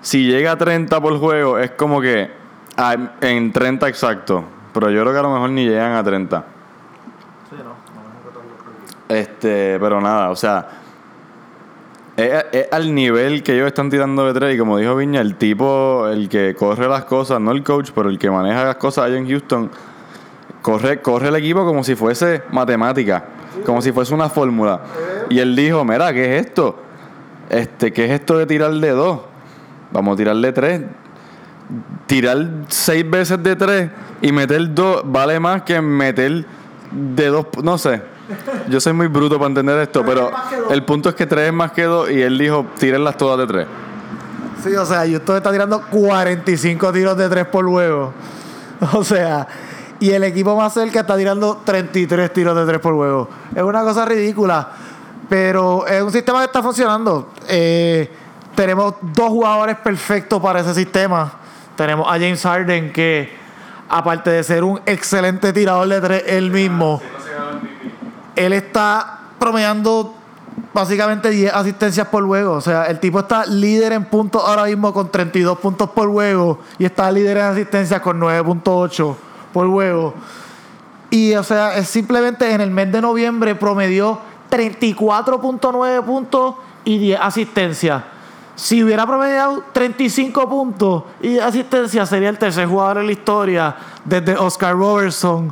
si 0.00 0.24
llega 0.24 0.52
a 0.52 0.56
30 0.56 1.00
por 1.00 1.18
juego 1.18 1.58
es 1.58 1.72
como 1.72 2.00
que 2.00 2.30
ah, 2.76 2.96
en 3.20 3.52
30 3.52 3.88
exacto, 3.88 4.44
pero 4.72 4.90
yo 4.90 5.00
creo 5.02 5.12
que 5.12 5.18
a 5.18 5.22
lo 5.22 5.32
mejor 5.32 5.50
ni 5.50 5.66
llegan 5.66 5.94
a 5.94 6.04
30. 6.04 6.44
Este, 9.08 9.78
pero 9.78 10.00
nada, 10.00 10.30
o 10.30 10.36
sea, 10.36 10.68
es, 12.16 12.44
es 12.52 12.72
al 12.72 12.94
nivel 12.94 13.42
que 13.42 13.54
ellos 13.54 13.66
están 13.66 13.90
tirando 13.90 14.26
de 14.26 14.32
tres. 14.32 14.54
Y 14.54 14.58
como 14.58 14.78
dijo 14.78 14.96
Viña, 14.96 15.20
el 15.20 15.36
tipo, 15.36 16.08
el 16.08 16.28
que 16.28 16.54
corre 16.54 16.88
las 16.88 17.04
cosas, 17.04 17.40
no 17.40 17.52
el 17.52 17.62
coach, 17.62 17.90
pero 17.94 18.08
el 18.08 18.18
que 18.18 18.30
maneja 18.30 18.64
las 18.64 18.76
cosas 18.76 19.04
allá 19.04 19.16
en 19.16 19.28
Houston, 19.28 19.70
corre, 20.66 21.00
corre 21.00 21.28
el 21.28 21.36
equipo 21.36 21.64
como 21.64 21.84
si 21.84 21.94
fuese 21.94 22.42
matemática, 22.50 23.22
como 23.64 23.80
si 23.80 23.92
fuese 23.92 24.12
una 24.12 24.28
fórmula. 24.28 24.80
Y 25.30 25.38
él 25.38 25.54
dijo: 25.54 25.84
Mira, 25.84 26.12
¿qué 26.12 26.36
es 26.36 26.46
esto? 26.46 26.76
Este, 27.48 27.92
¿Qué 27.92 28.06
es 28.06 28.10
esto 28.10 28.36
de 28.36 28.46
tirar 28.46 28.72
de 28.72 28.90
dos? 28.90 29.20
Vamos 29.92 30.14
a 30.14 30.16
tirar 30.16 30.34
de 30.34 30.52
tres. 30.52 30.82
Tirar 32.06 32.48
seis 32.66 33.08
veces 33.08 33.40
de 33.44 33.54
tres 33.54 33.90
y 34.20 34.32
meter 34.32 34.74
dos 34.74 35.02
vale 35.04 35.38
más 35.38 35.62
que 35.62 35.80
meter 35.80 36.44
de 36.90 37.26
dos. 37.28 37.46
No 37.62 37.78
sé. 37.78 38.02
Yo 38.68 38.80
soy 38.80 38.92
muy 38.92 39.06
bruto 39.06 39.36
para 39.36 39.46
entender 39.46 39.78
esto, 39.78 40.04
pero 40.04 40.32
el 40.68 40.82
punto 40.82 41.10
es 41.10 41.14
que 41.14 41.26
tres 41.26 41.46
es 41.46 41.52
más 41.52 41.70
que 41.70 41.84
dos 41.84 42.10
y 42.10 42.20
él 42.20 42.36
dijo, 42.38 42.66
tírenlas 42.76 43.16
todas 43.16 43.38
de 43.38 43.46
tres. 43.46 43.66
Sí, 44.64 44.74
o 44.74 44.84
sea, 44.84 45.06
Houston 45.06 45.36
está 45.36 45.52
tirando 45.52 45.80
45 45.80 46.92
tiros 46.92 47.16
de 47.16 47.28
tres 47.28 47.46
por 47.46 47.64
juego. 47.66 48.12
O 48.92 49.02
sea, 49.02 49.46
y 50.00 50.10
el 50.10 50.24
equipo 50.24 50.56
más 50.56 50.74
cerca 50.74 51.00
está 51.00 51.16
tirando 51.16 51.62
33 51.64 52.32
tiros 52.32 52.56
de 52.56 52.66
tres 52.66 52.80
por 52.80 52.94
juego. 52.94 53.28
Es 53.54 53.62
una 53.62 53.82
cosa 53.82 54.04
ridícula, 54.04 54.68
pero 55.28 55.86
es 55.86 56.02
un 56.02 56.12
sistema 56.12 56.40
que 56.40 56.46
está 56.46 56.62
funcionando. 56.62 57.30
Eh, 57.48 58.10
tenemos 58.54 58.94
dos 59.00 59.28
jugadores 59.28 59.76
perfectos 59.76 60.40
para 60.40 60.60
ese 60.60 60.74
sistema. 60.74 61.32
Tenemos 61.76 62.06
a 62.06 62.12
James 62.12 62.42
Harden, 62.42 62.92
que 62.92 63.30
aparte 63.88 64.30
de 64.30 64.42
ser 64.44 64.64
un 64.64 64.80
excelente 64.86 65.52
tirador 65.52 65.88
de 65.88 66.00
tres 66.00 66.24
él 66.26 66.50
mismo, 66.50 67.00
él 68.34 68.52
está 68.52 69.20
promediando 69.38 70.14
básicamente 70.72 71.30
10 71.30 71.54
asistencias 71.54 72.08
por 72.08 72.24
juego. 72.26 72.54
O 72.54 72.60
sea, 72.60 72.84
el 72.84 73.00
tipo 73.00 73.20
está 73.20 73.46
líder 73.46 73.92
en 73.92 74.04
puntos 74.04 74.42
ahora 74.44 74.64
mismo 74.64 74.92
con 74.92 75.10
32 75.10 75.58
puntos 75.58 75.90
por 75.90 76.08
juego 76.10 76.58
y 76.78 76.84
está 76.84 77.10
líder 77.10 77.38
en 77.38 77.44
asistencias 77.44 78.00
con 78.00 78.20
9.8 78.20 79.16
por 79.56 79.70
juego. 79.70 80.12
Y, 81.08 81.34
o 81.34 81.42
sea, 81.42 81.78
es 81.78 81.88
simplemente 81.88 82.52
en 82.52 82.60
el 82.60 82.70
mes 82.70 82.92
de 82.92 83.00
noviembre 83.00 83.54
promedió 83.54 84.18
34.9 84.50 86.04
puntos 86.04 86.56
y 86.84 86.98
10 86.98 87.20
asistencias. 87.22 88.02
Si 88.54 88.84
hubiera 88.84 89.06
promediado 89.06 89.64
35 89.72 90.46
puntos 90.46 91.04
y 91.22 91.28
10 91.28 91.42
asistencias, 91.42 92.06
sería 92.06 92.28
el 92.28 92.36
tercer 92.36 92.68
jugador 92.68 92.98
en 92.98 93.06
la 93.06 93.12
historia 93.12 93.76
desde 94.04 94.36
Oscar 94.36 94.74
Robertson 94.74 95.50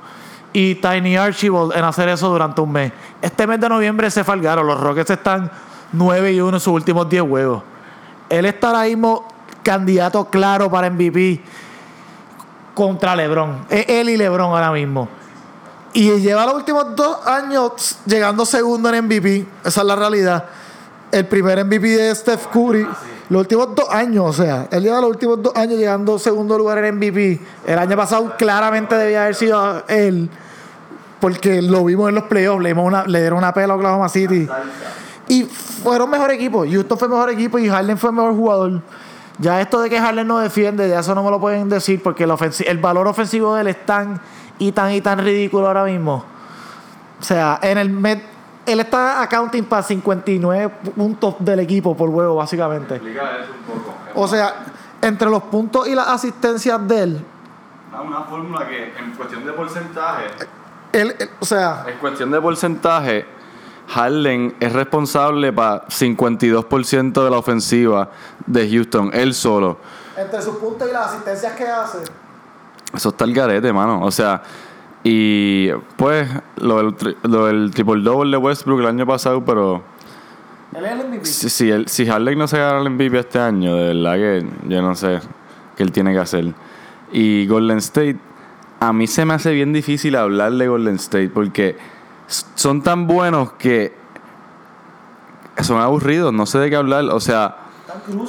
y 0.53 0.75
Tiny 0.75 1.17
Archibald 1.17 1.73
en 1.75 1.85
hacer 1.85 2.11
eso 2.11 2.29
durante 2.29 2.61
un 2.61 2.73
mes. 2.73 2.93
Este 3.23 3.47
mes 3.47 3.59
de 3.59 3.71
noviembre 3.71 4.11
se 4.11 4.23
falgaron. 4.23 4.67
Los 4.67 4.79
Rockets 4.79 5.13
están 5.13 5.51
9 5.93 6.31
y 6.31 6.41
1 6.43 6.57
en 6.59 6.61
sus 6.61 6.75
últimos 6.75 7.09
10 7.09 7.23
juegos. 7.23 7.63
Él 8.29 8.45
está 8.45 8.67
ahora 8.67 8.83
mismo 8.83 9.27
candidato 9.63 10.27
claro 10.27 10.71
para 10.71 10.91
MVP 10.91 11.41
contra 12.75 13.15
LeBron. 13.17 13.67
Es 13.71 13.87
él 13.89 14.11
y 14.11 14.17
LeBron 14.17 14.51
ahora 14.53 14.71
mismo. 14.73 15.09
Y 15.93 16.11
lleva 16.21 16.45
los 16.45 16.55
últimos 16.57 16.95
dos 16.97 17.25
años 17.27 17.99
llegando 18.05 18.45
segundo 18.45 18.93
en 18.93 19.05
MVP. 19.05 19.47
Esa 19.65 19.81
es 19.83 19.87
la 19.87 19.97
realidad. 19.97 20.45
el 21.13 21.27
primer 21.27 21.65
MVP 21.65 21.87
de 21.97 22.13
Steph 22.15 22.49
Curry. 22.53 22.85
Los 23.29 23.41
últimos 23.43 23.75
dos 23.77 23.89
años, 23.89 24.27
o 24.29 24.33
sea, 24.43 24.67
él 24.71 24.83
lleva 24.83 25.01
los 25.01 25.11
últimos 25.11 25.41
dos 25.41 25.55
años 25.55 25.79
llegando 25.79 26.19
segundo 26.19 26.59
lugar 26.59 26.79
en 26.85 26.97
MVP. 26.97 27.41
El 27.67 27.79
año 27.79 27.97
pasado 27.97 28.35
claramente 28.37 28.97
debía 28.97 29.23
haber 29.23 29.35
sido 29.37 29.85
él, 29.87 30.29
porque 31.21 31.63
lo 31.63 31.85
vimos 31.85 32.09
en 32.09 32.17
los 32.17 32.25
playoffs, 32.25 32.61
le, 32.63 32.71
dimos 32.71 32.85
una- 32.87 33.05
le 33.07 33.21
dieron 33.21 33.39
una 33.39 33.55
pela 33.55 33.75
a 33.75 33.77
Oklahoma 33.77 34.09
City. 34.09 34.47
Y 35.29 35.45
fueron 35.45 36.11
mejor 36.11 36.31
equipo. 36.33 36.65
Houston 36.69 36.99
fue 36.99 37.09
mejor 37.09 37.31
equipo 37.31 37.59
y 37.59 37.69
Harden 37.69 37.97
fue 37.97 38.11
mejor 38.13 38.35
jugador. 38.35 38.83
Ya 39.39 39.61
esto 39.61 39.81
de 39.81 39.91
que 39.91 39.99
Harden 40.01 40.27
no 40.29 40.39
defiende, 40.39 40.89
ya 40.89 41.01
eso 41.01 41.15
no 41.15 41.25
me 41.25 41.31
lo 41.31 41.41
pueden 41.41 41.69
decir 41.69 42.03
porque 42.03 42.25
el, 42.25 42.31
ofensi- 42.31 42.65
el 42.69 42.79
valor 42.79 43.09
ofensivo 43.09 43.55
de 43.55 43.63
él 43.63 43.67
es 43.69 43.85
tan 43.85 44.21
y 44.59 44.71
tan 44.73 44.93
y 44.93 45.01
tan 45.01 45.19
ridículo 45.19 45.67
ahora 45.67 45.85
mismo. 45.85 46.25
O 47.21 47.23
sea, 47.23 47.59
en 47.63 47.79
el 47.79 47.91
med, 47.91 48.21
él 48.67 48.81
está 48.81 49.23
accounting 49.23 49.65
para 49.65 49.83
59 49.83 50.69
puntos 50.95 51.35
del 51.41 51.61
equipo 51.61 51.97
por 51.97 52.11
juego, 52.13 52.37
básicamente. 52.37 52.95
Explica 52.97 53.23
eso 53.39 53.51
un 53.75 53.81
poco. 53.81 53.95
O 54.15 54.29
sea, 54.29 54.55
entre 55.03 55.29
los 55.29 55.43
puntos 55.45 55.89
y 55.89 55.95
las 55.95 56.07
asistencias 56.09 56.87
de 56.87 57.03
él, 57.03 57.25
una 58.07 58.21
fórmula 58.23 58.67
que 58.69 58.93
en 58.99 59.13
cuestión 59.17 59.45
de 59.45 59.53
porcentaje, 59.53 60.25
él, 60.93 61.15
él- 61.19 61.31
o 61.41 61.45
sea, 61.45 61.85
en 61.89 61.99
cuestión 61.99 62.31
de 62.31 62.41
porcentaje, 62.41 63.27
Harden 63.89 64.55
es 64.61 64.73
responsable 64.73 65.53
para 65.53 65.87
52% 65.89 67.25
de 67.25 67.31
la 67.31 67.39
ofensiva 67.39 68.11
de 68.47 68.69
Houston, 68.71 69.11
él 69.13 69.35
solo. 69.35 69.79
entre 70.17 70.41
sus 70.43 70.57
puntos 70.57 70.89
y 70.89 70.93
las 70.93 71.09
asistencias 71.09 71.53
que 71.55 71.65
hace, 71.67 71.99
Eso 72.95 73.09
está 73.11 73.25
el 73.25 73.35
garete, 73.35 73.73
mano. 73.73 74.03
O 74.05 74.11
sea, 74.11 74.43
y 75.03 75.71
pues 75.97 76.29
lo 76.57 76.79
del, 76.79 76.97
tri- 76.97 77.17
lo 77.25 77.47
del 77.47 77.71
triple 77.73 78.03
double 78.03 78.31
de 78.31 78.37
Westbrook 78.37 78.81
el 78.81 78.87
año 78.87 79.07
pasado, 79.07 79.45
pero 79.45 79.83
él 80.77 80.85
es 80.85 80.93
el 80.93 81.09
MVP. 81.09 81.25
si, 81.27 81.51
si, 81.51 81.71
él- 81.71 81.89
si 81.89 82.07
Harden 82.07 82.39
no 82.39 82.47
se 82.49 82.59
gana 82.59 82.81
el 82.81 82.91
MVP 82.91 83.19
este 83.19 83.39
año, 83.39 83.75
de 83.77 83.95
verdad 83.95 84.15
que 84.15 84.47
yo 84.69 84.81
no 84.83 84.95
sé 84.95 85.21
qué 85.77 85.83
él 85.83 85.93
tiene 85.93 86.13
que 86.13 86.21
hacer. 86.21 86.55
Y 87.13 87.47
Golden 87.47 87.79
State, 87.79 88.17
a 88.81 88.93
mí 88.93 89.07
se 89.07 89.25
me 89.25 89.35
hace 89.35 89.53
bien 89.53 89.73
difícil 89.73 90.17
hablar 90.17 90.53
de 90.53 90.69
Golden 90.69 90.95
State 90.97 91.29
porque 91.29 91.77
son 92.27 92.83
tan 92.83 93.07
buenos 93.07 93.53
que 93.53 93.95
son 95.63 95.81
aburridos, 95.81 96.33
no 96.33 96.47
sé 96.47 96.59
de 96.59 96.71
qué 96.71 96.77
hablar. 96.77 97.05
O 97.05 97.21
sea, 97.21 97.57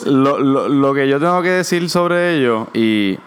lo, 0.05 0.39
lo, 0.39 0.69
lo 0.69 0.93
que 0.93 1.07
yo 1.07 1.19
tengo 1.19 1.41
que 1.41 1.49
decir 1.49 1.89
sobre 1.89 2.35
ellos 2.35 2.67
y, 2.73 3.17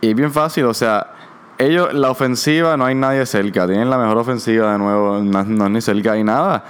y 0.00 0.10
es 0.10 0.14
bien 0.14 0.32
fácil, 0.32 0.64
o 0.64 0.74
sea, 0.74 1.12
ellos, 1.58 1.92
la 1.94 2.10
ofensiva 2.10 2.76
no 2.76 2.84
hay 2.84 2.94
nadie 2.94 3.24
cerca, 3.24 3.66
tienen 3.66 3.88
la 3.88 3.98
mejor 3.98 4.18
ofensiva 4.18 4.72
de 4.72 4.78
nuevo, 4.78 5.18
no, 5.20 5.44
no 5.44 5.64
es 5.66 5.70
ni 5.70 5.80
cerca 5.80 6.16
y 6.16 6.24
nada. 6.24 6.64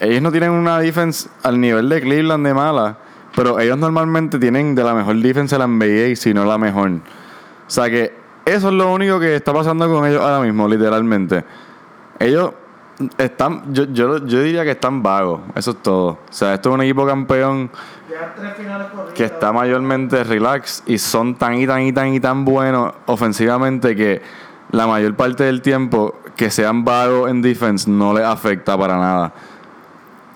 Ellos 0.00 0.20
no 0.20 0.32
tienen 0.32 0.50
una 0.50 0.78
defense 0.80 1.28
al 1.42 1.60
nivel 1.60 1.88
de 1.88 2.00
Cleveland 2.00 2.44
de 2.44 2.54
mala, 2.54 2.98
pero 3.36 3.60
ellos 3.60 3.78
normalmente 3.78 4.38
tienen 4.38 4.74
de 4.74 4.82
la 4.82 4.94
mejor 4.94 5.16
defense 5.16 5.54
de 5.54 5.58
la 5.60 5.66
NBA, 5.66 6.16
si 6.16 6.34
no 6.34 6.44
la 6.44 6.58
mejor. 6.58 6.90
O 6.90 7.70
sea 7.70 7.88
que 7.88 8.23
eso 8.44 8.68
es 8.68 8.74
lo 8.74 8.92
único 8.92 9.18
que 9.18 9.36
está 9.36 9.52
pasando 9.52 9.88
con 9.92 10.06
ellos 10.06 10.20
ahora 10.20 10.40
mismo, 10.40 10.68
literalmente. 10.68 11.44
Ellos 12.18 12.52
están, 13.18 13.72
yo, 13.72 13.84
yo, 13.84 14.24
yo 14.26 14.42
diría 14.42 14.64
que 14.64 14.72
están 14.72 15.02
vagos, 15.02 15.40
eso 15.54 15.72
es 15.72 15.82
todo. 15.82 16.06
O 16.08 16.18
sea, 16.30 16.54
esto 16.54 16.70
es 16.70 16.74
un 16.74 16.82
equipo 16.82 17.06
campeón 17.06 17.70
que 19.14 19.24
está 19.24 19.52
mayormente 19.52 20.22
relax 20.24 20.82
y 20.86 20.98
son 20.98 21.34
tan 21.36 21.54
y 21.54 21.66
tan 21.66 21.82
y 21.82 21.92
tan 21.92 22.08
y 22.14 22.20
tan 22.20 22.44
buenos 22.44 22.92
ofensivamente 23.06 23.96
que 23.96 24.22
la 24.70 24.86
mayor 24.86 25.14
parte 25.14 25.44
del 25.44 25.62
tiempo 25.62 26.14
que 26.36 26.50
sean 26.50 26.84
vagos 26.84 27.30
en 27.30 27.42
defense 27.42 27.90
no 27.90 28.12
les 28.12 28.24
afecta 28.24 28.76
para 28.76 28.96
nada. 28.98 29.32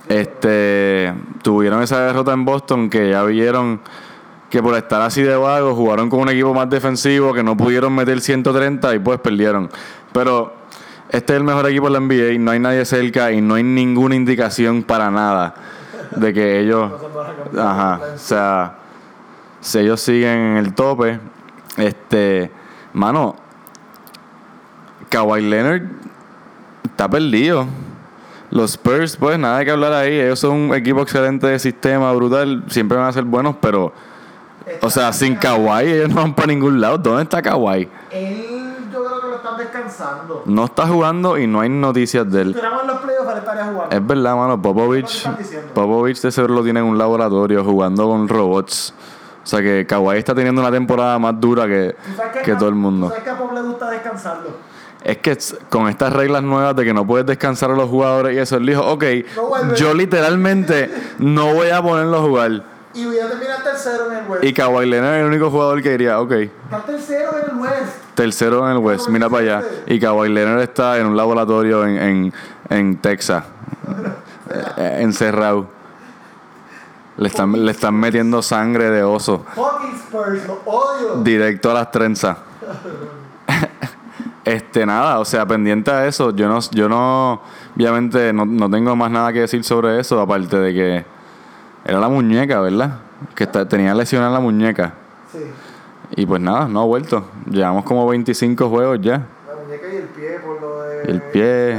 Este 0.09 1.13
tuvieron 1.43 1.83
esa 1.83 2.01
derrota 2.01 2.33
en 2.33 2.45
Boston 2.45 2.89
que 2.89 3.11
ya 3.11 3.23
vieron 3.25 3.81
que 4.51 4.62
por 4.62 4.74
estar 4.76 5.03
así 5.03 5.22
de 5.22 5.36
vagos 5.36 5.74
jugaron 5.74 6.09
con 6.09 6.20
un 6.20 6.28
equipo 6.30 6.55
más 6.55 6.70
defensivo 6.70 7.34
que 7.34 7.42
no 7.42 7.57
pudieron 7.57 7.94
meter 7.94 8.20
130 8.20 8.94
y 8.94 8.99
pues 8.99 9.20
perdieron. 9.20 9.70
Pero 10.12 10.55
este 11.11 11.34
es 11.34 11.38
el 11.38 11.44
mejor 11.44 11.68
equipo 11.68 11.86
de 11.86 11.92
la 11.92 12.01
NBA, 12.01 12.38
no 12.38 12.51
hay 12.51 12.59
nadie 12.59 12.84
cerca 12.84 13.32
y 13.32 13.40
no 13.40 13.55
hay 13.55 13.62
ninguna 13.62 14.14
indicación 14.14 14.82
para 14.82 15.11
nada 15.11 15.55
de 16.16 16.32
que 16.32 16.61
ellos 16.61 16.90
Ajá, 17.57 18.01
o 18.14 18.18
sea, 18.18 18.78
si 19.61 19.78
ellos 19.78 20.01
siguen 20.01 20.38
en 20.38 20.57
el 20.59 20.74
tope, 20.74 21.18
este, 21.76 22.51
mano, 22.92 23.36
Kawhi 25.09 25.42
Leonard 25.42 25.82
está 26.84 27.09
perdido. 27.09 27.66
Los 28.51 28.72
Spurs, 28.72 29.16
pues 29.16 29.38
nada 29.38 29.64
que 29.64 29.70
hablar 29.70 29.92
ahí. 29.92 30.18
Ellos 30.18 30.38
son 30.38 30.53
un 30.53 30.74
equipo 30.74 31.03
excelente 31.03 31.46
de 31.46 31.59
sistema, 31.59 32.12
brutal. 32.12 32.64
Siempre 32.68 32.96
van 32.96 33.07
a 33.09 33.12
ser 33.12 33.24
buenos, 33.24 33.57
pero, 33.61 33.92
o 34.81 34.91
sea, 34.91 35.12
sin 35.12 35.37
Kawhi 35.37 35.85
ellos 35.91 36.09
no 36.11 36.16
van 36.16 36.35
para 36.35 36.49
ningún 36.49 36.81
lado. 36.81 36.99
¿Dónde 36.99 37.23
está 37.23 37.43
Kawhi? 37.43 37.89
Él, 38.11 38.75
yo 38.93 39.05
creo 39.05 39.21
que 39.21 39.27
lo 39.29 39.37
están 39.37 39.57
descansando. 39.59 40.43
No 40.47 40.64
está 40.64 40.87
jugando 40.87 41.39
y 41.39 41.47
no 41.47 41.61
hay 41.61 41.69
noticias 41.69 42.31
de 42.31 42.43
él. 42.43 42.49
estuviéramos 42.49 42.83
en 42.83 42.89
los 42.89 42.99
playoffs, 42.99 43.31
él 43.33 43.39
estaría 43.39 43.64
jugando. 43.64 43.97
Es 43.97 44.07
verdad, 44.07 44.37
mano. 44.37 44.62
Popovich. 44.62 45.29
Popovich 45.75 46.21
de 46.21 46.33
seguro 46.33 46.55
lo 46.55 46.62
tiene 46.62 46.81
en 46.81 46.87
un 46.87 46.99
laboratorio 46.99 47.64
jugando 47.64 48.07
con 48.07 48.29
robots. 48.29 48.95
O 49.43 49.47
sea 49.47 49.62
que 49.62 49.87
Kawhi 49.87 50.19
está 50.19 50.35
teniendo 50.35 50.61
una 50.61 50.71
temporada 50.71 51.19
más 51.19 51.41
dura 51.41 51.66
que, 51.66 51.97
¿Tú 52.07 52.16
sabes 52.16 52.43
que 52.43 52.55
todo 52.55 52.69
el 52.69 52.75
¿tú 52.75 52.81
mundo. 52.81 53.09
sabes 53.09 53.23
que 53.25 53.31
a 53.31 53.39
Pop 53.39 53.53
le 53.55 53.62
gusta 53.62 53.89
descansando? 53.91 54.59
Es 55.03 55.19
que 55.19 55.39
con 55.71 55.89
estas 55.89 56.12
reglas 56.12 56.43
nuevas 56.43 56.77
de 56.77 56.85
que 56.85 56.93
no 56.93 57.07
puedes 57.07 57.25
descansar 57.25 57.71
a 57.71 57.75
los 57.75 57.89
jugadores 57.89 58.37
y 58.37 58.41
eso, 58.41 58.57
él 58.57 58.66
dijo, 58.66 58.85
ok, 58.85 59.05
No 59.37 59.75
yo 59.75 59.95
literalmente 59.95 60.91
no 61.19 61.55
voy 61.55 61.69
a 61.71 61.81
ponerlo 61.81 62.19
a 62.19 62.21
jugar. 62.21 62.62
Y 62.95 63.05
voy 63.05 63.18
a 63.18 63.28
terminar 63.28 63.62
tercero 63.62 64.11
en 64.11 64.18
el 64.18 64.28
West. 64.28 64.45
Y 64.45 64.53
Kawhi 64.53 64.86
Leonard 64.86 65.14
es 65.14 65.20
el 65.20 65.26
único 65.26 65.51
jugador 65.51 65.82
que 65.82 65.91
diría, 65.91 66.20
ok, 66.20 66.32
Está 66.32 66.82
tercero 66.86 67.30
en 67.39 67.51
el 67.51 67.61
West. 67.61 67.93
tercero 68.14 68.66
en 68.66 68.72
el 68.76 68.78
West, 68.78 69.09
mira 69.09 69.28
para 69.28 69.43
allá. 69.43 69.62
Y 69.86 70.01
Kawhi 70.01 70.28
Leonard 70.30 70.61
está 70.62 70.99
en 70.99 71.07
un 71.07 71.16
laboratorio 71.16 71.84
en, 71.86 71.99
en, 71.99 72.32
en 72.70 72.97
Texas, 72.99 73.45
eh, 74.78 74.97
encerrado. 75.01 75.68
Le 77.18 77.28
están, 77.28 77.64
le 77.64 77.72
están 77.72 77.95
metiendo 77.97 78.41
sangre 78.43 78.91
de 78.91 79.03
oso 79.03 79.45
Fucking 79.57 79.95
Spurs, 79.97 80.47
lo 80.47 80.62
odio. 80.64 81.16
directo 81.22 81.70
a 81.70 81.74
las 81.74 81.91
trenzas. 81.91 82.36
Este, 84.45 84.86
nada, 84.86 85.18
o 85.18 85.26
sea, 85.26 85.45
pendiente 85.45 85.91
a 85.91 86.07
eso, 86.07 86.30
yo 86.34 86.49
no, 86.49 86.59
yo 86.70 86.89
no, 86.89 87.43
obviamente 87.76 88.32
no, 88.32 88.47
no 88.47 88.70
tengo 88.70 88.97
más 88.97 89.11
nada 89.11 89.30
que 89.30 89.41
decir 89.41 89.62
sobre 89.62 90.01
eso, 90.01 90.18
aparte 90.18 90.57
de 90.59 90.72
que 90.72 91.05
era 91.85 91.99
la 91.99 92.09
muñeca, 92.09 92.61
¿verdad? 92.61 92.99
Que 93.35 93.45
está- 93.45 93.66
tenía 93.68 93.95
lesionada 93.95 94.31
la 94.33 94.41
muñeca. 94.41 94.93
Sí. 95.33 95.39
Y 96.16 96.26
pues 96.26 96.41
nada, 96.41 96.68
no 96.68 96.81
ha 96.81 96.85
vuelto. 96.85 97.24
Llevamos 97.51 97.85
como 97.85 98.07
25 98.09 98.68
juegos 98.68 98.99
ya. 99.01 99.14
La 99.47 99.55
muñeca 99.62 99.87
y 99.93 99.97
el 99.97 100.05
pie 100.05 100.39
por 100.45 100.61
lo 100.61 100.83
de. 100.83 101.03
El 101.03 101.22
pie, 101.22 101.79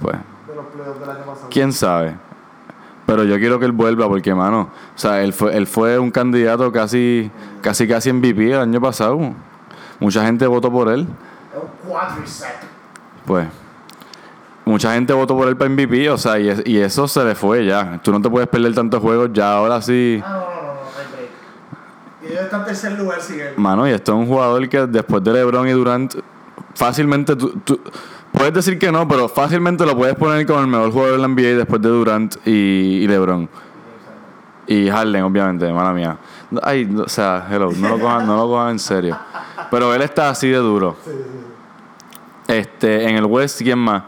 pues, 0.00 0.16
De 0.48 0.54
los 0.54 0.66
playoffs 0.66 1.00
del 1.00 1.10
año 1.10 1.24
pasado. 1.24 1.48
quién 1.50 1.72
sabe. 1.72 2.14
Pero 3.06 3.24
yo 3.24 3.36
quiero 3.38 3.58
que 3.58 3.64
él 3.64 3.72
vuelva 3.72 4.06
porque, 4.06 4.32
mano, 4.34 4.68
o 4.94 4.98
sea, 4.98 5.20
él 5.22 5.32
fue, 5.32 5.56
él 5.56 5.66
fue 5.66 5.98
un 5.98 6.12
candidato 6.12 6.70
casi, 6.70 7.28
casi, 7.60 7.88
casi 7.88 8.12
MVP 8.12 8.52
el 8.52 8.60
año 8.60 8.80
pasado. 8.80 9.18
Mucha 9.98 10.24
gente 10.24 10.46
votó 10.46 10.70
por 10.70 10.88
él. 10.88 11.08
Es 11.52 11.60
un 11.60 11.90
quadricep. 11.90 12.46
Pues, 13.26 13.48
mucha 14.64 14.92
gente 14.94 15.12
votó 15.12 15.36
por 15.36 15.48
él 15.48 15.56
para 15.56 15.70
MVP, 15.70 16.08
o 16.10 16.18
sea, 16.18 16.38
y, 16.38 16.48
es- 16.48 16.62
y 16.64 16.78
eso 16.78 17.08
se 17.08 17.24
le 17.24 17.34
fue 17.34 17.64
ya. 17.66 18.00
Tú 18.02 18.12
no 18.12 18.20
te 18.20 18.28
puedes 18.30 18.48
perder 18.48 18.74
tantos 18.74 19.00
juegos 19.00 19.30
ya, 19.32 19.54
ahora 19.54 19.80
sí. 19.82 20.22
Ah, 20.24 20.28
no, 20.30 20.40
no, 20.40 20.44
no, 20.46 20.72
no. 20.74 20.80
Y 22.22 22.32
ellos 22.32 22.42
están 22.44 22.60
en 22.60 22.66
tercer 22.66 22.92
lugar, 22.98 23.20
sigue. 23.20 23.52
Mano, 23.56 23.88
y 23.88 23.92
esto 23.92 24.12
es 24.12 24.18
un 24.18 24.26
jugador 24.26 24.68
que 24.68 24.86
después 24.86 25.22
de 25.24 25.32
LeBron 25.32 25.66
y 25.68 25.72
Durant, 25.72 26.14
fácilmente 26.74 27.34
tú, 27.34 27.50
tú- 27.64 27.80
puedes 28.32 28.52
decir 28.54 28.78
que 28.78 28.92
no, 28.92 29.08
pero 29.08 29.28
fácilmente 29.28 29.84
lo 29.86 29.96
puedes 29.96 30.14
poner 30.16 30.46
como 30.46 30.60
el 30.60 30.66
mejor 30.66 30.92
jugador 30.92 31.12
de 31.12 31.18
la 31.18 31.28
NBA 31.28 31.56
después 31.56 31.80
de 31.82 31.88
Durant 31.88 32.36
y, 32.46 32.50
y 33.02 33.06
LeBron. 33.08 33.48
Y 34.66 34.88
Harden, 34.88 35.24
obviamente, 35.24 35.72
mala 35.72 35.92
mía. 35.92 36.16
Ay, 36.62 36.88
o 36.96 37.08
sea, 37.08 37.44
hello, 37.50 37.70
no 37.76 37.88
lo 37.88 37.98
cojan, 37.98 38.26
no 38.26 38.36
lo 38.36 38.46
cojan 38.48 38.70
en 38.70 38.78
serio. 38.78 39.18
Pero 39.70 39.92
él 39.94 40.02
está 40.02 40.30
así 40.30 40.48
de 40.48 40.58
duro. 40.58 40.96
Este, 42.46 43.08
en 43.08 43.16
el 43.16 43.24
West, 43.24 43.60
¿quién 43.62 43.78
más? 43.78 44.02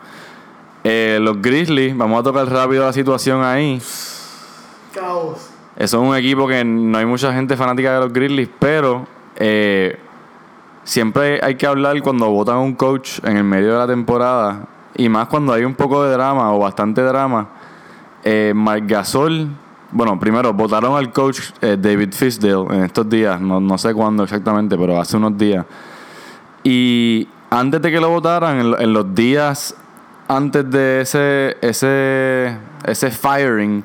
Eh, 0.84 1.18
los 1.20 1.40
Grizzlies, 1.40 1.96
vamos 1.96 2.20
a 2.20 2.22
tocar 2.24 2.48
rápido 2.48 2.84
la 2.84 2.92
situación 2.92 3.42
ahí. 3.42 3.80
Caos. 4.92 5.50
Eso 5.76 6.02
es 6.02 6.08
un 6.08 6.14
equipo 6.16 6.46
que 6.46 6.64
no 6.64 6.98
hay 6.98 7.06
mucha 7.06 7.32
gente 7.32 7.56
fanática 7.56 7.94
de 7.94 8.00
los 8.00 8.12
Grizzlies, 8.12 8.48
pero 8.58 9.06
eh, 9.36 9.98
siempre 10.84 11.40
hay 11.42 11.54
que 11.54 11.66
hablar 11.66 12.00
cuando 12.02 12.28
votan 12.28 12.56
a 12.56 12.60
un 12.60 12.74
coach 12.74 13.20
en 13.24 13.36
el 13.36 13.44
medio 13.44 13.72
de 13.72 13.78
la 13.78 13.86
temporada, 13.86 14.66
y 14.94 15.08
más 15.08 15.28
cuando 15.28 15.52
hay 15.52 15.64
un 15.64 15.74
poco 15.74 16.04
de 16.04 16.12
drama 16.12 16.52
o 16.52 16.58
bastante 16.58 17.00
drama. 17.00 17.48
Eh, 18.24 18.52
Marc 18.54 18.84
Gasol, 18.86 19.48
bueno, 19.90 20.18
primero 20.20 20.52
votaron 20.52 20.96
al 20.96 21.10
coach 21.10 21.40
eh, 21.60 21.76
David 21.78 22.12
Fisdale 22.12 22.66
en 22.70 22.84
estos 22.84 23.08
días, 23.08 23.40
no, 23.40 23.58
no 23.58 23.78
sé 23.78 23.94
cuándo 23.94 24.24
exactamente, 24.24 24.76
pero 24.76 25.00
hace 25.00 25.16
unos 25.16 25.36
días. 25.38 25.64
Y 26.62 27.26
antes 27.50 27.80
de 27.80 27.90
que 27.90 28.00
lo 28.00 28.10
votaran, 28.10 28.74
en 28.78 28.92
los 28.92 29.14
días 29.14 29.74
antes 30.36 30.70
de 30.70 31.00
ese, 31.02 31.56
ese, 31.60 32.56
ese 32.84 33.10
firing, 33.10 33.84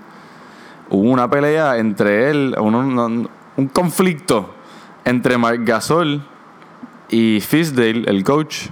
hubo 0.90 1.10
una 1.10 1.30
pelea 1.30 1.78
entre 1.78 2.30
él, 2.30 2.56
un, 2.60 2.76
un, 2.76 3.30
un 3.58 3.68
conflicto 3.68 4.54
entre 5.04 5.38
Mark 5.38 5.64
Gasol 5.64 6.22
y 7.10 7.40
Fisdale, 7.42 8.04
el 8.08 8.24
coach. 8.24 8.68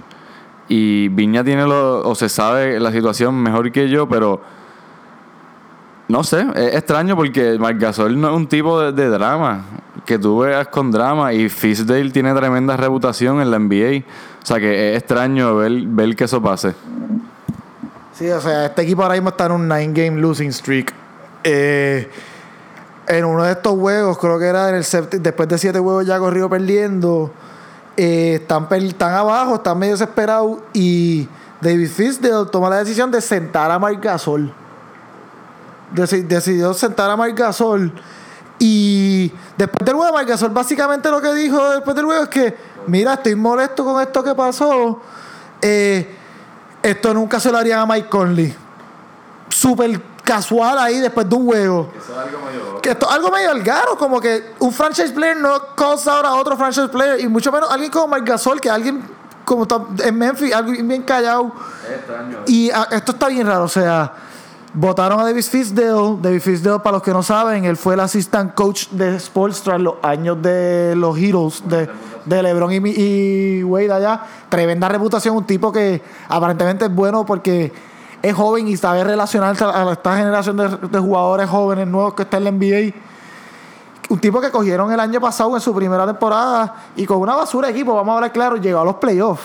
Y 0.68 1.08
Viña 1.08 1.44
tiene 1.44 1.64
lo, 1.64 2.02
o 2.08 2.14
se 2.14 2.28
sabe 2.28 2.80
la 2.80 2.90
situación 2.90 3.34
mejor 3.40 3.70
que 3.70 3.88
yo, 3.88 4.08
pero 4.08 4.40
no 6.08 6.24
sé, 6.24 6.46
es 6.54 6.74
extraño 6.74 7.14
porque 7.14 7.58
Marc 7.58 7.78
Gasol 7.78 8.20
no 8.20 8.28
es 8.28 8.34
un 8.34 8.46
tipo 8.46 8.80
de, 8.80 8.92
de 8.92 9.08
drama 9.08 9.64
que 10.04 10.18
tú 10.18 10.38
veas 10.38 10.68
con 10.68 10.90
drama 10.90 11.32
y 11.32 11.48
Fisdale 11.48 12.10
tiene 12.10 12.32
tremenda 12.34 12.76
reputación 12.76 13.40
en 13.40 13.50
la 13.50 13.58
NBA. 13.58 14.04
O 14.42 14.46
sea 14.46 14.58
que 14.58 14.92
es 14.92 14.98
extraño 14.98 15.56
ver, 15.56 15.72
ver 15.86 16.16
que 16.16 16.24
eso 16.24 16.40
pase. 16.40 16.74
Sí, 18.16 18.30
o 18.30 18.40
sea, 18.40 18.66
este 18.66 18.82
equipo 18.82 19.02
ahora 19.02 19.14
mismo 19.14 19.28
está 19.30 19.46
en 19.46 19.52
un 19.52 19.68
nine 19.68 19.92
game 19.92 20.20
losing 20.20 20.50
streak. 20.52 20.92
Eh, 21.44 22.08
en 23.08 23.24
uno 23.24 23.44
de 23.44 23.52
estos 23.52 23.74
juegos, 23.78 24.18
creo 24.18 24.38
que 24.38 24.46
era 24.46 24.70
en 24.70 24.76
el 24.76 24.84
después 25.22 25.48
de 25.48 25.58
siete 25.58 25.78
juegos 25.78 26.06
ya 26.06 26.18
corrido 26.18 26.48
perdiendo. 26.48 27.30
eh, 27.96 28.38
están, 28.42 28.66
están 28.72 29.12
abajo, 29.14 29.56
están 29.56 29.78
medio 29.78 29.92
desesperados 29.94 30.58
y 30.74 31.28
David 31.60 31.88
Fisdale 31.88 32.46
toma 32.50 32.68
la 32.68 32.78
decisión 32.78 33.10
de 33.10 33.20
sentar 33.20 33.70
a 33.70 33.78
Marc 33.78 34.02
Gasol. 34.02 34.52
Deci- 35.94 36.26
decidió 36.26 36.74
sentar 36.74 37.08
a 37.10 37.16
Marc 37.16 37.38
Gasol 37.38 37.92
y 38.58 39.32
después 39.56 39.84
del 39.86 39.94
juego 39.94 40.12
Marc 40.12 40.28
Gasol 40.28 40.50
básicamente 40.50 41.10
lo 41.10 41.20
que 41.22 41.32
dijo 41.34 41.70
después 41.70 41.94
del 41.96 42.06
juego 42.06 42.22
es 42.24 42.28
que 42.28 42.56
mira 42.88 43.14
estoy 43.14 43.34
molesto 43.36 43.84
con 43.84 44.00
esto 44.02 44.22
que 44.24 44.34
pasó 44.34 45.00
Eh, 45.62 46.14
esto 46.90 47.14
nunca 47.14 47.40
se 47.40 47.50
lo 47.50 47.58
harían 47.58 47.80
a 47.80 47.86
Mike 47.86 48.08
Conley 48.08 48.54
súper 49.48 50.00
casual 50.22 50.78
ahí 50.78 50.98
después 50.98 51.28
de 51.28 51.34
un 51.36 51.46
juego 51.46 51.90
que 52.86 52.92
esto 52.92 53.06
es 53.08 53.12
algo 53.12 53.30
medio 53.30 53.50
algaro, 53.50 53.96
como 53.98 54.20
que 54.20 54.52
un 54.60 54.72
franchise 54.72 55.12
player 55.12 55.36
no 55.36 55.74
causa 55.74 56.12
ahora 56.12 56.28
a 56.28 56.34
otro 56.36 56.56
franchise 56.56 56.88
player, 56.88 57.20
y 57.20 57.26
mucho 57.26 57.50
menos 57.50 57.68
alguien 57.68 57.90
como 57.90 58.06
Marc 58.06 58.24
Gasol, 58.24 58.60
que 58.60 58.70
alguien 58.70 59.02
como 59.44 59.62
está 59.62 59.80
en 60.04 60.16
Memphis, 60.16 60.52
alguien 60.52 60.86
bien 60.86 61.02
callado. 61.02 61.52
Y 62.46 62.70
ah, 62.70 62.86
esto 62.92 63.12
está 63.12 63.28
bien 63.28 63.46
raro, 63.46 63.64
o 63.64 63.68
sea, 63.68 64.12
votaron 64.72 65.20
a 65.20 65.24
David 65.24 65.42
Fisdale. 65.42 66.18
David 66.20 66.40
Fisdale, 66.40 66.78
para 66.78 66.94
los 66.94 67.02
que 67.02 67.12
no 67.12 67.22
saben, 67.22 67.64
él 67.64 67.76
fue 67.76 67.94
el 67.94 68.00
assistant 68.00 68.54
coach 68.54 68.88
de 68.90 69.18
Sportstra 69.18 69.76
en 69.76 69.84
los 69.84 69.94
años 70.02 70.40
de 70.40 70.94
los 70.96 71.18
Heroes, 71.18 71.62
de, 71.66 71.88
de 72.26 72.42
LeBron 72.42 72.72
y, 72.72 72.76
y 72.76 73.62
Wade 73.62 73.92
allá. 73.92 74.20
Tremenda 74.48 74.88
reputación, 74.88 75.36
un 75.36 75.44
tipo 75.44 75.72
que 75.72 76.02
aparentemente 76.28 76.84
es 76.84 76.94
bueno 76.94 77.24
porque 77.24 77.72
es 78.20 78.34
joven 78.34 78.68
y 78.68 78.76
sabe 78.76 79.04
relacionarse 79.04 79.64
a 79.64 79.92
esta 79.92 80.16
generación 80.16 80.56
de, 80.56 80.68
de 80.68 80.98
jugadores 80.98 81.48
jóvenes 81.48 81.86
nuevos 81.86 82.14
que 82.14 82.22
está 82.22 82.36
en 82.36 82.44
la 82.44 82.50
NBA. 82.50 82.94
Un 84.08 84.18
tipo 84.20 84.40
que 84.40 84.50
cogieron 84.50 84.92
el 84.92 85.00
año 85.00 85.20
pasado 85.20 85.54
en 85.54 85.60
su 85.60 85.74
primera 85.74 86.06
temporada 86.06 86.74
y 86.94 87.06
con 87.06 87.18
una 87.18 87.34
basura 87.34 87.68
de 87.68 87.74
equipo, 87.74 87.94
vamos 87.94 88.12
a 88.12 88.16
hablar 88.16 88.32
claro, 88.32 88.56
llegó 88.56 88.80
a 88.80 88.84
los 88.84 88.96
playoffs. 88.96 89.42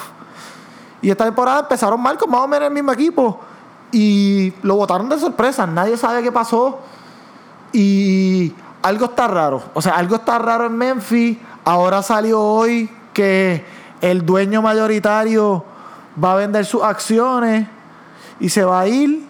Y 1.02 1.10
esta 1.10 1.26
temporada 1.26 1.62
empezaron 1.62 2.00
mal 2.00 2.18
con 2.18 2.30
más 2.30 2.42
o 2.42 2.48
menos 2.48 2.68
el 2.68 2.74
mismo 2.74 2.92
equipo. 2.92 3.40
Y 3.92 4.54
lo 4.62 4.76
votaron 4.76 5.10
de 5.10 5.20
sorpresa. 5.20 5.66
Nadie 5.66 5.98
sabe 5.98 6.22
qué 6.22 6.32
pasó. 6.32 6.80
Y 7.74 8.54
algo 8.82 9.06
está 9.06 9.28
raro. 9.28 9.64
O 9.74 9.82
sea, 9.82 9.96
algo 9.96 10.16
está 10.16 10.38
raro 10.38 10.68
en 10.68 10.78
Memphis. 10.78 11.38
Ahora 11.66 12.02
salió 12.02 12.42
hoy 12.42 12.90
que 13.14 13.64
el 14.02 14.26
dueño 14.26 14.62
mayoritario 14.62 15.64
va 16.22 16.34
a 16.34 16.36
vender 16.38 16.66
sus 16.66 16.82
acciones 16.84 17.68
y 18.40 18.50
se 18.50 18.64
va 18.64 18.82
a 18.82 18.88
ir. 18.88 19.24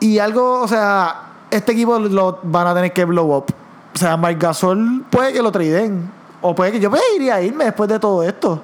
Y 0.00 0.18
algo, 0.18 0.60
o 0.62 0.68
sea, 0.68 1.22
este 1.50 1.72
equipo 1.72 1.98
lo 1.98 2.38
van 2.44 2.66
a 2.68 2.74
tener 2.74 2.92
que 2.92 3.04
blow 3.04 3.36
up. 3.36 3.46
O 3.94 3.98
sea, 3.98 4.16
Marc 4.16 4.40
Gasol 4.40 5.04
puede 5.10 5.32
que 5.32 5.42
lo 5.42 5.50
traden. 5.52 6.10
O 6.40 6.54
puede 6.54 6.72
que 6.72 6.80
yo 6.80 6.88
me 6.88 7.00
iría 7.16 7.34
a 7.36 7.42
irme 7.42 7.64
después 7.64 7.88
de 7.88 7.98
todo 7.98 8.22
esto. 8.22 8.62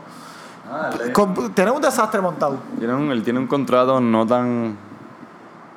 Con- 1.12 1.52
tiene 1.54 1.70
un 1.72 1.82
desastre 1.82 2.20
montado. 2.20 2.56
Tiene 2.78 2.94
un- 2.94 3.10
él 3.10 3.22
tiene 3.22 3.40
un 3.40 3.46
contrato 3.46 4.00
no 4.00 4.26
tan. 4.26 4.76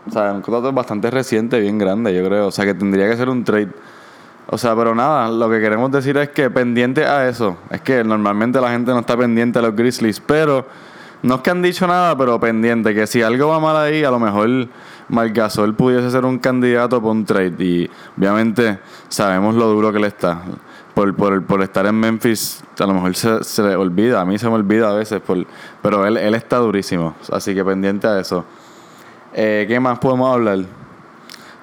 O 0.08 0.12
sea, 0.12 0.32
un 0.32 0.42
contrato 0.42 0.72
bastante 0.72 1.10
reciente, 1.12 1.60
bien 1.60 1.78
grande, 1.78 2.14
yo 2.16 2.24
creo. 2.26 2.48
O 2.48 2.52
sea, 2.52 2.66
que 2.66 2.74
tendría 2.74 3.10
que 3.10 3.18
ser 3.18 3.30
un 3.30 3.44
trade. 3.44 3.74
O 4.50 4.58
sea, 4.58 4.76
pero 4.76 4.96
nada, 4.96 5.30
lo 5.30 5.50
que 5.50 5.60
queremos 5.60 5.92
decir 5.92 6.16
es 6.18 6.30
que 6.30 6.50
pendiente 6.50 7.06
a 7.06 7.28
eso. 7.28 7.58
Es 7.70 7.82
que 7.82 8.04
normalmente 8.04 8.62
la 8.62 8.70
gente 8.72 8.92
no 8.92 9.00
está 9.00 9.18
pendiente 9.18 9.60
a 9.60 9.62
los 9.62 9.76
Grizzlies, 9.76 10.22
pero 10.22 10.66
no 11.22 11.36
es 11.36 11.42
que 11.42 11.50
han 11.50 11.62
dicho 11.62 11.86
nada, 11.86 12.18
pero 12.18 12.40
pendiente. 12.40 12.94
Que 12.94 13.08
si 13.08 13.22
algo 13.22 13.50
va 13.50 13.60
mal 13.60 13.76
ahí, 13.76 14.06
a 14.06 14.12
lo 14.12 14.20
mejor 14.20 14.70
Marc 15.10 15.36
Gasol 15.36 15.76
pudiese 15.76 16.10
ser 16.12 16.24
un 16.24 16.40
candidato 16.40 17.02
para 17.02 17.12
un 17.12 17.26
trade. 17.26 17.56
Y 17.60 17.90
obviamente 18.18 18.80
sabemos 19.10 19.56
lo 19.56 19.68
duro 19.68 19.92
que 19.92 20.00
le 20.00 20.08
está. 20.08 20.42
Por, 20.94 21.14
por, 21.14 21.44
por 21.44 21.62
estar 21.62 21.86
en 21.86 21.96
Memphis, 21.96 22.64
a 22.80 22.86
lo 22.86 22.94
mejor 22.94 23.16
se, 23.16 23.44
se 23.44 23.62
le 23.62 23.76
olvida. 23.76 24.22
A 24.22 24.26
mí 24.26 24.40
se 24.40 24.48
me 24.48 24.56
olvida 24.56 24.90
a 24.90 24.94
veces, 24.94 25.20
por, 25.20 25.46
pero 25.82 26.06
él, 26.06 26.16
él 26.16 26.36
está 26.36 26.58
durísimo. 26.58 27.16
Así 27.32 27.54
que 27.54 27.66
pendiente 27.66 28.08
a 28.08 28.20
eso. 28.20 28.46
Eh, 29.34 29.66
¿Qué 29.68 29.78
más 29.80 30.00
podemos 30.00 30.34
hablar? 30.34 30.60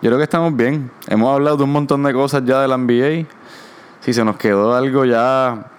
Yo 0.04 0.10
creo 0.10 0.18
que 0.18 0.24
estamos 0.24 0.54
bien. 0.54 0.90
Hemos 1.08 1.32
hablado 1.32 1.56
de 1.56 1.62
un 1.64 1.72
montón 1.72 2.02
de 2.02 2.12
cosas 2.12 2.42
ya 2.44 2.60
de 2.60 2.68
la 2.68 2.76
NBA. 2.76 3.26
Si 4.00 4.12
se 4.12 4.22
nos 4.22 4.36
quedó 4.36 4.74
algo 4.74 5.06
ya, 5.06 5.70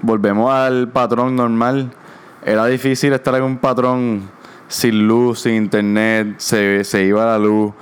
volvemos 0.00 0.50
al 0.50 0.88
patrón 0.88 1.36
normal. 1.36 1.90
Era 2.42 2.64
difícil 2.64 3.12
estar 3.12 3.34
en 3.34 3.42
un 3.42 3.58
patrón 3.58 4.22
sin 4.68 5.06
luz, 5.06 5.40
sin 5.40 5.56
internet, 5.56 6.36
se, 6.38 6.82
se 6.82 7.04
iba 7.04 7.26
la 7.26 7.38
luz, 7.38 7.74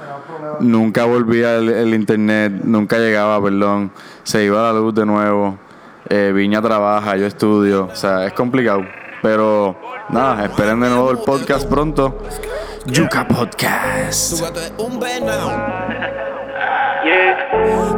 nunca 0.58 1.04
volvía 1.04 1.58
el, 1.58 1.68
el 1.68 1.94
internet, 1.94 2.52
nunca 2.64 2.98
llegaba, 2.98 3.40
perdón, 3.40 3.92
se 4.24 4.42
iba 4.42 4.60
la 4.60 4.72
luz 4.72 4.92
de 4.96 5.06
nuevo. 5.06 5.56
Eh, 6.08 6.32
Viña 6.34 6.60
trabaja, 6.60 7.16
yo 7.16 7.26
estudio, 7.26 7.88
o 7.92 7.94
sea, 7.94 8.26
es 8.26 8.32
complicado. 8.32 8.82
Pero 9.22 9.76
nada, 10.08 10.46
esperen 10.46 10.80
de 10.80 10.88
nuevo 10.88 11.12
el 11.12 11.18
podcast 11.18 11.68
pronto. 11.68 12.18
Yuka 12.86 13.26
Podcast. 13.28 14.36
Tu 14.36 14.42
gato 14.42 14.60
es 14.60 14.72
un 14.78 14.98
venado. 14.98 15.52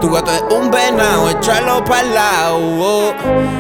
Tu 0.00 0.10
gato 0.10 0.30
es 0.32 0.42
un 0.50 0.70
venado, 0.70 1.28
échalo 1.30 1.84
pa'l 1.84 2.14
lado. 2.14 2.56
oh. 2.58 3.12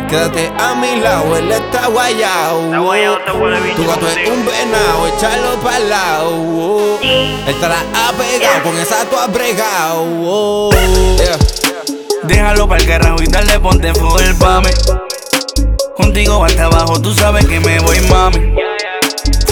Quédate 0.08 0.50
a 0.58 0.74
mi 0.74 1.00
lado, 1.00 1.36
él 1.36 1.52
está 1.52 1.86
guayao. 1.88 2.60
Está 2.64 2.78
guayao, 2.78 3.18
está 3.18 3.32
bueno, 3.32 3.56
bicho, 3.62 3.76
Tu 3.76 3.86
gato 3.86 4.08
es 4.08 4.28
un 4.28 4.44
venado, 4.46 5.06
échalo 5.08 5.50
pa'l 5.62 5.88
lado. 5.90 6.30
oh. 6.32 6.98
Él 7.02 7.38
estará 7.46 7.76
apegado, 8.08 8.62
con 8.62 8.78
esa 8.78 9.04
tú 9.04 9.16
has 9.18 9.32
bregado. 9.32 10.04
oh. 10.24 10.70
Yeah. 11.18 11.36
Déjalo 12.24 12.68
pa'l 12.68 12.86
carajo 12.86 13.22
y 13.22 13.26
dale 13.26 13.60
ponte 13.60 13.92
full 13.94 14.34
pa' 14.38 14.60
mí. 14.60 14.70
Contigo 15.96 16.44
hasta 16.44 16.64
abajo, 16.64 17.00
tú 17.00 17.12
sabes 17.14 17.46
que 17.46 17.60
me 17.60 17.78
voy, 17.80 18.00
mami. 18.08 18.54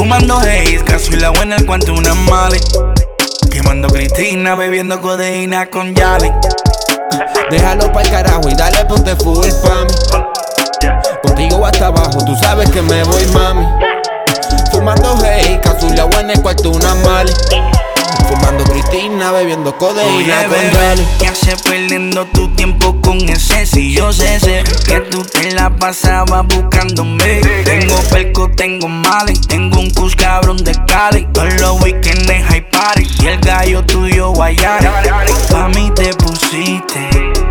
Fumando 0.02 0.36
haze, 0.36 0.82
caso 0.84 1.12
y 1.12 1.20
la 1.20 1.30
buena 1.30 1.54
el 1.54 1.64
cuanto 1.64 1.94
una 1.94 2.12
male. 2.12 2.60
Quemando 3.52 3.86
Cristina, 3.86 4.56
bebiendo 4.56 5.00
codeína 5.00 5.70
con 5.70 5.94
Yali. 5.94 6.28
Déjalo 7.52 7.92
pa'l 7.92 8.10
carajo 8.10 8.48
y 8.48 8.54
dale 8.56 8.84
ponte 8.86 9.14
full 9.14 9.46
pa' 9.62 9.84
mí. 9.84 9.94
Contigo 11.22 11.64
hasta 11.64 11.86
abajo, 11.86 12.18
tú 12.24 12.34
sabes 12.34 12.68
que 12.70 12.82
me 12.82 13.04
voy, 13.04 13.24
mami. 13.26 13.64
Fumando 14.72 15.16
hey, 15.22 15.60
cazuela 15.62 16.06
buena, 16.06 16.32
el 16.32 16.42
cuarto 16.42 16.70
una 16.70 16.96
mali. 16.96 17.32
Fumando 18.28 18.64
Cristina, 18.64 19.30
bebiendo 19.30 19.78
codeína 19.78 20.16
Oye, 20.16 20.32
con 20.32 20.50
bebé, 20.50 20.72
Yali. 20.72 21.06
¿qué 21.20 21.28
haces 21.28 21.62
perdiendo 21.62 22.26
tu 22.26 22.48
tiempo 22.56 23.00
con 23.00 23.18
ese? 23.28 23.66
Si 23.66 23.94
yo 23.94 24.12
sé, 24.12 24.21
te 25.42 25.50
la 25.52 25.70
pasabas 25.70 26.46
buscándome. 26.46 27.40
Tengo 27.64 27.96
perco, 28.10 28.48
tengo 28.56 28.88
mali, 28.88 29.34
tengo 29.48 29.80
un 29.80 29.90
cus 29.90 30.14
cabrón 30.14 30.56
de 30.58 30.72
Cali. 30.86 31.26
Todos 31.32 31.54
los 31.60 31.82
weekends 31.82 32.30
high 32.48 32.70
party 32.70 33.08
y 33.22 33.26
el 33.26 33.40
gallo 33.40 33.84
tuyo 33.84 34.30
guayari. 34.30 34.86
Pa' 35.50 35.68
mí 35.68 35.90
te 35.94 36.14
pusiste 36.14 37.08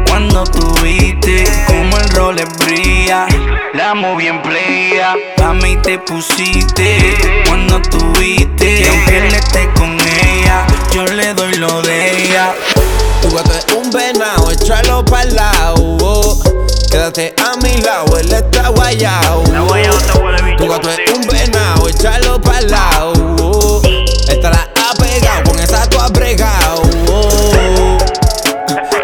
cuando 0.08 0.44
tuviste 0.46 1.44
como 1.68 1.98
el 1.98 2.10
role 2.12 2.46
brilla. 2.60 3.28
La 3.74 3.94
moví 3.94 4.28
en 4.28 4.42
playa, 4.42 5.16
pa' 5.38 5.54
mí 5.54 5.78
te 5.84 6.00
pusiste 6.00 7.18
cuando 7.48 7.82
tuviste. 7.82 8.82
Y 8.82 8.88
aunque 8.88 9.18
él 9.18 9.34
esté 9.34 9.70
con 9.76 9.98
ella, 10.00 10.66
yo 10.94 11.06
le 11.08 11.34
doy 11.34 11.56
lo 11.56 11.82
de 11.82 12.26
ella. 12.26 12.54
Tu 13.22 13.36
gato 13.36 13.52
es 13.54 13.66
un 13.76 13.92
venado, 13.92 14.52
échalo 14.52 15.04
pa'l 15.06 15.36
lado. 15.36 16.61
Quédate 17.02 17.34
a 17.43 17.58
mi 17.58 17.82
lado, 17.82 18.16
él 18.20 18.32
está 18.32 18.70
guayao. 18.70 19.43
Tu 20.56 20.68
gato 20.68 20.88
es 20.88 20.99
un 21.12 21.26
venado, 21.26 21.89
échalo 21.89 22.39
pa'l 22.39 22.70
lado. 22.70 23.14
oh. 23.41 23.82
Estará 24.30 24.70
apegado, 24.88 25.49
con 25.49 25.60
esa 25.60 25.89
tú 25.89 25.99
has 25.99 26.12
bregado. 26.12 26.84
oh. 27.12 27.97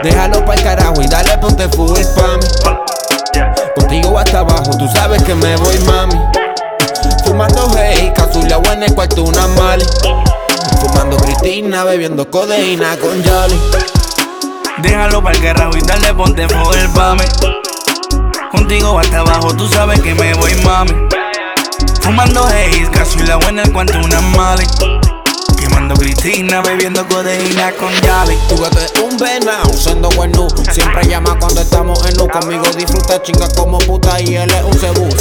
Déjalo 0.04 0.46
pa'l 0.46 0.62
carajo 0.62 1.02
y 1.02 1.08
dale 1.08 1.40
ponte 1.40 1.68
full 1.70 2.00
pa' 2.16 2.38
mí. 2.38 3.48
Contigo 3.76 4.20
hasta 4.20 4.42
abajo, 4.42 4.78
tú 4.78 4.88
sabes 4.90 5.24
que 5.24 5.34
me 5.34 5.56
voy, 5.56 5.80
mami. 5.80 6.22
Fumando 7.26 7.68
hey, 7.80 8.14
Cazulia 8.16 8.60
en 8.74 8.84
el 8.84 8.94
cuarto 8.94 9.24
una 9.24 9.48
mali. 9.48 9.84
Fumando 10.82 11.18
Cristina, 11.18 11.84
bebiendo 11.84 12.30
codeína 12.30 12.96
con 12.98 13.24
Jolly. 13.24 13.60
Déjalo 14.84 15.24
para 15.24 15.36
el 15.36 15.44
carajo 15.44 15.76
y 15.76 15.82
dale 15.82 16.14
ponte 16.14 16.48
full 16.48 16.94
pame. 16.94 17.26
Contigo 18.52 18.98
hasta 18.98 19.20
abajo, 19.20 19.54
tú 19.56 19.68
sabes 19.68 20.00
que 20.00 20.16
me 20.16 20.34
voy 20.36 20.54
mami. 20.64 20.94
Fumando 22.02 22.46
haze, 22.46 22.88
cazuela 22.92 23.38
en 23.50 23.60
el 23.60 23.74
cuarto 23.74 24.00
una 24.00 24.22
mali. 24.22 24.66
Quemando 25.58 25.96
Cristina, 25.96 26.62
bebiendo 26.62 27.06
codeína 27.10 27.74
con. 27.74 27.92
Tu 28.48 28.62
gato 28.62 28.80
es 28.80 28.94
un 29.02 29.18
venado, 29.18 29.74
siendo 29.74 30.10
bueno. 30.12 30.48
Siempre 30.72 31.08
llama 31.08 31.38
cuando 31.40 31.62
estamos 31.62 32.06
en 32.08 32.16
luz. 32.18 32.30
Conmigo 32.30 32.64
disfruta, 32.78 33.22
chinga 33.22 33.50
como 33.50 33.80
puta 33.80 34.22
y 34.22 34.36
él 34.36 34.50
es 34.50 34.64
un 34.64 34.74
cebus. 34.74 35.16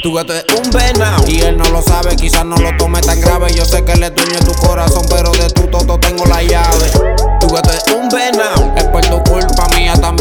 Tu 0.00 0.12
gato 0.12 0.32
es 0.32 0.44
un 0.56 0.70
venado 0.70 1.24
y 1.26 1.40
él 1.40 1.56
no 1.56 1.64
lo 1.70 1.82
sabe, 1.82 2.16
quizás 2.16 2.44
no 2.44 2.56
lo 2.56 2.76
tome 2.76 3.00
tan 3.00 3.20
grave. 3.20 3.52
Yo 3.54 3.64
sé 3.64 3.84
que 3.84 3.92
él 3.92 4.02
es 4.04 4.14
dueño 4.14 4.38
tu 4.40 4.52
corazón, 4.54 5.04
pero 5.10 5.32
de 5.32 5.48
tu 5.50 5.66
toto 5.66 5.98
tengo 5.98 6.24
la 6.26 6.42
llave. 6.42 6.90
Tu 7.40 7.48
gato 7.48 7.70
es 7.70 7.84
un 7.92 8.08
venado, 8.08 8.72
es 8.76 8.84
por 8.84 9.04
tu 9.04 9.22
culpa 9.24 9.66
mía 9.76 9.94
también, 9.94 10.11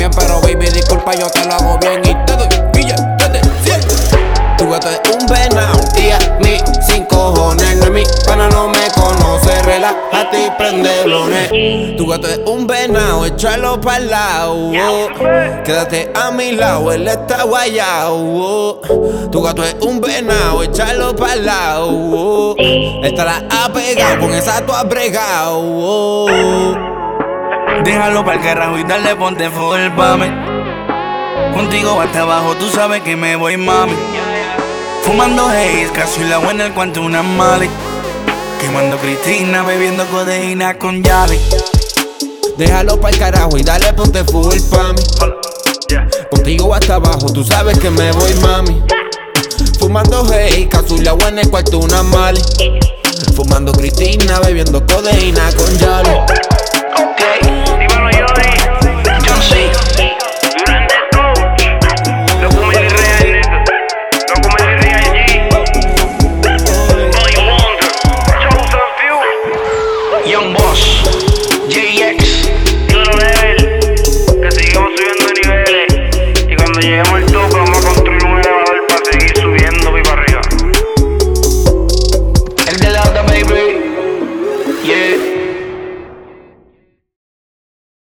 Tu 11.52 12.08
gato 12.08 12.30
es 12.30 12.40
un 12.46 12.66
venado, 12.66 13.26
échalo 13.26 13.82
pa'l 13.82 14.10
lado, 14.10 14.72
oh. 14.72 15.10
quédate 15.66 16.10
a 16.16 16.32
mi 16.32 16.54
lado, 16.54 16.94
él 16.94 17.06
está 17.06 17.44
guayao. 17.44 18.80
Tu 19.30 19.42
gato 19.42 19.62
es 19.62 19.76
un 19.82 20.00
venado, 20.00 20.64
échalo 20.64 21.14
pa'l 21.14 21.46
lado, 21.46 21.90
oh. 21.90 22.56
estará 23.04 23.44
apegado, 23.66 24.22
con 24.22 24.34
esa 24.34 24.66
tú 24.66 24.72
has. 24.72 24.88
Déjalo 27.84 28.24
para 28.24 28.38
el 28.38 28.44
carajo 28.44 28.78
y 28.78 28.84
dale 28.86 29.14
ponte 29.18 29.50
full 29.50 29.90
pame. 29.98 30.32
Contigo 31.54 32.00
hasta 32.00 32.22
abajo, 32.22 32.56
tú 32.56 32.70
sabes 32.70 33.02
que 33.02 33.18
me 33.18 33.36
voy 33.36 33.58
mami. 33.58 33.96
Fumando 35.04 35.48
haze, 35.48 35.90
cazuela 35.94 36.40
en 36.50 36.62
el 36.62 36.72
cuarto 36.72 37.02
una 37.02 37.22
mali. 37.22 37.70
Quemando 38.62 38.98
Cristina, 38.98 39.64
bebiendo 39.64 40.06
codeína 40.06 40.78
con 40.78 41.02
Yali. 41.04 41.40
Déjalo 42.58 43.00
pa'l 43.02 43.18
carajo 43.18 43.58
y 43.58 43.64
dale 43.64 43.92
ponte 43.94 44.24
full 44.24 44.56
pa' 44.70 44.94
mí. 44.94 45.04
Contigo 46.30 46.74
hasta 46.76 46.96
abajo, 46.96 47.34
tú 47.34 47.44
sabes 47.44 47.80
que 47.80 47.90
me 47.90 48.12
voy 48.12 48.34
mami. 48.36 48.84
Fumando 49.80 50.24
hey, 50.32 50.68
cazulia 50.70 51.16
en 51.28 51.40
el 51.40 51.50
cuarto 51.50 51.80
una 51.80 52.04
mali. 52.04 52.42
Fumando 53.36 53.72
Cristina, 53.72 54.40
bebiendo 54.40 54.86
codeína 54.86 55.52
con 55.54 55.80
Jolly. 55.80 56.61